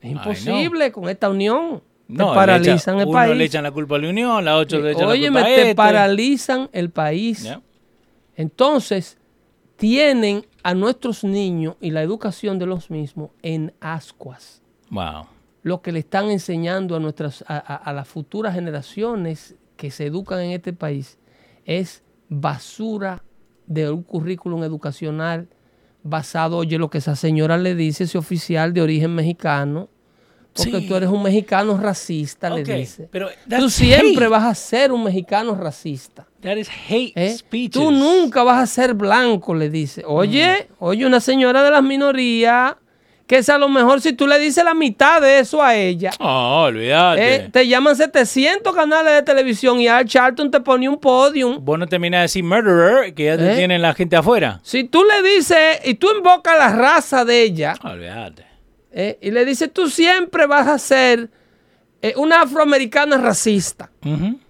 Es 0.00 0.12
imposible 0.12 0.92
con 0.92 1.08
esta 1.08 1.28
unión. 1.28 1.82
No, 2.06 2.30
te 2.30 2.34
paralizan 2.36 2.94
echa- 2.96 3.02
el 3.02 3.08
uno 3.08 3.12
país. 3.18 3.36
le 3.36 3.44
echan 3.44 3.62
la 3.64 3.70
culpa 3.72 3.96
a 3.96 3.98
la 3.98 4.08
Unión, 4.08 4.42
la 4.44 4.56
ocho 4.56 4.78
le 4.80 4.92
echan 4.92 5.08
Oye, 5.08 5.22
la 5.28 5.32
culpa 5.32 5.40
a 5.40 5.44
te 5.44 5.60
este. 5.62 5.74
paralizan 5.74 6.70
el 6.72 6.88
país. 6.90 7.46
Entonces, 8.36 9.17
tienen 9.78 10.44
a 10.64 10.74
nuestros 10.74 11.22
niños 11.24 11.76
y 11.80 11.92
la 11.92 12.02
educación 12.02 12.58
de 12.58 12.66
los 12.66 12.90
mismos 12.90 13.30
en 13.42 13.72
ascuas. 13.80 14.60
Wow. 14.90 15.26
Lo 15.62 15.80
que 15.82 15.92
le 15.92 16.00
están 16.00 16.30
enseñando 16.30 16.96
a, 16.96 17.00
nuestras, 17.00 17.44
a, 17.46 17.56
a- 17.58 17.76
a 17.76 17.92
las 17.92 18.08
futuras 18.08 18.54
generaciones 18.54 19.54
que 19.76 19.90
se 19.92 20.06
educan 20.06 20.40
en 20.40 20.50
este 20.50 20.72
país 20.72 21.18
es 21.64 22.02
basura 22.28 23.22
de 23.66 23.90
un 23.90 24.02
currículum 24.02 24.64
educacional 24.64 25.48
basado, 26.02 26.56
oye, 26.56 26.76
lo 26.78 26.90
que 26.90 26.98
esa 26.98 27.14
señora 27.16 27.56
le 27.56 27.74
dice, 27.76 28.04
ese 28.04 28.18
oficial 28.18 28.72
de 28.72 28.82
origen 28.82 29.14
mexicano, 29.14 29.88
porque 30.64 30.80
Sí. 30.80 30.86
tú 30.88 30.96
eres 30.96 31.08
un 31.08 31.22
mexicano 31.22 31.76
racista, 31.76 32.50
le 32.50 32.62
dice. 32.64 33.08
pero 33.10 33.28
Tú 33.58 33.70
siempre 33.70 34.24
hate. 34.26 34.30
vas 34.30 34.44
a 34.44 34.54
ser 34.54 34.92
un 34.92 35.04
mexicano 35.04 35.54
racista. 35.54 36.26
That 36.42 36.56
is 36.56 36.68
hate 36.88 37.12
¿eh? 37.16 37.36
speeches. 37.36 37.72
Tú 37.82 37.90
nunca 37.90 38.42
vas 38.44 38.58
a 38.62 38.66
ser 38.66 38.94
blanco, 38.94 39.54
le 39.54 39.70
dice. 39.70 40.02
Oye, 40.06 40.68
oye, 40.78 41.04
una 41.06 41.20
señora 41.20 41.62
de 41.62 41.70
las 41.70 41.82
minorías, 41.82 42.74
que 43.26 43.38
es 43.38 43.48
a 43.50 43.58
lo 43.58 43.68
mejor 43.68 44.00
si 44.00 44.14
tú 44.14 44.26
le 44.26 44.38
dices 44.38 44.64
la 44.64 44.72
mitad 44.72 45.20
de 45.20 45.40
eso 45.40 45.62
a 45.62 45.74
ella, 45.76 46.12
Oh, 46.18 46.62
olvídate. 46.68 47.34
eh, 47.34 47.48
te 47.52 47.66
llaman 47.68 47.94
700 47.94 48.74
canales 48.74 49.12
de 49.14 49.22
televisión 49.22 49.80
y 49.80 49.88
Al 49.88 50.06
Charlton 50.06 50.50
te 50.50 50.60
pone 50.60 50.88
un 50.88 50.96
podium. 50.98 51.62
Vos 51.62 51.78
no 51.78 51.86
terminás 51.86 52.20
de 52.20 52.22
decir 52.22 52.44
murderer, 52.44 53.12
que 53.12 53.24
ya 53.24 53.36
te 53.36 53.52
¿Eh? 53.52 53.56
tienen 53.56 53.82
la 53.82 53.92
gente 53.92 54.16
afuera. 54.16 54.60
Si 54.62 54.84
tú 54.84 55.02
le 55.04 55.28
dices 55.28 55.80
y 55.84 55.94
tú 55.94 56.08
invocas 56.16 56.56
la 56.56 56.70
raza 56.72 57.24
de 57.26 57.42
ella 57.42 57.74
Olvídate. 57.84 58.47
Eh, 59.00 59.16
y 59.22 59.30
le 59.30 59.44
dices 59.44 59.72
tú 59.72 59.88
siempre 59.88 60.46
vas 60.48 60.66
a 60.66 60.76
ser 60.78 61.30
eh, 62.02 62.14
una 62.16 62.42
afroamericana 62.42 63.16
racista. 63.18 63.90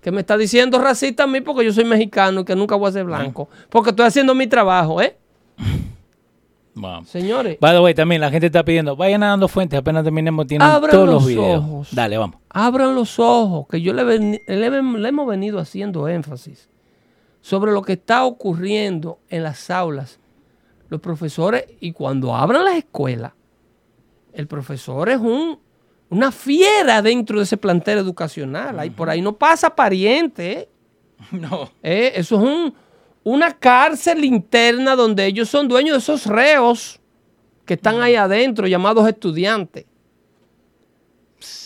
Que 0.00 0.10
me 0.10 0.20
está 0.20 0.36
diciendo 0.38 0.78
racista 0.78 1.24
a 1.24 1.26
mí 1.26 1.40
porque 1.42 1.64
yo 1.66 1.72
soy 1.72 1.84
mexicano 1.84 2.40
y 2.40 2.44
que 2.44 2.56
nunca 2.56 2.74
voy 2.76 2.88
a 2.88 2.92
ser 2.92 3.04
blanco. 3.04 3.48
Porque 3.68 3.90
estoy 3.90 4.06
haciendo 4.06 4.34
mi 4.34 4.46
trabajo, 4.46 5.02
¿eh? 5.02 5.16
Wow. 6.74 7.04
Señores. 7.06 7.58
By 7.60 7.72
the 7.74 7.80
way, 7.80 7.92
también 7.92 8.20
la 8.20 8.30
gente 8.30 8.46
está 8.46 8.64
pidiendo, 8.64 8.94
vayan 8.94 9.22
a 9.24 9.28
dando 9.30 9.48
fuentes, 9.48 9.76
apenas 9.76 10.04
terminemos, 10.04 10.46
tienen 10.46 10.68
Abran 10.68 10.92
todos 10.92 11.06
los 11.06 11.14
los 11.14 11.26
videos. 11.26 11.58
ojos. 11.64 11.88
Dale, 11.92 12.16
vamos. 12.18 12.36
abran 12.50 12.94
los 12.94 13.18
ojos, 13.18 13.66
que 13.68 13.80
yo 13.82 13.92
le, 13.92 14.04
ven- 14.04 14.40
le, 14.46 14.70
le 14.70 15.08
hemos 15.08 15.26
venido 15.26 15.58
haciendo 15.58 16.06
énfasis 16.06 16.68
sobre 17.40 17.72
lo 17.72 17.82
que 17.82 17.94
está 17.94 18.24
ocurriendo 18.24 19.18
en 19.28 19.42
las 19.42 19.70
aulas. 19.70 20.20
Los 20.88 21.00
profesores, 21.00 21.64
y 21.80 21.90
cuando 21.92 22.34
abran 22.36 22.64
las 22.64 22.76
escuelas, 22.76 23.32
el 24.38 24.46
profesor 24.46 25.08
es 25.08 25.18
un, 25.18 25.58
una 26.10 26.30
fiera 26.32 27.02
dentro 27.02 27.38
de 27.38 27.44
ese 27.44 27.56
plantel 27.56 27.98
educacional. 27.98 28.78
Ahí, 28.78 28.88
por 28.90 29.10
ahí 29.10 29.20
no 29.20 29.36
pasa 29.36 29.74
pariente. 29.74 30.68
No. 31.32 31.68
Eh, 31.82 32.12
eso 32.14 32.36
es 32.36 32.42
un- 32.42 32.74
una 33.24 33.52
cárcel 33.52 34.24
interna 34.24 34.94
donde 34.94 35.26
ellos 35.26 35.48
son 35.48 35.66
dueños 35.66 35.94
de 35.94 35.98
esos 35.98 36.26
reos 36.26 37.00
que 37.66 37.74
están 37.74 38.00
ahí 38.00 38.14
adentro, 38.14 38.68
llamados 38.68 39.06
estudiantes. 39.08 39.84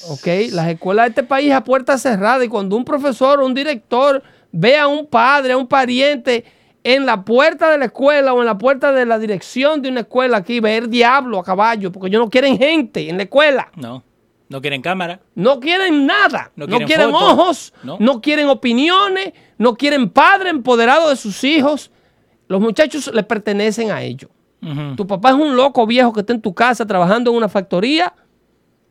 Ok, 0.08 0.26
las 0.52 0.68
escuelas 0.68 1.04
de 1.04 1.08
este 1.10 1.22
país 1.22 1.52
a 1.52 1.62
puerta 1.62 1.96
cerrada 1.98 2.42
y 2.44 2.48
cuando 2.48 2.76
un 2.76 2.84
profesor 2.84 3.40
o 3.40 3.46
un 3.46 3.52
director 3.54 4.22
ve 4.50 4.76
a 4.78 4.88
un 4.88 5.06
padre, 5.06 5.52
a 5.52 5.56
un 5.58 5.66
pariente 5.68 6.44
en 6.84 7.06
la 7.06 7.24
puerta 7.24 7.70
de 7.70 7.78
la 7.78 7.86
escuela 7.86 8.34
o 8.34 8.40
en 8.40 8.46
la 8.46 8.58
puerta 8.58 8.92
de 8.92 9.06
la 9.06 9.18
dirección 9.18 9.82
de 9.82 9.88
una 9.88 10.00
escuela 10.00 10.38
aquí, 10.38 10.60
ver 10.60 10.88
diablo 10.88 11.38
a 11.38 11.44
caballo, 11.44 11.92
porque 11.92 12.08
ellos 12.08 12.20
no 12.24 12.30
quieren 12.30 12.58
gente 12.58 13.08
en 13.08 13.16
la 13.16 13.24
escuela. 13.24 13.70
No. 13.76 14.02
No 14.48 14.60
quieren 14.60 14.82
cámara. 14.82 15.20
No 15.34 15.60
quieren 15.60 16.04
nada. 16.04 16.52
No 16.56 16.66
No 16.66 16.78
quieren 16.80 17.14
ojos. 17.14 17.72
No. 17.82 17.96
No. 17.98 18.20
quieren 18.20 18.48
opiniones. 18.48 19.32
No 19.56 19.76
quieren 19.76 20.10
padre 20.10 20.50
empoderado 20.50 21.08
de 21.08 21.16
sus 21.16 21.42
hijos. 21.44 21.90
Los 22.48 22.60
muchachos 22.60 23.10
le 23.14 23.22
pertenecen 23.22 23.90
a 23.90 24.02
ellos. 24.02 24.30
Tu 24.96 25.06
papá 25.06 25.30
es 25.30 25.34
un 25.34 25.56
loco 25.56 25.86
viejo 25.86 26.12
que 26.12 26.20
está 26.20 26.32
en 26.32 26.40
tu 26.40 26.54
casa 26.54 26.86
trabajando 26.86 27.30
en 27.30 27.36
una 27.36 27.48
factoría. 27.48 28.14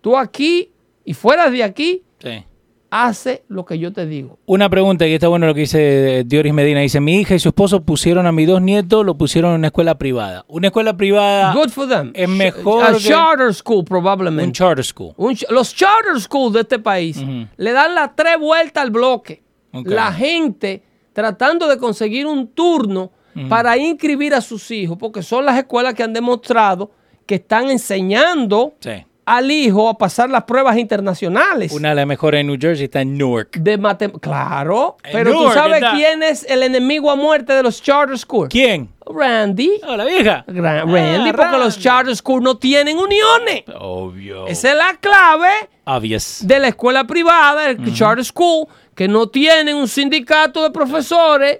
Tú 0.02 0.18
aquí 0.18 0.72
y 1.06 1.14
fuera 1.14 1.50
de 1.50 1.64
aquí, 1.64 2.04
Sí. 2.20 2.44
Hace 2.92 3.44
lo 3.48 3.66
que 3.66 3.80
yo 3.80 3.92
te 3.94 4.06
digo. 4.06 4.38
Una 4.46 4.70
pregunta, 4.70 5.08
y 5.08 5.14
está 5.14 5.28
bueno 5.30 5.48
lo 5.48 5.54
que 5.54 5.62
dice 5.62 6.24
Dioris 6.28 6.54
Medina. 6.54 6.82
Dice, 6.82 7.00
mi 7.00 7.16
hija 7.22 7.34
y 7.34 7.40
su 7.40 7.48
esposo 7.50 7.84
pusieron 7.84 8.28
a 8.28 8.32
mis 8.32 8.48
dos 8.48 8.62
nietos, 8.62 9.06
lo 9.06 9.18
pusieron 9.18 9.52
en 9.52 9.58
una 9.60 9.68
escuela 9.68 9.98
privada. 9.98 10.44
Una 10.50 10.68
escuela 10.68 10.96
privada, 10.98 11.54
Good 11.54 11.70
for 11.70 11.88
them. 11.88 12.12
es 12.14 12.30
mejor 12.30 12.84
A 12.84 12.92
que- 12.94 13.00
charter 13.00 13.54
school, 13.54 13.84
probablemente. 13.86 14.44
un 14.46 14.52
charter 14.52 14.84
school. 14.86 15.14
Un 15.18 15.36
los 15.50 15.74
charter 15.74 16.20
schools 16.20 16.54
de 16.54 16.60
este 16.62 16.78
país 16.80 17.24
le 17.58 17.72
dan 17.72 17.96
las 17.96 18.16
tres 18.16 18.38
vueltas 18.40 18.84
al 18.84 18.92
bloque. 18.92 19.42
La 19.72 20.12
gente 20.12 20.84
tratando 21.14 21.68
de 21.68 21.78
conseguir 21.78 22.26
un 22.28 22.48
turno 22.50 23.12
para 23.48 23.78
inscribir 23.78 24.34
a 24.34 24.42
sus 24.42 24.70
hijos, 24.72 24.98
porque 24.98 25.24
son 25.24 25.46
las 25.46 25.58
escuelas 25.58 25.94
que 25.94 26.04
han 26.04 26.12
demostrado 26.12 26.92
que 27.26 27.36
están 27.36 27.70
enseñando 27.70 28.74
Sí. 28.82 29.06
Al 29.26 29.52
hijo 29.52 29.88
a 29.88 29.98
pasar 29.98 30.30
las 30.30 30.44
pruebas 30.44 30.78
internacionales. 30.78 31.72
Una 31.72 31.90
de 31.90 31.96
las 31.96 32.08
mejores 32.08 32.42
en 32.42 32.48
New 32.48 32.58
Jersey 32.60 32.86
está 32.86 33.02
en 33.02 33.18
Newark. 33.18 33.52
de 33.58 33.78
matem- 33.80 34.20
claro, 34.20 34.98
En 35.04 35.12
pero 35.14 35.32
tú 35.34 35.52
sabes 35.52 35.76
está. 35.78 35.94
quién 35.94 36.24
es 36.24 36.44
el 36.50 36.64
enemigo 36.64 37.10
a 37.12 37.16
muerte 37.16 37.54
de 37.54 37.62
los 37.64 37.82
charter 37.82 38.18
schools. 38.18 38.50
¿Quién? 38.50 38.90
Randy. 39.06 39.72
Oh, 39.88 39.96
la 39.96 40.06
vieja. 40.06 40.44
Ah, 40.48 40.84
Randy, 40.86 41.32
porque 41.34 41.58
los 41.58 41.78
charter 41.80 42.16
schools 42.16 42.44
no 42.44 42.58
tienen 42.58 42.98
uniones. 42.98 43.64
Obvio. 43.80 44.48
Esa 44.48 44.72
es 44.72 44.78
la 44.78 44.98
clave 45.00 45.50
Obvious. 45.86 46.40
de 46.46 46.60
la 46.60 46.70
escuela 46.70 47.04
privada, 47.06 47.70
el 47.70 47.94
charter 47.94 48.26
school, 48.26 48.68
que 48.96 49.08
no 49.08 49.28
tienen 49.30 49.76
un 49.76 49.88
sindicato 49.88 50.64
de 50.64 50.72
profesores, 50.72 51.60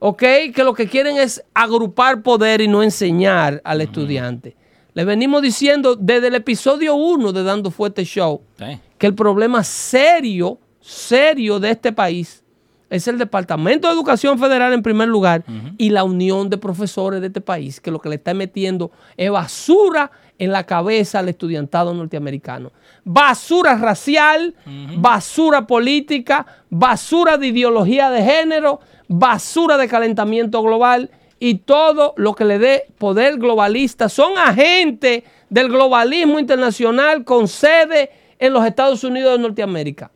¿ok? 0.00 0.22
Que 0.54 0.62
lo 0.64 0.74
que 0.74 0.86
quieren 0.88 1.16
es 1.16 1.42
agrupar 1.54 2.22
poder 2.22 2.60
y 2.60 2.68
no 2.68 2.82
enseñar 2.82 3.60
al 3.64 3.80
estudiante. 3.80 4.56
Le 4.94 5.04
venimos 5.04 5.42
diciendo 5.42 5.96
desde 5.96 6.28
el 6.28 6.36
episodio 6.36 6.94
1 6.94 7.32
de 7.32 7.42
Dando 7.42 7.70
Fuerte 7.70 8.04
Show 8.04 8.42
Sí. 8.58 8.78
que 8.96 9.06
el 9.08 9.14
problema 9.14 9.64
serio, 9.64 10.58
serio 10.80 11.58
de 11.58 11.70
este 11.72 11.92
país 11.92 12.42
es 12.90 13.08
el 13.08 13.18
Departamento 13.18 13.88
de 13.88 13.94
Educación 13.94 14.38
Federal 14.38 14.72
en 14.72 14.82
primer 14.82 15.08
lugar 15.08 15.42
y 15.78 15.90
la 15.90 16.04
Unión 16.04 16.48
de 16.48 16.58
Profesores 16.58 17.20
de 17.20 17.26
este 17.26 17.40
país, 17.40 17.80
que 17.80 17.90
lo 17.90 17.98
que 17.98 18.08
le 18.08 18.16
está 18.16 18.34
metiendo 18.34 18.92
es 19.16 19.30
basura 19.32 20.12
en 20.38 20.52
la 20.52 20.64
cabeza 20.64 21.18
al 21.18 21.28
estudiantado 21.28 21.92
norteamericano. 21.92 22.70
Basura 23.04 23.76
racial, 23.76 24.54
basura 24.98 25.66
política, 25.66 26.46
basura 26.70 27.36
de 27.36 27.48
ideología 27.48 28.10
de 28.10 28.22
género, 28.22 28.78
basura 29.08 29.76
de 29.76 29.88
calentamiento 29.88 30.62
global 30.62 31.10
y 31.46 31.56
todo 31.56 32.14
lo 32.16 32.34
que 32.34 32.44
le 32.44 32.58
dé 32.58 32.84
poder 32.96 33.36
globalista. 33.36 34.08
Son 34.08 34.38
agentes 34.38 35.22
del 35.50 35.68
globalismo 35.68 36.38
internacional 36.38 37.24
con 37.24 37.48
sede 37.48 38.10
en 38.38 38.52
los 38.54 38.64
Estados 38.66 39.04
Unidos 39.04 39.36
de 39.36 39.42
Norteamérica. 39.42 40.10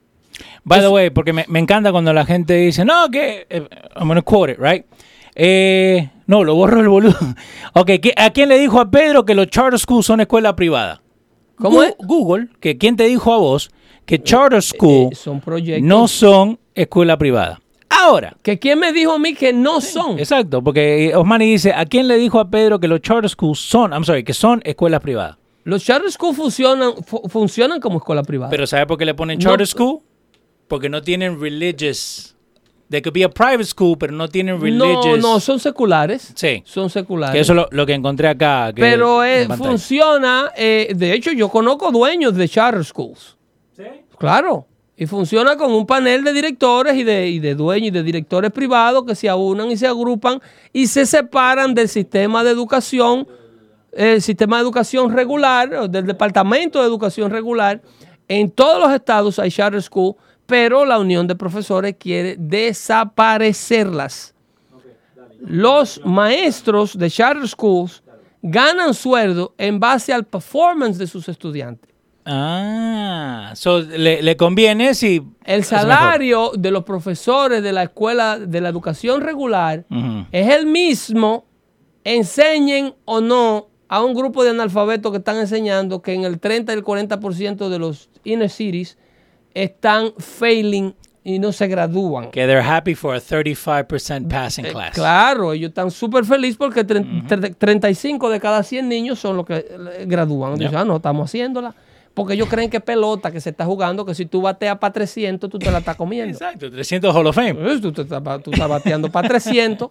By 0.64 0.80
the 0.80 0.88
way, 0.88 1.10
porque 1.10 1.32
me, 1.32 1.44
me 1.48 1.58
encanta 1.58 1.92
cuando 1.92 2.12
la 2.12 2.24
gente 2.24 2.54
dice, 2.54 2.84
no, 2.84 3.10
que. 3.10 3.46
eh, 3.50 3.68
I'm 3.96 4.08
gonna 4.08 4.22
quote 4.22 4.52
it, 4.52 4.58
right? 4.58 4.86
Eh, 5.34 6.08
no, 6.26 6.44
lo 6.44 6.54
borro 6.54 6.80
el 6.80 6.88
boludo. 6.88 7.16
ok, 7.74 7.86
¿qué- 8.02 8.14
¿a 8.16 8.30
quién 8.30 8.48
le 8.48 8.58
dijo 8.58 8.80
a 8.80 8.90
Pedro 8.90 9.24
que 9.24 9.34
los 9.34 9.48
charter 9.48 9.78
schools 9.78 10.06
son 10.06 10.20
escuela 10.20 10.56
privada? 10.56 11.02
¿Cómo 11.56 11.80
Gu- 11.82 11.86
es? 11.88 11.94
Google, 11.98 12.48
que 12.60 12.78
¿quién 12.78 12.96
te 12.96 13.04
dijo 13.04 13.32
a 13.32 13.38
vos 13.38 13.70
que 14.06 14.22
charter 14.22 14.60
Eh, 14.60 15.10
son 15.14 15.40
proyectos. 15.40 15.86
no 15.86 16.08
son 16.08 16.58
escuela 16.74 17.18
privada? 17.18 17.60
Ahora, 17.90 18.36
¿Que 18.42 18.58
quién 18.58 18.78
me 18.78 18.92
dijo 18.92 19.12
a 19.14 19.18
mí 19.18 19.34
que 19.34 19.52
no 19.52 19.80
son? 19.80 20.18
exacto, 20.18 20.62
porque 20.62 21.12
Osmani 21.14 21.46
dice, 21.50 21.72
¿a 21.72 21.84
quién 21.86 22.06
le 22.06 22.16
dijo 22.16 22.38
a 22.38 22.48
Pedro 22.50 22.78
que 22.78 22.86
los 22.88 23.00
charter 23.00 23.28
schools 23.30 23.58
son, 23.58 23.92
I'm 23.92 24.04
sorry, 24.04 24.22
que 24.24 24.34
son 24.34 24.60
escuelas 24.64 25.00
privadas? 25.00 25.36
Los 25.64 25.84
charter 25.84 26.10
schools 26.10 26.36
funcionan, 26.36 26.94
fu- 27.04 27.28
funcionan 27.28 27.80
como 27.80 27.98
escuela 27.98 28.22
privada. 28.22 28.50
Pero 28.50 28.66
¿sabe 28.66 28.86
por 28.86 28.96
qué 28.98 29.04
le 29.04 29.14
ponen 29.14 29.38
No, 29.38 29.42
charter 29.42 29.66
school? 29.66 30.00
Porque 30.68 30.88
no 30.88 31.02
tienen 31.02 31.40
religious. 31.40 32.34
They 32.90 33.02
could 33.02 33.12
be 33.14 33.22
a 33.24 33.28
private 33.28 33.64
school, 33.64 33.98
pero 33.98 34.12
no 34.14 34.28
tienen 34.28 34.56
no, 34.56 34.62
religious. 34.62 35.20
no, 35.20 35.40
son 35.40 35.58
seculares. 35.60 36.32
Sí. 36.34 36.62
Son 36.64 36.88
seculares. 36.88 37.34
Que 37.34 37.40
eso 37.40 37.52
es 37.52 37.56
lo, 37.56 37.68
lo 37.70 37.84
que 37.84 37.92
encontré 37.92 38.28
acá. 38.28 38.72
que- 38.74 38.80
Pero 38.80 39.22
eh, 39.24 39.42
en 39.42 39.56
funciona, 39.58 40.52
eh, 40.56 40.92
de 40.94 41.12
hecho 41.12 41.32
yo 41.32 41.50
conozco 41.50 41.90
dueños 41.90 42.34
de 42.34 42.48
charter 42.48 42.84
schools. 42.84 43.36
Claro. 44.18 44.66
Y 44.98 45.06
funciona 45.06 45.56
con 45.56 45.72
un 45.72 45.86
panel 45.86 46.24
de 46.24 46.32
directores 46.32 46.96
y 46.96 47.04
de, 47.04 47.28
y 47.28 47.38
de 47.38 47.54
dueños 47.54 47.88
y 47.88 47.92
de 47.92 48.02
directores 48.02 48.50
privados 48.50 49.04
que 49.04 49.14
se 49.14 49.28
aunan 49.28 49.70
y 49.70 49.76
se 49.76 49.86
agrupan 49.86 50.42
y 50.72 50.88
se 50.88 51.06
separan 51.06 51.72
del 51.72 51.88
sistema 51.88 52.42
de 52.42 52.50
educación, 52.50 53.26
el 53.92 54.20
sistema 54.20 54.56
de 54.56 54.62
educación 54.62 55.12
regular, 55.12 55.88
del 55.88 56.04
departamento 56.04 56.80
de 56.80 56.86
educación 56.86 57.30
regular. 57.30 57.80
En 58.26 58.50
todos 58.50 58.80
los 58.80 58.92
estados 58.92 59.38
hay 59.38 59.50
charter 59.50 59.80
school, 59.80 60.16
pero 60.46 60.84
la 60.84 60.98
unión 60.98 61.26
de 61.28 61.36
profesores 61.36 61.94
quiere 61.98 62.34
desaparecerlas 62.36 64.34
los 65.40 66.00
maestros 66.04 66.98
de 66.98 67.10
charter 67.10 67.48
schools 67.48 68.02
ganan 68.42 68.94
sueldo 68.94 69.54
en 69.58 69.78
base 69.78 70.12
al 70.12 70.24
performance 70.24 70.98
de 70.98 71.06
sus 71.06 71.28
estudiantes. 71.28 71.90
Ah, 72.30 73.52
so, 73.54 73.80
le, 73.80 74.22
le 74.22 74.36
conviene 74.36 74.94
si... 74.94 75.22
El 75.44 75.64
salario 75.64 76.52
de 76.56 76.70
los 76.70 76.84
profesores 76.84 77.62
de 77.62 77.72
la 77.72 77.84
escuela 77.84 78.38
de 78.38 78.60
la 78.60 78.68
educación 78.68 79.20
regular 79.22 79.84
es 80.32 80.48
el 80.54 80.66
mismo, 80.66 81.46
enseñen 82.04 82.94
o 83.04 83.20
no 83.20 83.68
a 83.88 84.02
un 84.04 84.14
grupo 84.14 84.44
de 84.44 84.50
analfabetos 84.50 85.10
que 85.12 85.18
están 85.18 85.38
enseñando 85.38 86.02
que 86.02 86.12
en 86.12 86.24
el 86.24 86.38
30 86.38 86.72
y 86.72 86.76
el 86.76 86.84
40% 86.84 87.68
de 87.70 87.78
los 87.78 88.10
inner 88.24 88.50
cities 88.50 88.98
están 89.54 90.12
failing 90.18 90.94
y 91.24 91.38
no 91.38 91.52
se 91.52 91.66
gradúan. 91.66 92.30
Que 92.30 92.46
they're 92.46 92.60
happy 92.62 92.94
for 92.94 93.14
a 93.14 93.18
35% 93.20 94.28
passing 94.28 94.66
Eh, 94.66 94.72
class. 94.72 94.92
Claro, 94.94 95.52
ellos 95.52 95.68
están 95.70 95.90
súper 95.90 96.24
felices 96.24 96.56
porque 96.56 96.86
tre- 96.86 97.26
tre- 97.26 97.54
35 97.56 98.30
de 98.30 98.40
cada 98.40 98.62
100 98.62 98.88
niños 98.88 99.18
son 99.18 99.36
los 99.36 99.44
que 99.46 99.56
eh, 99.56 100.04
gradúan. 100.06 100.54
Dicen, 100.54 100.70
Yeah. 100.72 100.80
ah, 100.82 100.84
no, 100.84 100.96
estamos 100.96 101.24
haciéndola. 101.28 101.74
Porque 102.14 102.34
ellos 102.34 102.48
creen 102.48 102.68
que 102.70 102.80
pelota 102.80 103.30
que 103.30 103.40
se 103.40 103.50
está 103.50 103.64
jugando, 103.64 104.04
que 104.04 104.14
si 104.14 104.26
tú 104.26 104.40
bateas 104.42 104.78
para 104.78 104.92
300, 104.92 105.48
tú 105.48 105.58
te 105.58 105.70
la 105.70 105.78
estás 105.78 105.96
comiendo. 105.96 106.32
Exacto, 106.32 106.70
300 106.70 107.14
Hall 107.14 107.26
of 107.26 107.34
Fame. 107.36 107.50
Eh, 107.50 107.78
Tú, 107.80 107.92
te 107.92 108.02
estás, 108.02 108.22
tú 108.42 108.50
estás 108.50 108.68
bateando 108.68 109.10
para 109.10 109.28
300. 109.28 109.90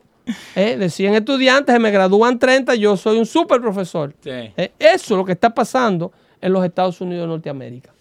eh, 0.55 0.75
de 0.77 0.89
100 0.89 1.15
estudiantes, 1.15 1.73
se 1.73 1.79
me 1.79 1.89
gradúan 1.91 2.37
30, 2.37 2.75
yo 2.75 2.97
soy 2.97 3.17
un 3.17 3.25
super 3.25 3.61
profesor. 3.61 4.13
Sí. 4.21 4.29
Eh, 4.29 4.71
eso 4.77 5.13
es 5.13 5.17
lo 5.17 5.23
que 5.25 5.31
está 5.31 5.53
pasando 5.53 6.11
en 6.41 6.51
los 6.53 6.65
Estados 6.65 6.99
Unidos 7.01 7.23
de 7.23 7.27
Norteamérica 7.27 7.93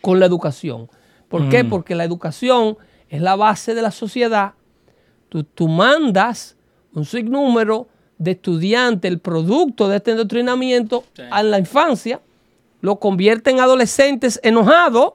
con 0.00 0.20
la 0.20 0.26
educación. 0.26 0.88
¿Por 1.28 1.48
qué? 1.48 1.64
Mm. 1.64 1.68
Porque 1.68 1.94
la 1.96 2.04
educación 2.04 2.78
es 3.08 3.20
la 3.20 3.34
base 3.36 3.74
de 3.74 3.82
la 3.82 3.90
sociedad. 3.90 4.52
Tú, 5.28 5.42
tú 5.42 5.66
mandas 5.68 6.56
un 6.94 7.04
sinnúmero 7.04 7.88
de 8.18 8.32
estudiantes, 8.32 9.10
el 9.10 9.18
producto 9.18 9.88
de 9.88 9.96
este 9.96 10.12
adoctrinamiento 10.12 11.04
a 11.30 11.42
la 11.42 11.58
infancia, 11.58 12.20
lo 12.80 12.98
convierte 12.98 13.50
en 13.50 13.60
adolescentes 13.60 14.40
enojados 14.42 15.14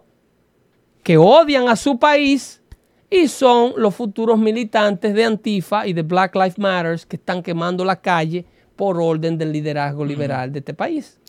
que 1.04 1.18
odian 1.18 1.70
a 1.70 1.76
su 1.76 2.00
país 2.00 2.62
y 3.10 3.28
son 3.28 3.74
los 3.78 3.96
futuros 3.96 4.40
militantes 4.40 5.14
de 5.14 5.24
Antifa 5.24 5.88
y 5.88 5.94
de 5.94 6.02
Black 6.02 6.36
Lives 6.36 6.58
Matter 6.58 7.00
que 7.08 7.16
están 7.16 7.44
quemando 7.44 7.86
la 7.86 7.96
calle 8.02 8.46
por 8.76 9.00
orden 9.00 9.38
del 9.38 9.52
liderazgo 9.52 10.04
liberal 10.04 10.52
de 10.52 10.60
este 10.60 10.74
país. 10.74 11.20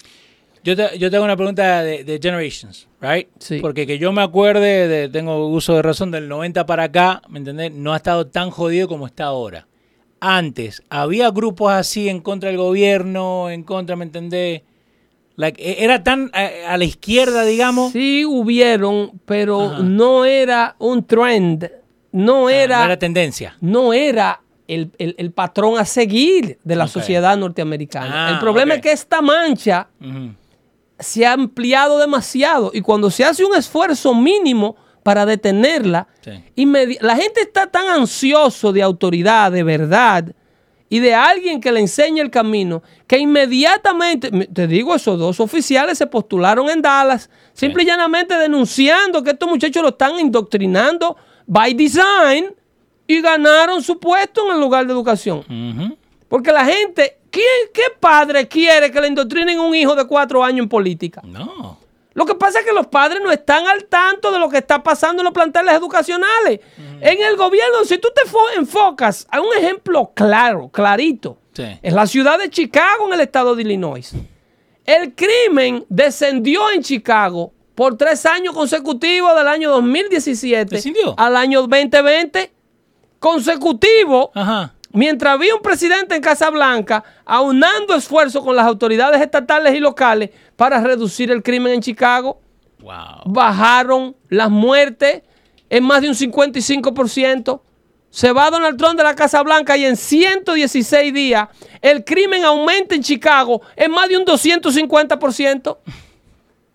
Yo 0.65 0.75
te, 0.75 0.99
yo 0.99 1.11
tengo 1.13 1.25
una 1.25 1.37
pregunta 1.37 1.83
de, 1.85 2.03
de 2.03 2.19
Generations, 2.21 2.89
right? 3.01 3.29
Sí. 3.39 3.61
Porque 3.61 3.87
que 3.87 3.99
yo 3.99 4.11
me 4.11 4.23
acuerde, 4.23 4.89
de, 4.89 5.09
tengo 5.09 5.47
uso 5.47 5.77
de 5.77 5.83
razón, 5.83 6.11
del 6.11 6.27
90 6.27 6.67
para 6.67 6.85
acá, 6.85 7.23
¿me 7.29 7.39
entendés? 7.39 7.71
No 7.73 7.93
ha 7.93 7.99
estado 7.99 8.27
tan 8.27 8.51
jodido 8.51 8.89
como 8.89 9.07
está 9.07 9.27
ahora. 9.27 9.69
Antes, 10.19 10.83
había 10.89 11.31
grupos 11.31 11.71
así 11.71 12.09
en 12.09 12.21
contra 12.21 12.49
del 12.49 12.59
gobierno, 12.59 13.49
en 13.49 13.63
contra, 13.63 13.95
¿me 13.95 14.07
entendés? 14.07 14.63
Like, 15.37 15.63
e- 15.63 15.85
era 15.85 16.03
tan 16.03 16.31
a, 16.33 16.73
a 16.73 16.77
la 16.79 16.85
izquierda, 16.85 17.45
digamos. 17.45 17.93
Sí 17.93 18.25
hubieron, 18.25 19.21
pero 19.27 19.61
Ajá. 19.73 19.79
no 19.83 20.25
era 20.25 20.77
un 20.79 21.05
trend, 21.07 21.71
no 22.13 22.47
Ah, 22.49 22.53
era, 22.55 22.79
no 22.81 22.85
era 22.87 22.99
tendencia. 22.99 23.57
no 23.61 23.93
era 23.93 24.41
el, 24.69 24.91
el- 24.99 25.15
el 25.19 25.31
patrón 25.33 25.79
a 25.79 25.85
seguir 25.85 26.59
de 26.65 26.75
la 26.77 26.89
sociedad 26.89 27.37
norteamericana. 27.37 28.29
Ah, 28.29 28.31
el 28.33 28.39
problema 28.39 28.75
es 28.75 28.81
que 28.81 28.93
esta 28.93 29.21
mancha 29.21 29.89
se 30.99 31.27
ha 31.27 31.33
ampliado 31.35 31.99
demasiado 31.99 32.71
y 32.73 32.81
cuando 32.81 33.11
se 33.11 33.25
hace 33.25 33.45
un 33.45 33.55
esfuerzo 33.55 34.15
mínimo 34.15 34.77
para 35.03 35.27
detenerla, 35.27 36.09
Sí. 36.23 36.33
la 37.01 37.15
gente 37.17 37.43
está 37.43 37.67
tan 37.69 37.87
ansioso 37.89 38.73
de 38.73 38.83
autoridad, 38.83 39.53
de 39.53 39.63
verdad, 39.63 40.33
y 40.89 41.01
de 41.01 41.15
alguien 41.15 41.61
que 41.61 41.73
le 41.73 41.81
enseñe 41.81 42.21
el 42.21 42.31
camino, 42.31 42.83
que 43.07 43.19
inmediatamente, 43.19 44.31
me- 44.31 44.47
te 44.47 44.67
digo, 44.67 44.95
esos 44.95 45.19
dos 45.19 45.41
oficiales 45.41 45.99
se 45.99 46.07
postularon 46.07 46.69
en 46.71 46.81
Dallas, 46.83 47.29
simple 47.53 47.83
y 47.83 47.87
llanamente 47.87 48.37
denunciando 48.39 49.23
que 49.23 49.31
estos 49.31 49.49
muchachos 49.49 49.83
lo 49.83 49.89
están 49.91 50.19
indoctrinando 50.21 51.17
by 51.47 51.75
design 51.75 52.55
y 53.07 53.21
ganaron 53.21 53.83
su 53.83 53.99
puesto 53.99 54.47
en 54.47 54.55
el 54.55 54.61
lugar 54.61 54.87
de 54.87 54.93
educación. 54.93 55.45
Porque 56.29 56.51
la 56.53 56.65
gente, 56.65 57.19
¿quién, 57.31 57.45
¿qué 57.73 57.83
padre 58.01 58.49
quiere 58.49 58.91
que 58.91 59.01
le 59.01 59.09
indoctrinen 59.09 59.59
un 59.61 59.75
hijo 59.75 59.95
de 59.95 60.05
cuatro 60.07 60.43
años 60.43 60.65
en 60.65 60.69
política? 60.69 61.21
No. 61.25 61.79
Lo 62.17 62.25
que 62.27 62.35
pasa 62.35 62.59
es 62.61 62.65
que 62.65 62.73
los 62.73 62.87
padres 62.89 63.21
no 63.23 63.31
están 63.31 63.67
al 63.69 63.85
tanto 63.85 64.33
de 64.33 64.39
lo 64.39 64.49
que 64.49 64.57
está 64.59 64.83
pasando 64.83 65.21
en 65.21 65.25
los 65.25 65.35
planteles 65.35 65.75
educacionales. 65.75 66.61
En 67.01 67.23
el 67.23 67.37
gobierno, 67.37 67.85
si 67.85 67.99
tú 67.99 68.09
te 68.15 68.29
fo- 68.29 68.57
enfocas 68.57 69.27
a 69.31 69.41
un 69.41 69.49
ejemplo 69.57 70.11
claro, 70.15 70.69
clarito, 70.71 71.37
Sí. 71.53 71.79
es 71.83 71.93
la 71.93 72.07
ciudad 72.07 72.39
de 72.39 72.49
Chicago 72.51 73.07
en 73.07 73.13
el 73.13 73.21
estado 73.21 73.55
de 73.55 73.63
Illinois. 73.63 74.13
El 74.87 75.15
crimen 75.15 75.85
descendió 75.91 76.71
en 76.71 76.83
Chicago 76.83 77.53
por 77.75 77.99
tres 77.99 78.25
años 78.25 78.55
consecutivos 78.55 79.37
del 79.37 79.49
año 79.49 79.71
2017 79.73 80.77
¿Descendió? 80.77 81.15
al 81.19 81.37
año 81.37 81.61
2020 81.67 82.51
consecutivo 83.19 84.31
Ajá. 84.35 84.75
Mientras 84.97 85.35
había 85.35 85.55
un 85.55 85.61
presidente 85.61 86.15
en 86.17 86.23
Casa 86.23 86.49
Blanca 86.49 87.05
aunando 87.27 87.95
esfuerzos 87.95 88.43
con 88.43 88.57
las 88.57 88.65
autoridades 88.65 89.21
estatales 89.21 89.75
y 89.75 89.79
locales 89.79 90.31
para 90.57 90.81
reducir 90.81 91.31
el 91.31 91.43
crimen 91.43 91.75
en 91.75 91.83
Chicago, 91.83 92.41
Wow. 92.81 93.25
bajaron 93.27 94.17
las 94.31 94.49
muertes 94.49 95.21
en 95.69 95.85
más 95.85 96.01
de 96.01 96.09
un 96.09 96.15
55%. 96.15 97.61
Se 98.09 98.33
va 98.33 98.49
Donald 98.51 98.79
Trump 98.79 98.97
de 98.97 99.03
la 99.05 99.15
Casa 99.15 99.43
Blanca 99.43 99.77
y 99.77 99.85
en 99.85 99.99
116 99.99 101.13
días 101.13 101.49
el 101.83 102.03
crimen 102.03 102.45
aumenta 102.45 102.95
en 102.95 103.03
Chicago 103.03 103.61
en 103.77 103.91
más 103.91 104.09
de 104.09 104.17
un 104.17 104.25
250%. 104.25 105.77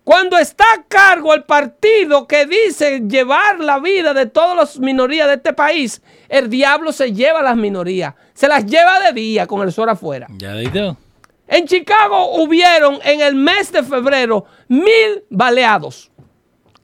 Cuando 0.04 0.36
está 0.36 0.64
a 0.74 0.82
cargo 0.88 1.32
el 1.32 1.44
partido 1.44 2.26
que 2.26 2.44
dice 2.46 3.02
llevar 3.06 3.60
la 3.60 3.78
vida 3.78 4.12
de 4.12 4.26
todas 4.26 4.56
las 4.56 4.78
minorías 4.80 5.28
de 5.28 5.34
este 5.34 5.52
país, 5.52 6.02
el 6.28 6.50
diablo 6.50 6.90
se 6.92 7.12
lleva 7.12 7.38
a 7.38 7.42
las 7.42 7.56
minorías. 7.56 8.14
Se 8.34 8.48
las 8.48 8.66
lleva 8.66 8.98
de 9.00 9.12
día 9.12 9.46
con 9.46 9.62
el 9.62 9.72
sol 9.72 9.88
afuera. 9.88 10.26
Ya 10.38 10.54
todo. 10.72 10.96
En 11.46 11.66
Chicago 11.66 12.34
hubieron 12.42 12.98
en 13.04 13.20
el 13.20 13.36
mes 13.36 13.70
de 13.70 13.82
febrero 13.84 14.46
mil 14.68 15.24
baleados. 15.30 16.10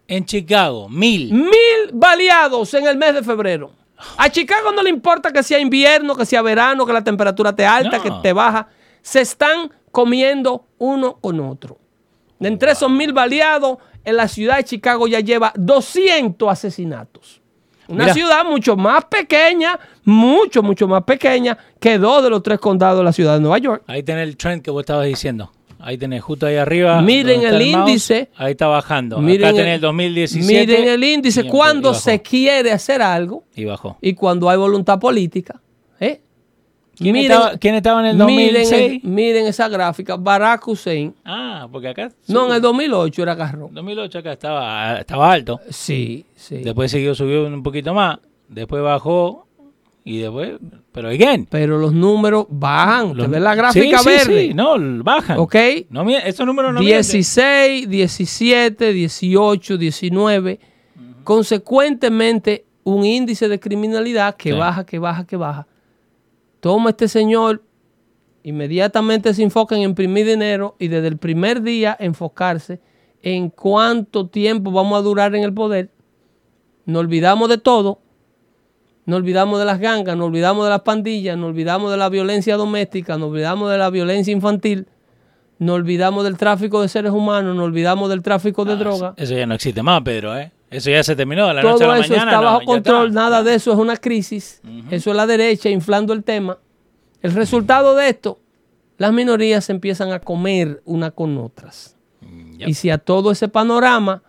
En 0.06 0.24
Chicago, 0.24 0.88
mil. 0.88 1.32
Mil 1.32 1.90
baleados 1.92 2.72
en 2.74 2.86
el 2.86 2.96
mes 2.96 3.14
de 3.14 3.22
febrero. 3.24 3.72
A 4.16 4.30
Chicago 4.30 4.70
no 4.70 4.82
le 4.82 4.90
importa 4.90 5.32
que 5.32 5.42
sea 5.42 5.58
invierno, 5.58 6.14
que 6.14 6.24
sea 6.24 6.40
verano, 6.40 6.86
que 6.86 6.92
la 6.92 7.02
temperatura 7.02 7.50
esté 7.50 7.66
alta, 7.66 7.96
No. 7.96 8.02
que 8.02 8.08
esté 8.10 8.32
baja. 8.32 8.68
Se 9.02 9.20
están 9.20 9.72
comiendo 9.90 10.66
uno 10.78 11.18
con 11.20 11.40
otro. 11.40 11.78
De 12.38 12.48
entre 12.48 12.72
esos 12.72 12.90
mil 12.90 13.12
baleados, 13.12 13.78
en 14.04 14.16
la 14.16 14.28
ciudad 14.28 14.56
de 14.58 14.64
Chicago 14.64 15.06
ya 15.08 15.20
lleva 15.20 15.52
200 15.56 16.48
asesinatos. 16.50 17.40
Una 17.88 18.04
Mira. 18.04 18.14
ciudad 18.14 18.44
mucho 18.44 18.76
más 18.76 19.04
pequeña, 19.06 19.78
mucho, 20.04 20.62
mucho 20.62 20.86
más 20.86 21.02
pequeña 21.04 21.56
que 21.80 21.98
dos 21.98 22.22
de 22.22 22.30
los 22.30 22.42
tres 22.42 22.58
condados 22.58 22.98
de 22.98 23.04
la 23.04 23.12
ciudad 23.12 23.34
de 23.34 23.40
Nueva 23.40 23.58
York. 23.58 23.82
Ahí 23.86 24.02
tenés 24.02 24.28
el 24.28 24.36
trend 24.36 24.62
que 24.62 24.70
vos 24.70 24.80
estabas 24.82 25.06
diciendo. 25.06 25.50
Ahí 25.80 25.96
tenés 25.96 26.22
justo 26.22 26.44
ahí 26.46 26.56
arriba. 26.56 27.00
Miren 27.00 27.42
el 27.42 27.52
mouse, 27.72 27.88
índice. 27.88 28.28
Ahí 28.36 28.50
está 28.52 28.66
bajando. 28.66 29.20
Miren 29.20 29.46
Acá 29.46 29.56
tenés 29.56 29.68
el- 29.68 29.74
el 29.76 29.80
2017. 29.80 30.46
Miren 30.66 30.88
el 30.88 31.04
índice 31.04 31.44
cuando 31.44 31.94
se 31.94 32.20
quiere 32.20 32.72
hacer 32.72 33.00
algo 33.00 33.44
Y 33.54 33.64
bajó. 33.64 33.96
y 34.02 34.12
cuando 34.14 34.50
hay 34.50 34.58
voluntad 34.58 34.98
política. 34.98 35.60
¿eh? 36.00 36.20
¿Quién, 36.98 37.16
estaba, 37.16 37.56
quién 37.58 37.74
estaba 37.76 38.00
en 38.00 38.06
el 38.06 38.26
miren, 38.26 38.54
2006? 38.62 39.00
el- 39.04 39.08
miren 39.10 39.46
esa 39.46 39.68
gráfica. 39.68 40.16
Barack 40.16 40.66
Hussein. 40.68 41.14
Ah, 41.24 41.68
porque 41.70 41.88
acá. 41.88 42.10
No, 42.26 42.48
en 42.48 42.54
el 42.56 42.60
2008 42.60 43.22
era 43.22 43.34
Garro. 43.34 43.68
2008 43.72 44.18
acá 44.18 44.32
estaba, 44.32 44.98
estaba 45.00 45.32
alto. 45.32 45.60
Sí, 45.70 46.24
sí. 46.34 46.56
Después 46.58 46.90
siguió, 46.90 47.14
subió 47.14 47.46
un 47.46 47.62
poquito 47.62 47.94
más. 47.94 48.18
Después 48.48 48.82
bajó. 48.82 49.46
Y 50.04 50.18
después. 50.18 50.52
Pero 50.92 51.08
again. 51.10 51.46
Pero 51.50 51.76
los 51.78 51.92
números 51.92 52.46
bajan. 52.48 53.14
los- 53.16 53.26
¿Te 53.26 53.30
ves 53.32 53.40
la 53.42 53.54
gráfica 53.54 53.98
sí, 53.98 54.04
sí, 54.04 54.10
verde? 54.10 54.48
Sí, 54.48 54.54
no, 54.54 54.76
bajan. 55.04 55.38
¿Ok? 55.38 55.54
No, 55.90 56.08
esos 56.08 56.46
números 56.46 56.72
no 56.72 56.80
mienten. 56.80 57.02
16, 57.02 57.88
17, 57.90 58.92
18, 58.92 59.76
19. 59.76 60.58
Consecuentemente, 61.24 62.64
un 62.84 63.04
índice 63.04 63.48
de 63.48 63.60
criminalidad 63.60 64.34
que 64.34 64.50
Sí. 64.52 64.58
baja, 64.58 64.84
que 64.84 64.98
baja, 64.98 65.26
que 65.26 65.36
baja. 65.36 65.66
Toma 66.60 66.90
este 66.90 67.08
señor, 67.08 67.62
inmediatamente 68.42 69.32
se 69.34 69.42
enfoca 69.42 69.76
en 69.76 69.82
imprimir 69.82 70.26
dinero 70.26 70.74
y 70.78 70.88
desde 70.88 71.08
el 71.08 71.18
primer 71.18 71.62
día 71.62 71.96
enfocarse 71.98 72.80
en 73.22 73.50
cuánto 73.50 74.28
tiempo 74.28 74.70
vamos 74.70 74.98
a 74.98 75.02
durar 75.02 75.34
en 75.34 75.42
el 75.44 75.52
poder. 75.52 75.90
Nos 76.84 77.00
olvidamos 77.00 77.48
de 77.48 77.58
todo. 77.58 78.00
Nos 79.06 79.18
olvidamos 79.18 79.58
de 79.58 79.64
las 79.64 79.80
gangas, 79.80 80.16
nos 80.18 80.26
olvidamos 80.26 80.64
de 80.64 80.70
las 80.70 80.82
pandillas, 80.82 81.36
nos 81.38 81.48
olvidamos 81.48 81.90
de 81.90 81.96
la 81.96 82.10
violencia 82.10 82.56
doméstica, 82.56 83.16
nos 83.16 83.30
olvidamos 83.30 83.70
de 83.70 83.78
la 83.78 83.88
violencia 83.88 84.32
infantil, 84.32 84.86
nos 85.58 85.76
olvidamos 85.76 86.24
del 86.24 86.36
tráfico 86.36 86.82
de 86.82 86.88
seres 86.88 87.12
humanos, 87.12 87.56
nos 87.56 87.64
olvidamos 87.64 88.10
del 88.10 88.20
tráfico 88.20 88.66
de 88.66 88.72
Ah, 88.74 88.76
droga. 88.76 89.14
Eso 89.16 89.34
ya 89.34 89.46
no 89.46 89.54
existe 89.54 89.82
más, 89.82 90.02
Pedro, 90.02 90.36
¿eh? 90.36 90.52
Eso 90.70 90.90
ya 90.90 91.02
se 91.02 91.16
terminó 91.16 91.46
de 91.48 91.54
la 91.54 91.62
noche 91.62 91.74
a 91.74 91.86
Todo 91.86 91.88
la 91.94 91.98
eso 92.00 92.10
mañana. 92.10 92.30
está 92.32 92.40
bajo 92.40 92.60
control, 92.64 93.08
está. 93.08 93.20
nada 93.20 93.42
de 93.42 93.54
eso 93.54 93.72
es 93.72 93.78
una 93.78 93.96
crisis. 93.96 94.60
Eso 94.90 95.10
es 95.10 95.16
la 95.16 95.26
derecha 95.26 95.70
inflando 95.70 96.12
el 96.12 96.24
tema. 96.24 96.58
El 97.22 97.32
resultado 97.32 97.94
de 97.96 98.08
esto 98.10 98.38
las 98.98 99.12
minorías 99.12 99.64
se 99.64 99.72
empiezan 99.72 100.12
a 100.12 100.18
comer 100.18 100.82
una 100.84 101.10
con 101.12 101.38
otras. 101.38 101.96
yep. 102.58 102.68
Y 102.68 102.74
si 102.74 102.90
a 102.90 102.98
todo 102.98 103.30
ese 103.30 103.48
panorama 103.48 104.22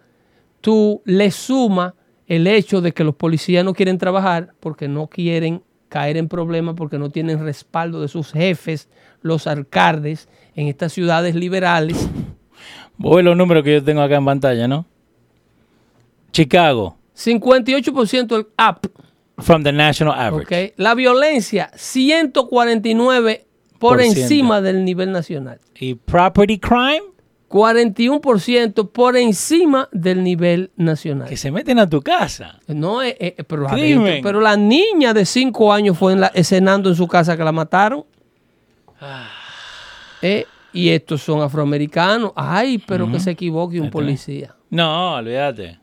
tú 0.62 1.02
le 1.06 1.32
sumas 1.32 1.94
el 2.28 2.46
hecho 2.46 2.80
de 2.80 2.94
que 2.94 3.04
los 3.04 3.16
policías 3.16 3.66
no 3.66 3.74
quieren 3.74 3.98
trabajar 3.98 4.54
porque 4.60 4.88
no 4.88 5.08
quieren 5.08 5.64
caer 5.90 6.18
en 6.18 6.28
problemas, 6.28 6.76
porque 6.76 7.00
no 7.00 7.10
tienen 7.10 7.44
respaldo 7.44 8.00
de 8.02 8.08
sus 8.08 8.32
jefes, 8.32 8.88
los 9.22 9.48
alcaldes 9.48 10.30
en 10.56 10.68
estas 10.68 10.94
ciudades 10.94 11.34
liberales. 11.34 12.08
Ves 12.98 13.24
los 13.24 13.36
números 13.36 13.64
que 13.64 13.74
yo 13.74 13.84
tengo 13.84 14.02
acá 14.02 14.18
en 14.18 14.26
pantalla, 14.26 14.68
¿no? 14.68 14.86
Chicago, 16.32 16.98
58% 17.16 18.28
del 18.28 18.48
up. 18.58 18.90
from 19.42 19.64
the 19.64 19.72
national 19.72 20.14
average. 20.14 20.74
La 20.78 20.96
violencia, 20.96 21.72
149 21.76 23.46
por 23.80 23.98
Por 23.98 24.02
encima 24.02 24.62
del 24.62 24.84
nivel 24.84 25.12
nacional. 25.12 25.60
Y 25.80 25.96
property 25.96 26.60
crime, 26.60 27.04
41% 27.50 28.92
por 28.92 29.16
encima 29.18 29.88
del 29.92 30.24
nivel 30.24 30.72
nacional. 30.76 31.28
que 31.28 31.38
se 31.38 31.52
meten 31.52 31.80
a 31.80 31.90
tu 31.90 32.02
casa. 32.02 32.60
No, 32.68 33.02
eh, 33.02 33.16
eh, 33.20 33.44
pero, 33.48 33.68
Crimen. 33.68 34.02
adentro. 34.02 34.24
pero 34.24 34.42
la 34.42 34.58
niña 34.58 35.14
de 35.14 35.26
5 35.26 35.74
años 35.74 35.98
fue 35.98 36.14
en 36.14 36.22
la, 36.22 36.28
escenando 36.28 36.90
en 36.90 36.96
su 36.96 37.08
casa 37.08 37.38
que 37.38 37.44
la 37.44 37.52
mataron. 37.52 38.06
Ah. 39.00 39.30
Eh, 40.22 40.46
y 40.74 40.90
estos 40.90 41.22
son 41.22 41.42
afroamericanos. 41.42 42.34
Ay, 42.36 42.78
pero 42.78 43.10
que 43.10 43.20
se 43.20 43.32
equivoque 43.32 43.80
un 43.80 43.90
policía. 43.90 44.56
No, 44.70 45.16
olvídate. 45.16 45.79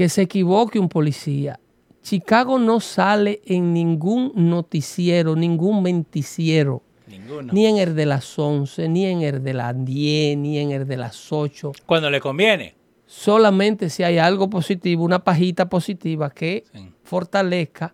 Que 0.00 0.08
se 0.08 0.22
equivoque 0.22 0.78
un 0.78 0.88
policía. 0.88 1.60
Chicago 2.00 2.58
no 2.58 2.80
sale 2.80 3.42
en 3.44 3.74
ningún 3.74 4.32
noticiero, 4.34 5.36
ningún 5.36 5.82
menticiero. 5.82 6.82
Ninguno. 7.06 7.52
Ni 7.52 7.66
en 7.66 7.76
el 7.76 7.94
de 7.94 8.06
las 8.06 8.38
11, 8.38 8.88
ni 8.88 9.04
en 9.04 9.20
el 9.20 9.44
de 9.44 9.52
las 9.52 9.84
10, 9.84 10.38
ni 10.38 10.58
en 10.58 10.70
el 10.70 10.86
de 10.88 10.96
las 10.96 11.30
8. 11.30 11.72
Cuando 11.84 12.08
le 12.08 12.18
conviene. 12.18 12.76
Solamente 13.04 13.90
si 13.90 14.02
hay 14.02 14.16
algo 14.16 14.48
positivo, 14.48 15.04
una 15.04 15.22
pajita 15.22 15.68
positiva 15.68 16.30
que 16.30 16.64
Sí. 16.72 16.78
fortalezca 17.02 17.92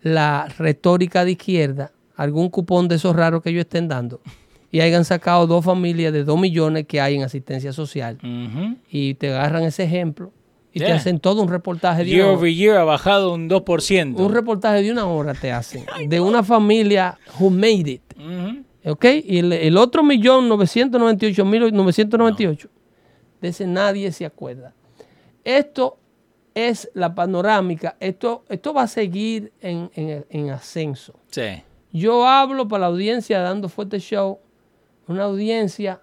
la 0.00 0.48
retórica 0.56 1.22
de 1.26 1.32
izquierda, 1.32 1.92
algún 2.16 2.48
cupón 2.48 2.88
de 2.88 2.94
esos 2.94 3.14
raros 3.14 3.42
que 3.42 3.50
ellos 3.50 3.64
estén 3.66 3.88
dando, 3.88 4.22
y 4.70 4.80
hayan 4.80 5.04
sacado 5.04 5.46
dos 5.46 5.66
familias 5.66 6.14
de 6.14 6.24
dos 6.24 6.40
millones 6.40 6.86
que 6.86 6.98
hay 7.02 7.16
en 7.16 7.24
asistencia 7.24 7.74
social, 7.74 8.16
y 8.88 9.12
te 9.16 9.28
agarran 9.34 9.64
ese 9.64 9.82
ejemplo 9.84 10.32
y 10.74 10.78
te 10.80 10.90
hacen 10.92 11.20
todo 11.20 11.42
un 11.42 11.48
reportaje 11.48 12.04
de 12.04 12.10
Year 12.10 12.22
una 12.24 12.32
over 12.32 12.42
hora. 12.44 12.50
year 12.52 12.76
ha 12.78 12.84
bajado 12.84 13.34
un 13.34 13.48
2%. 13.48 14.16
Un 14.18 14.32
reportaje 14.32 14.82
de 14.82 14.90
una 14.92 15.06
hora 15.06 15.34
te 15.34 15.52
hacen, 15.52 15.84
de 16.08 16.20
una 16.20 16.42
familia 16.42 17.18
who 17.38 17.50
made 17.50 17.90
it. 17.90 18.02
¿Ok? 18.84 19.04
Y 19.24 19.38
el, 19.38 19.52
el 19.52 19.76
otro 19.76 20.02
millón, 20.02 20.48
998 20.48 21.44
mil 21.44 21.72
998, 21.72 22.68
de 23.40 23.48
ese 23.48 23.66
nadie 23.66 24.10
se 24.12 24.24
acuerda. 24.24 24.72
Esto 25.44 25.98
es 26.54 26.90
la 26.94 27.14
panorámica. 27.14 27.96
Esto, 28.00 28.44
esto 28.48 28.74
va 28.74 28.82
a 28.82 28.86
seguir 28.88 29.52
en, 29.60 29.90
en- 29.94 30.24
en 30.30 30.50
ascenso. 30.50 31.14
Sí. 31.30 31.62
Yo 31.92 32.26
hablo 32.26 32.66
para 32.68 32.82
la 32.82 32.86
audiencia 32.86 33.40
Dando 33.40 33.68
Fuerte 33.68 33.98
Show, 34.00 34.38
una 35.08 35.24
audiencia 35.24 36.00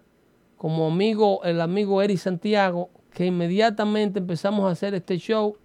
como 0.57 0.87
amigo, 0.87 1.41
el 1.43 1.61
amigo 1.61 2.01
Eri 2.01 2.17
Santiago, 2.17 2.89
que 3.19 3.25
inmediatamente 3.25 4.19
empezamos 4.19 4.65
a 4.65 4.71
hacer 4.71 4.93
este 4.93 5.17
show. 5.17 5.57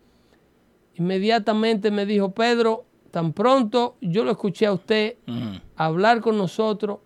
Inmediatamente 0.97 1.93
me 1.93 2.05
dijo, 2.05 2.33
Pedro, 2.33 2.85
tan 3.13 3.33
pronto 3.33 3.95
yo 4.01 4.25
lo 4.25 4.33
escuché 4.33 4.67
a 4.67 4.73
usted 4.73 5.15
hablar 5.77 6.21
con 6.21 6.37
nosotros, 6.37 6.99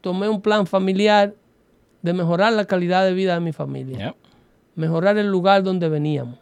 tomé 0.00 0.28
un 0.28 0.42
plan 0.42 0.66
familiar 0.66 1.36
de 2.02 2.12
mejorar 2.14 2.52
la 2.52 2.64
calidad 2.64 3.04
de 3.04 3.12
vida 3.14 3.34
de 3.34 3.40
mi 3.40 3.52
familia, 3.52 4.16
mejorar 4.74 5.18
el 5.18 5.28
lugar 5.28 5.62
donde 5.62 5.88
veníamos. 5.88 6.36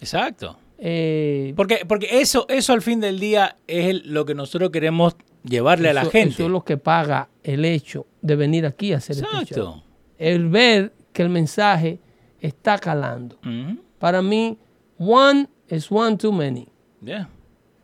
Exacto. 0.00 0.58
Eh, 0.76 1.54
Porque, 1.56 1.84
porque 1.88 2.20
eso, 2.20 2.44
eso 2.50 2.74
al 2.74 2.82
fin 2.82 3.00
del 3.00 3.18
día 3.18 3.56
es 3.66 3.86
el- 3.86 4.02
lo 4.12 4.26
que 4.26 4.34
nosotros 4.34 4.68
queremos 4.70 5.16
llevarle 5.44 5.88
a 5.88 5.94
la 5.94 6.04
gente. 6.04 6.34
Eso 6.34 6.44
es 6.44 6.50
lo 6.50 6.62
que 6.62 6.76
paga 6.76 7.30
el 7.42 7.64
hecho 7.64 8.04
de 8.20 8.36
venir 8.36 8.66
aquí 8.66 8.92
a 8.92 8.98
hacer 8.98 9.16
este 9.16 9.26
show. 9.28 9.40
Exacto. 9.40 9.82
El 10.18 10.50
ver 10.50 10.92
que 11.14 11.22
el 11.22 11.30
mensaje 11.30 12.00
está 12.40 12.78
calando. 12.78 13.36
Ujú. 13.42 13.78
Para 13.98 14.22
mí, 14.22 14.58
one 14.98 15.48
is 15.68 15.90
one 15.90 16.16
too 16.16 16.32
many. 16.32 16.68
Yeah. 17.02 17.28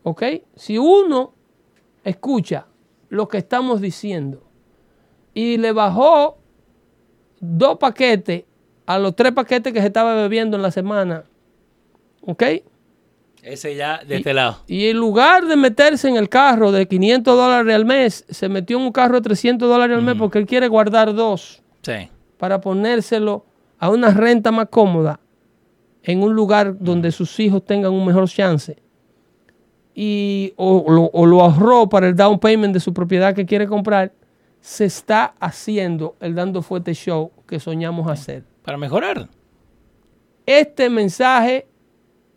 ¿Ok? 0.03 0.23
Si 0.57 0.79
uno 0.79 1.33
escucha 2.05 2.67
lo 3.09 3.29
que 3.29 3.39
estamos 3.39 3.81
diciendo 3.81 4.43
y 5.33 5.57
le 5.57 5.73
bajó 5.73 6.39
dos 7.41 7.79
paquetes 7.79 8.45
a 8.87 8.99
los 8.99 9.17
tres 9.17 9.33
paquetes 9.33 9.73
que 9.73 9.81
se 9.81 9.87
estaba 9.87 10.15
bebiendo 10.15 10.57
en 10.57 10.63
la 10.63 10.71
semana, 10.71 11.25
¿ok? 12.23 12.43
Ese 13.43 13.77
ya 13.77 14.03
de 14.05 14.17
este 14.17 14.33
lado. 14.35 14.59
Y 14.67 14.87
en 14.89 14.97
lugar 14.97 15.47
de 15.47 15.57
meterse 15.57 16.09
en 16.09 16.17
el 16.17 16.29
carro 16.29 16.73
de 16.73 16.87
500 16.89 17.37
dólares 17.37 17.75
al 17.75 17.85
mes, 17.85 18.25
se 18.29 18.49
metió 18.49 18.79
en 18.79 18.85
un 18.85 18.93
carro 18.93 19.17
de 19.17 19.21
300 19.23 19.69
dólares 19.69 19.97
al 19.97 20.03
mes 20.03 20.17
porque 20.19 20.39
él 20.39 20.47
quiere 20.47 20.69
guardar 20.69 21.15
dos 21.15 21.63
Sí. 21.83 22.09
para 22.39 22.61
ponérselo 22.61 23.45
a 23.79 23.91
una 23.91 24.11
renta 24.11 24.51
más 24.53 24.69
cómoda 24.69 25.21
en 26.03 26.23
un 26.23 26.35
lugar 26.35 26.79
donde 26.79 27.11
sus 27.13 27.39
hijos 27.41 27.65
tengan 27.65 27.93
un 27.93 28.07
mejor 28.07 28.29
chance. 28.29 28.77
Y 29.95 30.53
o, 30.57 30.85
lo, 30.89 31.05
o 31.13 31.27
lo 31.27 31.41
ahorró 31.41 31.89
para 31.89 32.09
el 32.09 32.17
down 32.17 32.39
payment 32.39 32.75
de 32.75 32.81
su 32.81 32.93
propiedad 32.93 33.35
que 33.35 33.47
quiere 33.47 33.67
comprar, 33.67 34.13
se 34.61 34.87
está 34.87 35.35
haciendo 35.41 36.17
el 36.21 36.35
dando 36.35 36.63
fuerte 36.63 36.95
show 36.95 37.31
que 37.47 37.61
soñamos 37.61 38.11
hacer. 38.11 38.45
Para 38.63 38.79
mejorar. 38.79 39.29
Este 40.47 40.91
mensaje 40.91 41.69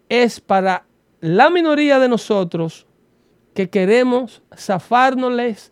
es 0.10 0.40
para 0.40 0.86
la 1.20 1.50
minoría 1.50 2.00
de 2.00 2.10
nosotros 2.10 2.86
que 3.54 3.70
queremos 3.70 4.44
zafárnosles 4.56 5.72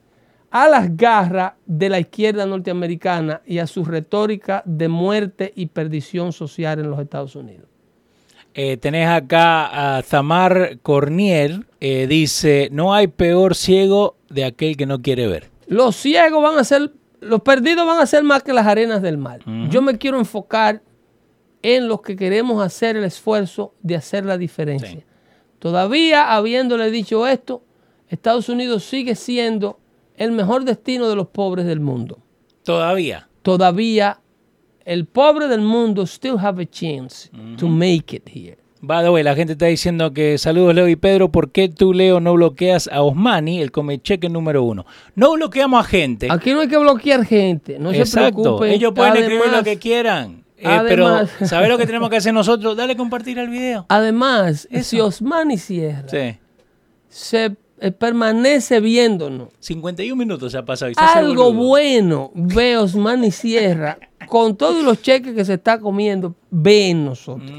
a 0.56 0.70
las 0.70 0.96
garras 0.96 1.52
de 1.66 1.90
la 1.90 2.00
izquierda 2.00 2.46
norteamericana 2.46 3.42
y 3.46 3.60
a 3.60 3.68
su 3.68 3.84
retórica 3.84 4.64
de 4.66 4.88
muerte 4.88 5.52
y 5.54 5.66
perdición 5.66 6.32
social 6.32 6.80
en 6.80 6.90
los 6.90 6.98
Estados 7.02 7.36
Unidos. 7.36 7.68
Eh, 8.54 8.78
tenés 8.78 9.10
acá 9.10 9.98
a 9.98 10.02
Zamar 10.02 10.80
Cornier, 10.82 11.66
eh, 11.82 12.08
dice, 12.08 12.70
no 12.72 12.94
hay 12.94 13.08
peor 13.08 13.54
ciego 13.54 14.16
de 14.30 14.46
aquel 14.46 14.78
que 14.78 14.86
no 14.86 15.02
quiere 15.02 15.28
ver. 15.28 15.50
Los 15.68 15.98
ciegos 15.98 16.42
van 16.42 16.58
a 16.58 16.64
ser, 16.64 16.94
los 17.20 17.42
perdidos 17.42 17.86
van 17.86 18.00
a 18.00 18.06
ser 18.06 18.24
más 18.24 18.42
que 18.42 18.54
las 18.54 18.66
arenas 18.66 19.02
del 19.02 19.18
mar. 19.18 19.42
Yo 19.70 19.82
me 19.82 19.98
quiero 19.98 20.20
enfocar 20.20 20.82
en 21.64 21.90
los 21.90 22.00
que 22.00 22.16
queremos 22.16 22.64
hacer 22.64 22.96
el 22.96 23.04
esfuerzo 23.04 23.74
de 23.82 23.98
hacer 23.98 24.24
la 24.24 24.38
diferencia. 24.38 24.90
Sí. 24.90 25.04
Todavía 25.60 26.34
habiéndole 26.34 26.92
dicho 26.92 27.28
esto, 27.28 27.62
Estados 28.08 28.48
Unidos 28.48 28.86
sigue 28.86 29.16
siendo 29.16 29.80
el 30.18 30.32
mejor 30.32 30.64
destino 30.66 31.10
de 31.10 31.16
los 31.16 31.28
pobres 31.28 31.66
del 31.66 31.80
mundo. 31.80 32.20
Todavía. 32.64 33.28
Todavía 33.42 34.20
el 34.86 35.06
pobre 35.06 35.48
del 35.48 35.62
mundo 35.62 36.04
still 36.06 36.38
have 36.40 36.62
a 36.62 36.66
chance 36.70 37.30
to 37.58 37.68
make 37.68 38.16
it 38.16 38.28
here. 38.32 38.58
By 38.82 39.04
the 39.04 39.10
way, 39.10 39.24
la 39.24 39.34
gente 39.34 39.54
está 39.54 39.66
diciendo 39.66 40.14
que 40.14 40.38
saludos 40.38 40.76
Leo 40.76 40.88
y 40.88 40.96
Pedro, 40.96 41.32
¿por 41.32 41.52
qué 41.52 41.70
tú 41.70 41.92
Leo 41.92 42.20
no 42.20 42.34
bloqueas 42.36 42.88
a 42.92 43.02
Osmani, 43.02 43.60
el 43.62 43.72
comecheque 43.72 44.30
número 44.30 44.64
uno? 44.64 44.86
No 45.16 45.34
bloqueamos 45.34 45.84
a 45.84 45.88
gente. 45.88 46.28
Aquí 46.30 46.52
no 46.54 46.60
hay 46.62 46.68
que 46.68 46.78
bloquear 46.78 47.26
gente, 47.26 47.80
no 47.80 47.92
se 47.94 48.06
preocupen. 48.06 48.72
Ellos 48.72 48.94
pueden 48.94 49.18
escribir 49.18 49.48
lo 49.52 49.64
que 49.64 49.80
quieran. 49.80 50.44
Eh, 50.58 50.68
además- 50.68 51.32
pero, 51.40 51.48
¿sabes 51.50 51.68
lo 51.70 51.78
que 51.80 51.88
tenemos 51.88 52.10
que 52.12 52.18
hacer 52.18 52.34
nosotros? 52.34 52.78
Dale 52.78 52.96
compartir 52.96 53.40
el 53.40 53.50
video. 53.50 53.86
Además, 53.90 54.68
Eso. 54.70 54.84
si 54.90 55.00
Osmani 55.00 55.58
Sierra 55.58 56.08
Sí. 56.08 56.38
se 57.10 57.56
eh, 57.88 57.92
permanece 57.92 58.80
viéndonos, 58.80 59.50
51 59.60 60.16
minutos 60.16 60.52
se 60.52 60.58
ha 60.58 60.66
pasado. 60.66 60.92
y 60.92 60.96
se 60.96 61.02
algo 61.02 61.54
bueno 61.54 62.32
ve 62.34 62.78
Osmani 62.78 63.32
Sierra 63.32 63.98
con 64.28 64.56
todos 64.58 64.84
los 64.84 65.02
cheques 65.02 65.34
que 65.36 65.46
se 65.46 65.54
está 65.56 65.80
comiendo, 65.80 66.36
ve 66.50 66.90
en 66.90 67.06
nosotros. 67.06 67.52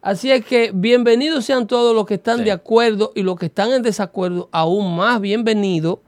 Así 0.00 0.30
es 0.30 0.44
que 0.44 0.70
bienvenidos 0.72 1.44
sean 1.44 1.66
todos 1.66 1.94
los 1.94 2.06
que 2.06 2.14
están 2.14 2.38
Sí. 2.38 2.44
de 2.44 2.52
acuerdo 2.52 3.12
y 3.14 3.22
los 3.22 3.36
que 3.36 3.46
están 3.46 3.72
en 3.72 3.82
desacuerdo, 3.82 4.48
aún 4.52 4.96
más 4.96 5.20
bienvenidos, 5.20 5.98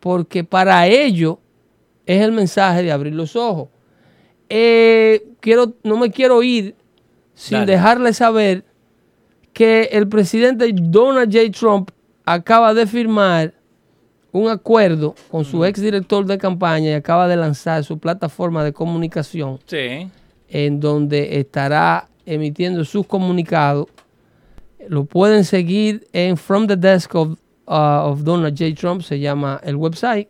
porque 0.00 0.44
para 0.44 0.86
ello 0.86 1.38
es 2.06 2.20
el 2.22 2.32
mensaje 2.32 2.82
de 2.82 2.92
abrir 2.92 3.14
los 3.14 3.34
ojos. 3.36 3.68
Eh, 4.48 5.26
quiero, 5.40 5.74
no 5.84 5.96
me 5.96 6.10
quiero 6.10 6.42
ir 6.42 6.74
sin 7.34 7.58
Dale. 7.60 7.72
dejarle 7.72 8.12
saber 8.12 8.64
que 9.52 9.84
el 9.92 10.06
presidente 10.08 10.70
Donald 10.74 11.32
J. 11.34 11.50
Trump 11.50 11.90
acaba 12.24 12.74
de 12.74 12.86
firmar 12.86 13.54
un 14.32 14.48
acuerdo 14.48 15.14
con 15.30 15.44
su 15.44 15.64
ex 15.64 15.80
director 15.80 16.26
de 16.26 16.38
campaña 16.38 16.90
y 16.90 16.94
acaba 16.94 17.28
de 17.28 17.36
lanzar 17.36 17.84
su 17.84 17.98
plataforma 17.98 18.64
de 18.64 18.72
comunicación 18.72 19.60
Sí. 19.66 20.10
en 20.48 20.80
donde 20.80 21.38
estará 21.38 22.08
emitiendo 22.26 22.84
sus 22.84 23.06
comunicados. 23.06 23.86
Lo 24.88 25.04
pueden 25.04 25.44
seguir 25.44 26.08
en 26.12 26.36
From 26.36 26.66
the 26.66 26.76
Desk 26.76 27.14
of, 27.14 27.38
uh, 27.66 28.08
of 28.10 28.24
Donald 28.24 28.58
J. 28.58 28.74
Trump, 28.74 29.02
se 29.02 29.20
llama 29.20 29.60
el 29.62 29.76
website. 29.76 30.28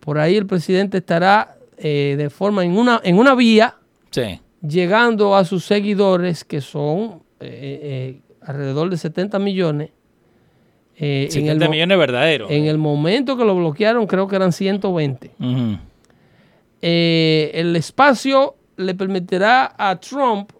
por 0.00 0.18
ahí 0.18 0.36
el 0.36 0.46
presidente 0.46 0.98
estará 0.98 1.56
eh, 1.76 2.16
de 2.18 2.30
forma 2.30 2.64
en 2.64 2.76
una, 2.76 3.00
en 3.04 3.18
una 3.18 3.34
vía 3.36 3.76
Sí. 4.10 4.40
llegando 4.66 5.36
a 5.36 5.44
sus 5.44 5.64
seguidores, 5.64 6.42
que 6.44 6.60
son 6.60 7.22
eh, 7.40 8.16
eh, 8.18 8.20
alrededor 8.42 8.90
de 8.90 8.96
70 8.96 9.38
millones. 9.38 9.90
eh, 10.96 11.24
en, 11.26 11.30
70 11.30 11.52
el, 11.52 11.58
mo- 11.60 11.70
millones 11.70 11.98
verdaderos. 11.98 12.50
en 12.50 12.64
el 12.64 12.78
momento 12.78 13.36
que 13.36 13.44
lo 13.44 13.54
bloquearon, 13.54 14.06
creo 14.08 14.26
que 14.26 14.34
eran 14.34 14.50
120. 14.50 15.30
Ujú. 15.38 15.78
Eh, 16.82 17.50
el 17.54 17.76
espacio 17.76 18.56
le 18.76 18.94
permitirá 18.94 19.74
a 19.76 19.96
Trump 20.00 20.50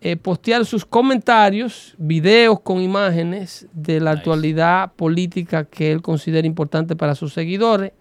eh, 0.00 0.16
postear 0.16 0.64
sus 0.64 0.84
comentarios, 0.84 1.94
videos 1.98 2.60
con 2.60 2.80
imágenes 2.80 3.66
de 3.72 4.00
la 4.00 4.12
actualidad 4.12 4.92
política 4.92 5.64
que 5.64 5.90
él 5.90 6.02
considera 6.02 6.46
importante 6.46 6.94
para 6.94 7.16
sus 7.16 7.32
seguidores. 7.32 7.92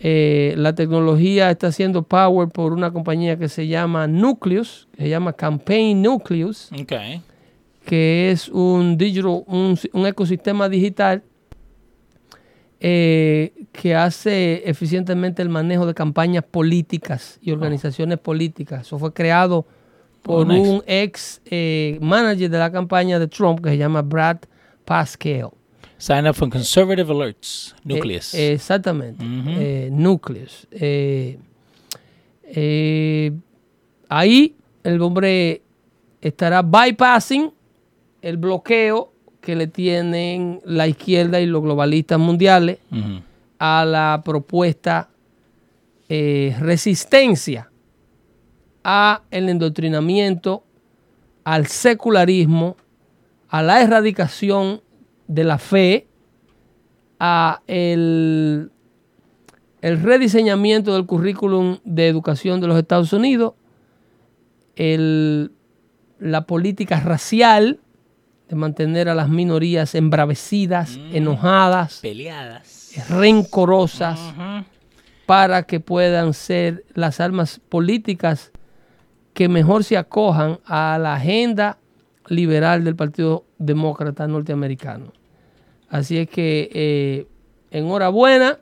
Eh, 0.00 0.54
la 0.56 0.74
tecnología 0.74 1.50
está 1.50 1.70
siendo 1.70 2.02
powered 2.02 2.50
por 2.50 2.72
una 2.72 2.92
compañía 2.92 3.36
que 3.38 3.48
se 3.48 3.68
llama 3.68 4.06
Nucleus, 4.06 4.88
que 4.96 5.04
se 5.04 5.08
llama 5.08 5.32
Campaign 5.32 6.02
Nucleus, 6.02 6.70
que 7.84 8.30
es 8.30 8.48
un 8.48 8.96
digital, 8.96 9.44
un, 9.46 9.78
un 9.92 10.06
ecosistema 10.06 10.68
digital 10.68 11.22
eh, 12.80 13.52
que 13.72 13.96
hace 13.96 14.68
eficientemente 14.68 15.42
el 15.42 15.48
manejo 15.48 15.84
de 15.84 15.94
campañas 15.94 16.44
políticas 16.44 17.38
y 17.42 17.50
organizaciones 17.50 18.18
políticas. 18.18 18.82
Eso 18.82 18.98
fue 18.98 19.12
creado 19.12 19.66
por 20.22 20.40
Oh, 20.40 20.44
nice. 20.44 20.68
un 20.70 20.82
ex 20.86 21.40
eh, 21.46 21.98
manager 22.00 22.50
de 22.50 22.58
la 22.58 22.70
campaña 22.70 23.18
de 23.18 23.28
Trump 23.28 23.60
que 23.62 23.70
se 23.70 23.78
llama 23.78 24.02
Brad 24.02 24.38
Pascal. 24.84 25.50
Sign 25.96 26.26
up 26.28 26.34
for 26.34 26.48
conservative 26.48 27.10
alerts. 27.12 27.74
Nucleus. 27.84 28.32
Eh, 28.34 28.52
exactamente. 28.52 29.24
Ujú. 29.24 29.50
Eh, 29.58 29.88
Nucleus. 29.90 30.66
Ahí 34.08 34.54
el 34.84 35.02
hombre 35.02 35.62
estará 36.20 36.62
bypassing 36.62 37.52
el 38.22 38.36
bloqueo 38.36 39.12
que 39.40 39.54
le 39.56 39.66
tienen 39.66 40.60
la 40.64 40.86
izquierda 40.88 41.40
y 41.40 41.46
los 41.46 41.62
globalistas 41.62 42.18
mundiales 42.18 42.78
a 43.58 43.84
la 43.84 44.22
propuesta 44.24 45.08
resistencia 46.08 47.70
a 48.84 49.22
el 49.30 49.48
endoctrinamiento, 49.48 50.64
al 51.44 51.66
secularismo, 51.66 52.76
a 53.48 53.62
la 53.62 53.82
erradicación 53.82 54.82
de 55.26 55.44
la 55.44 55.58
fe, 55.58 56.06
a 57.20 57.62
el, 57.66 58.70
el 59.80 60.02
rediseñamiento 60.02 60.94
del 60.94 61.06
currículum 61.06 61.78
de 61.84 62.08
educación 62.08 62.60
de 62.60 62.66
los 62.68 62.78
Estados 62.78 63.12
Unidos, 63.12 63.54
el- 64.76 65.52
la 66.18 66.42
política 66.46 67.00
racial 67.00 67.80
de 68.48 68.56
mantener 68.56 69.08
a 69.08 69.14
las 69.14 69.28
minorías 69.28 69.94
embravecidas, 69.94 70.98
enojadas, 71.12 72.00
Peleadas. 72.00 72.92
rencorosas 73.08 74.18
para 75.26 75.62
que 75.64 75.80
puedan 75.80 76.32
ser 76.34 76.84
las 76.94 77.20
armas 77.20 77.60
políticas 77.68 78.50
que 79.38 79.48
mejor 79.48 79.84
se 79.84 79.96
acojan 79.96 80.58
a 80.66 80.98
la 81.00 81.14
agenda 81.14 81.78
liberal 82.26 82.82
del 82.82 82.96
Partido 82.96 83.44
Demócrata 83.56 84.26
Norteamericano. 84.26 85.12
Así 85.88 86.18
es 86.18 86.28
que, 86.28 86.68
eh, 86.74 87.26
enhorabuena, 87.70 88.58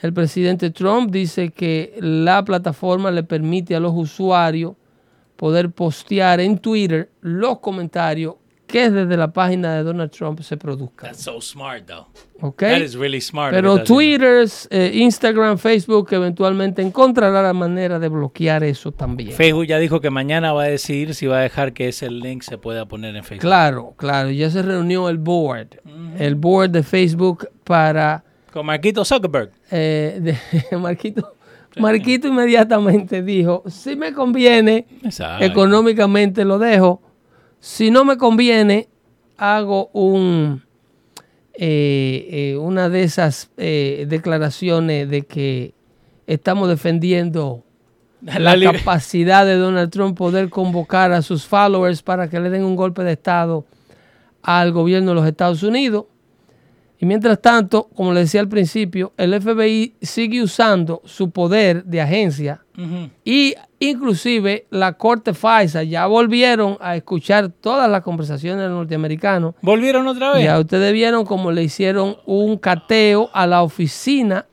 el 0.00 0.12
presidente 0.12 0.70
Trump 0.70 1.12
dice 1.12 1.50
que 1.50 1.96
la 2.00 2.44
plataforma 2.44 3.12
le 3.12 3.22
permite 3.22 3.76
a 3.76 3.78
los 3.78 3.92
usuarios 3.94 4.72
poder 5.36 5.70
postear 5.70 6.40
en 6.40 6.58
Twitter 6.58 7.12
los 7.20 7.60
comentarios 7.60 8.34
que 8.68 8.90
desde 8.90 9.16
la 9.16 9.32
página 9.32 9.74
de 9.74 9.82
Donald 9.82 10.10
Trump 10.12 10.40
se 10.42 10.56
produzcan. 10.56 11.10
That's 11.10 11.24
so 11.24 11.40
smart, 11.40 11.86
though. 11.86 12.06
¿ok? 12.40 12.60
That 12.60 12.78
is 12.82 12.94
really 12.94 13.20
smart. 13.20 13.52
Pero. 13.52 13.82
Twitter, 13.82 14.46
eh, 14.70 14.90
Instagram, 14.94 15.58
Facebook 15.58 16.06
eventualmente 16.12 16.82
encontrará 16.82 17.42
la 17.42 17.52
manera 17.52 17.98
de 17.98 18.08
bloquear 18.08 18.62
eso 18.62 18.92
también. 18.92 19.32
Facebook 19.32 19.66
ya 19.66 19.78
dijo 19.78 20.00
que 20.00 20.10
mañana 20.10 20.52
va 20.52 20.64
a 20.64 20.68
decidir 20.68 21.14
si 21.14 21.26
va 21.26 21.38
a 21.38 21.40
dejar 21.40 21.72
que 21.72 21.88
ese 21.88 22.10
link 22.10 22.42
se 22.42 22.58
pueda 22.58 22.86
poner 22.86 23.16
en 23.16 23.24
Facebook. 23.24 23.40
Claro, 23.48 23.94
claro, 23.96 24.30
ya 24.30 24.50
se 24.50 24.62
reunió 24.62 25.08
el 25.08 25.18
board, 25.18 25.80
el 26.18 26.34
board 26.36 26.70
de 26.70 26.82
Facebook 26.84 27.48
para 27.64 28.22
Con 28.52 28.66
Marquito 28.66 29.04
Zuckerberg. 29.04 29.50
eh, 29.70 30.18
de- 30.70 30.76
Marquito. 30.78 31.34
Marquito 31.78 32.26
inmediatamente 32.28 33.22
dijo, 33.22 33.62
si 33.68 33.94
me 33.94 34.12
conviene, 34.12 34.86
Exacto. 35.04 35.44
económicamente 35.44 36.44
lo 36.44 36.58
dejo. 36.58 37.02
Si 37.60 37.90
no 37.90 38.04
me 38.04 38.16
conviene, 38.16 38.88
hago 39.36 39.88
un 39.92 40.62
eh, 41.60 42.28
eh, 42.30 42.56
una 42.56 42.88
de 42.88 43.02
esas 43.02 43.50
eh, 43.56 44.06
declaraciones 44.08 45.10
de 45.10 45.22
que 45.22 45.74
estamos 46.28 46.68
defendiendo 46.68 47.64
la, 48.20 48.56
capacidad 48.60 49.44
de 49.44 49.56
Donald 49.56 49.90
Trump 49.90 50.16
poder 50.16 50.50
convocar 50.50 51.10
a 51.10 51.20
sus 51.20 51.46
followers 51.46 52.00
para 52.00 52.30
que 52.30 52.38
le 52.38 52.50
den 52.50 52.62
un 52.62 52.76
golpe 52.76 53.02
de 53.02 53.14
Estado 53.14 53.64
al 54.40 54.70
gobierno 54.70 55.10
de 55.10 55.14
los 55.16 55.26
Estados 55.26 55.64
Unidos. 55.64 56.04
Y 57.00 57.06
mientras 57.06 57.42
tanto, 57.42 57.88
como 57.92 58.12
le 58.12 58.20
decía 58.20 58.40
al 58.40 58.48
principio, 58.48 59.12
el 59.16 59.34
FBI 59.40 59.96
sigue 60.00 60.40
usando 60.40 61.02
su 61.06 61.32
poder 61.32 61.82
de 61.82 62.00
agencia 62.00 62.64
y 63.24 63.56
inclusive 63.80 64.66
la 64.70 64.94
corte 64.94 65.34
FISA 65.34 65.82
ya 65.82 66.06
volvieron 66.06 66.76
a 66.80 66.96
escuchar 66.96 67.48
todas 67.48 67.90
las 67.90 68.02
conversaciones 68.02 68.62
de 68.62 68.68
los 68.68 68.78
norteamericanos. 68.78 69.54
¿Volvieron 69.62 70.06
otra 70.06 70.32
vez? 70.32 70.44
Ya 70.44 70.58
ustedes 70.58 70.92
vieron 70.92 71.24
cómo 71.24 71.52
le 71.52 71.62
hicieron 71.62 72.16
un 72.26 72.56
cateo 72.56 73.30
a 73.32 73.46
la 73.46 73.62
oficina 73.62 74.46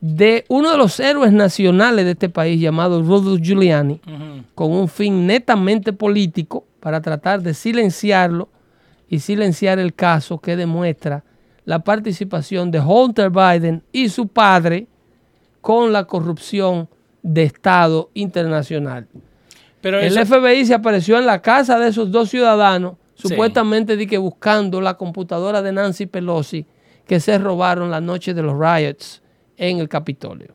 de 0.00 0.44
uno 0.48 0.70
de 0.70 0.78
los 0.78 0.98
héroes 0.98 1.32
nacionales 1.32 2.04
de 2.06 2.12
este 2.12 2.28
país 2.28 2.60
llamado 2.60 3.02
Rudy 3.02 3.42
Giuliani 3.42 4.00
con 4.54 4.72
un 4.72 4.88
fin 4.88 5.26
netamente 5.26 5.92
político 5.92 6.64
para 6.80 7.02
tratar 7.02 7.42
de 7.42 7.52
silenciarlo 7.52 8.48
y 9.08 9.18
silenciar 9.18 9.78
el 9.78 9.94
caso 9.94 10.38
que 10.38 10.56
demuestra 10.56 11.24
la 11.66 11.80
participación 11.80 12.70
de 12.70 12.80
Hunter 12.80 13.30
Biden 13.30 13.82
y 13.92 14.08
su 14.08 14.28
padre 14.28 14.86
con 15.60 15.92
la 15.92 16.04
corrupción 16.04 16.88
de 17.22 17.42
Estado 17.44 18.10
internacional. 18.14 19.06
Pero 19.80 19.98
El 20.00 20.16
eso- 20.18 20.20
FBI 20.36 20.66
se 20.66 20.74
apareció 20.74 21.18
en 21.18 21.26
la 21.26 21.40
casa 21.42 21.78
de 21.78 21.88
esos 21.88 22.10
dos 22.10 22.28
ciudadanos, 22.30 22.94
Sí. 23.14 23.28
supuestamente 23.28 23.96
di 23.96 24.06
que 24.06 24.18
buscando 24.18 24.80
la 24.80 24.94
computadora 24.94 25.60
de 25.62 25.72
Nancy 25.72 26.06
Pelosi 26.06 26.66
que 27.06 27.20
se 27.20 27.38
robaron 27.38 27.90
la 27.90 28.00
noche 28.00 28.32
de 28.34 28.42
los 28.42 28.54
riots 28.58 29.22
en 29.56 29.78
el 29.78 29.88
Capitolio. 29.88 30.54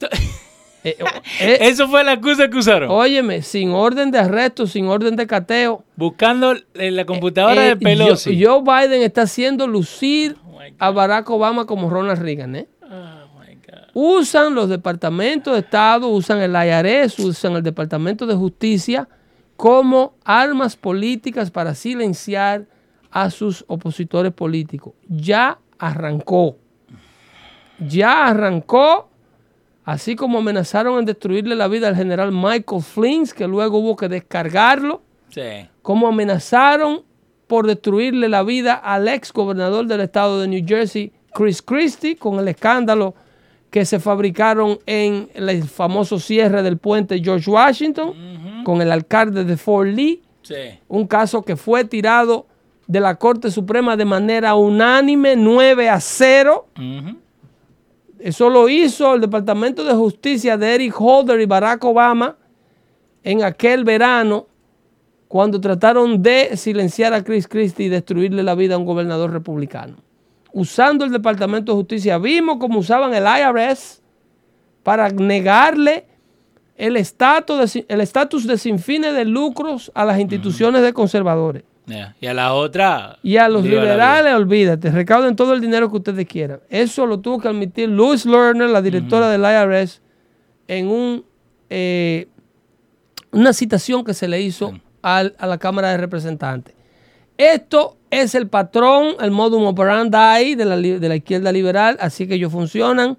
Eh, 0.84 0.96
eh, 1.40 1.58
Eso 1.62 1.88
fue 1.88 2.04
la 2.04 2.12
excusa 2.12 2.48
que 2.48 2.56
usaron. 2.56 2.88
óyeme, 2.88 3.42
sin 3.42 3.70
orden 3.72 4.12
de 4.12 4.18
arresto, 4.20 4.64
sin 4.68 4.86
orden 4.86 5.16
de 5.16 5.26
cateo. 5.26 5.84
Buscando 5.96 6.54
en 6.74 6.94
la 6.96 7.04
computadora 7.04 7.64
eh, 7.66 7.68
de 7.70 7.76
Pelosi. 7.76 8.40
Joe, 8.40 8.62
Joe 8.62 8.86
Biden 8.86 9.02
está 9.02 9.22
haciendo 9.22 9.66
lucir 9.66 10.36
Oh 10.46 10.60
a 10.78 10.90
Barack 10.92 11.28
Obama 11.30 11.66
como 11.66 11.90
Ronald 11.90 12.22
Reagan. 12.22 12.54
¿eh? 12.54 12.68
Usan 14.00 14.54
los 14.54 14.68
departamentos 14.68 15.52
de 15.54 15.58
Estado, 15.58 16.06
usan 16.06 16.38
el 16.38 16.52
IRS, 16.52 17.18
usan 17.18 17.54
el 17.54 17.64
Departamento 17.64 18.28
de 18.28 18.36
Justicia 18.36 19.08
como 19.56 20.14
armas 20.24 20.76
políticas 20.76 21.50
para 21.50 21.74
silenciar 21.74 22.66
a 23.10 23.28
sus 23.30 23.64
opositores 23.66 24.32
políticos. 24.32 24.92
Ya 25.08 25.58
arrancó. 25.80 26.58
Ya 27.80 28.28
arrancó, 28.28 29.08
así 29.84 30.14
como 30.14 30.38
amenazaron 30.38 31.00
en 31.00 31.04
destruirle 31.04 31.56
la 31.56 31.66
vida 31.66 31.88
al 31.88 31.96
general 31.96 32.30
Michael 32.30 32.82
Flynn, 32.82 33.26
que 33.26 33.48
luego 33.48 33.78
hubo 33.78 33.96
que 33.96 34.08
descargarlo 34.08 35.02
Sí. 35.30 35.68
como 35.82 36.06
amenazaron 36.06 37.02
por 37.48 37.66
destruirle 37.66 38.28
la 38.28 38.44
vida 38.44 38.74
al 38.74 39.08
ex 39.08 39.32
gobernador 39.32 39.88
del 39.88 40.02
estado 40.02 40.40
de 40.40 40.46
New 40.46 40.64
Jersey, 40.64 41.10
Chris 41.34 41.60
Christie, 41.62 42.14
con 42.16 42.38
el 42.38 42.46
escándalo 42.46 43.16
que 43.70 43.84
se 43.84 44.00
fabricaron 44.00 44.78
en 44.86 45.28
el 45.34 45.64
famoso 45.64 46.18
cierre 46.18 46.62
del 46.62 46.78
puente 46.78 47.20
George 47.22 47.50
Washington, 47.50 48.14
con 48.64 48.80
el 48.82 48.90
alcalde 48.90 49.44
de 49.44 49.56
Fort 49.56 49.88
Lee, 49.90 50.22
Sí. 50.42 50.54
un 50.88 51.06
caso 51.06 51.42
que 51.42 51.56
fue 51.56 51.84
tirado 51.84 52.46
de 52.86 53.00
la 53.00 53.16
Corte 53.16 53.50
Suprema 53.50 53.96
de 53.96 54.06
manera 54.06 54.54
unánime, 54.54 55.36
9 55.36 55.90
a 55.90 56.00
0. 56.00 56.66
Eso 58.18 58.48
lo 58.50 58.68
hizo 58.68 59.14
el 59.14 59.20
Departamento 59.20 59.84
de 59.84 59.94
Justicia 59.94 60.56
de 60.56 60.74
Eric 60.74 60.94
Holder 60.98 61.40
y 61.40 61.46
Barack 61.46 61.84
Obama 61.84 62.36
en 63.22 63.44
aquel 63.44 63.84
verano 63.84 64.46
cuando 65.28 65.60
trataron 65.60 66.22
de 66.22 66.56
silenciar 66.56 67.12
a 67.12 67.22
Chris 67.22 67.46
Christie 67.46 67.86
y 67.86 67.88
destruirle 67.90 68.42
la 68.42 68.54
vida 68.54 68.74
a 68.74 68.78
un 68.78 68.86
gobernador 68.86 69.30
republicano. 69.30 69.96
Usando 70.52 71.04
el 71.04 71.12
Departamento 71.12 71.72
de 71.72 71.76
Justicia, 71.78 72.18
vimos 72.18 72.56
cómo 72.58 72.78
usaban 72.78 73.12
el 73.14 73.24
IRS 73.24 74.00
para 74.82 75.10
negarle 75.10 76.06
el 76.76 76.96
estatus 76.96 77.72
de, 77.74 77.84
el 77.88 78.00
estatus 78.00 78.46
de 78.46 78.56
sin 78.56 78.78
fines 78.78 79.14
de 79.14 79.24
lucros 79.24 79.90
a 79.94 80.04
las 80.04 80.18
instituciones 80.18 80.82
de 80.82 80.92
conservadores. 80.92 81.64
Yeah. 81.86 82.14
Y 82.20 82.26
a 82.26 82.34
la 82.34 82.52
otra. 82.54 83.18
Y 83.22 83.36
a 83.38 83.48
los 83.48 83.62
liberales, 83.64 84.34
olvídate, 84.34 84.90
recauden 84.90 85.36
todo 85.36 85.54
el 85.54 85.60
dinero 85.60 85.90
que 85.90 85.96
ustedes 85.96 86.26
quieran. 86.26 86.60
Eso 86.68 87.06
lo 87.06 87.18
tuvo 87.20 87.40
que 87.40 87.48
admitir 87.48 87.88
Louis 87.88 88.24
Lerner, 88.26 88.70
la 88.70 88.82
directora 88.82 89.28
del 89.30 89.40
IRS, 89.42 90.00
en 90.68 90.88
un, 90.88 91.24
eh, 91.70 92.28
una 93.32 93.52
citación 93.52 94.04
que 94.04 94.14
se 94.14 94.28
le 94.28 94.40
hizo 94.40 94.72
al- 95.02 95.34
a 95.38 95.46
la 95.46 95.58
Cámara 95.58 95.90
de 95.90 95.96
Representantes. 95.98 96.74
Esto 97.36 97.96
es 98.10 98.34
el 98.34 98.48
patrón, 98.48 99.14
el 99.20 99.30
modus 99.30 99.62
operandi 99.62 100.54
de 100.54 100.64
la, 100.64 100.76
de 100.76 101.08
la 101.08 101.16
izquierda 101.16 101.52
liberal, 101.52 101.96
así 102.00 102.26
que 102.26 102.34
ellos 102.34 102.52
funcionan 102.52 103.18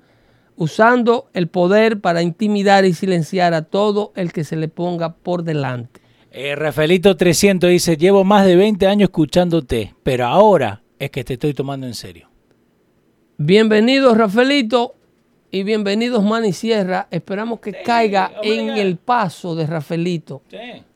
usando 0.55 1.29
el 1.33 1.47
poder 1.47 2.01
para 2.01 2.21
intimidar 2.21 2.85
y 2.85 2.93
silenciar 2.93 3.53
a 3.53 3.63
todo 3.63 4.11
el 4.15 4.33
que 4.33 4.43
se 4.43 4.55
le 4.55 4.67
ponga 4.67 5.13
por 5.13 5.43
delante. 5.43 6.01
Eh, 6.31 6.55
Rafaelito 6.55 7.15
300 7.15 7.69
dice, 7.69 7.97
llevo 7.97 8.23
más 8.23 8.45
de 8.45 8.55
20 8.55 8.85
años 8.85 9.09
escuchándote, 9.09 9.95
pero 10.03 10.27
ahora 10.27 10.83
es 10.99 11.09
que 11.11 11.23
te 11.23 11.33
estoy 11.33 11.53
tomando 11.53 11.87
en 11.87 11.95
serio. 11.95 12.29
Bienvenidos, 13.37 14.17
Rafaelito, 14.17 14.95
y 15.49 15.63
bienvenidos, 15.63 16.23
Manny 16.23 16.53
Sierra. 16.53 17.07
Esperamos 17.09 17.59
que 17.61 17.81
caiga 17.81 18.33
en 18.43 18.69
el 18.69 18.97
paso 18.97 19.55
de 19.55 19.65
Rafaelito. 19.65 20.43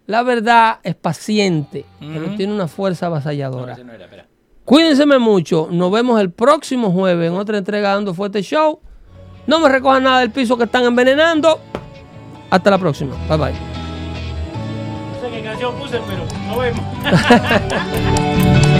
La 0.06 0.24
verdad 0.24 0.80
es 0.84 0.96
paciente, 0.96 1.86
pero 2.00 2.36
tiene 2.36 2.54
una 2.54 2.68
fuerza 2.68 3.06
avasalladora. 3.06 3.78
Cuídense 4.66 5.06
mucho. 5.06 5.68
Nos 5.72 5.92
vemos 5.92 6.20
el 6.20 6.32
próximo 6.32 6.92
jueves 6.92 7.30
en 7.32 7.38
otra 7.38 7.58
entrega 7.58 7.90
de 7.90 7.96
Dando 7.96 8.14
Fuerte 8.14 8.42
Show. 8.42 8.80
No 9.48 9.60
me 9.60 9.70
recojan 9.70 10.04
nada 10.04 10.20
del 10.20 10.32
piso 10.32 10.58
que 10.58 10.66
están 10.66 10.84
envenenando. 10.86 11.60
Hasta 12.50 12.70
la 12.70 12.78
próxima. 12.78 13.16
Bye 13.28 13.38
bye. 13.38 13.52
No 13.52 15.22
sé 15.22 15.30
qué 15.32 15.44
canción 15.44 15.76
puse, 15.76 16.00
pero 16.08 16.24
nos 16.48 16.58
vemos. 16.58 16.84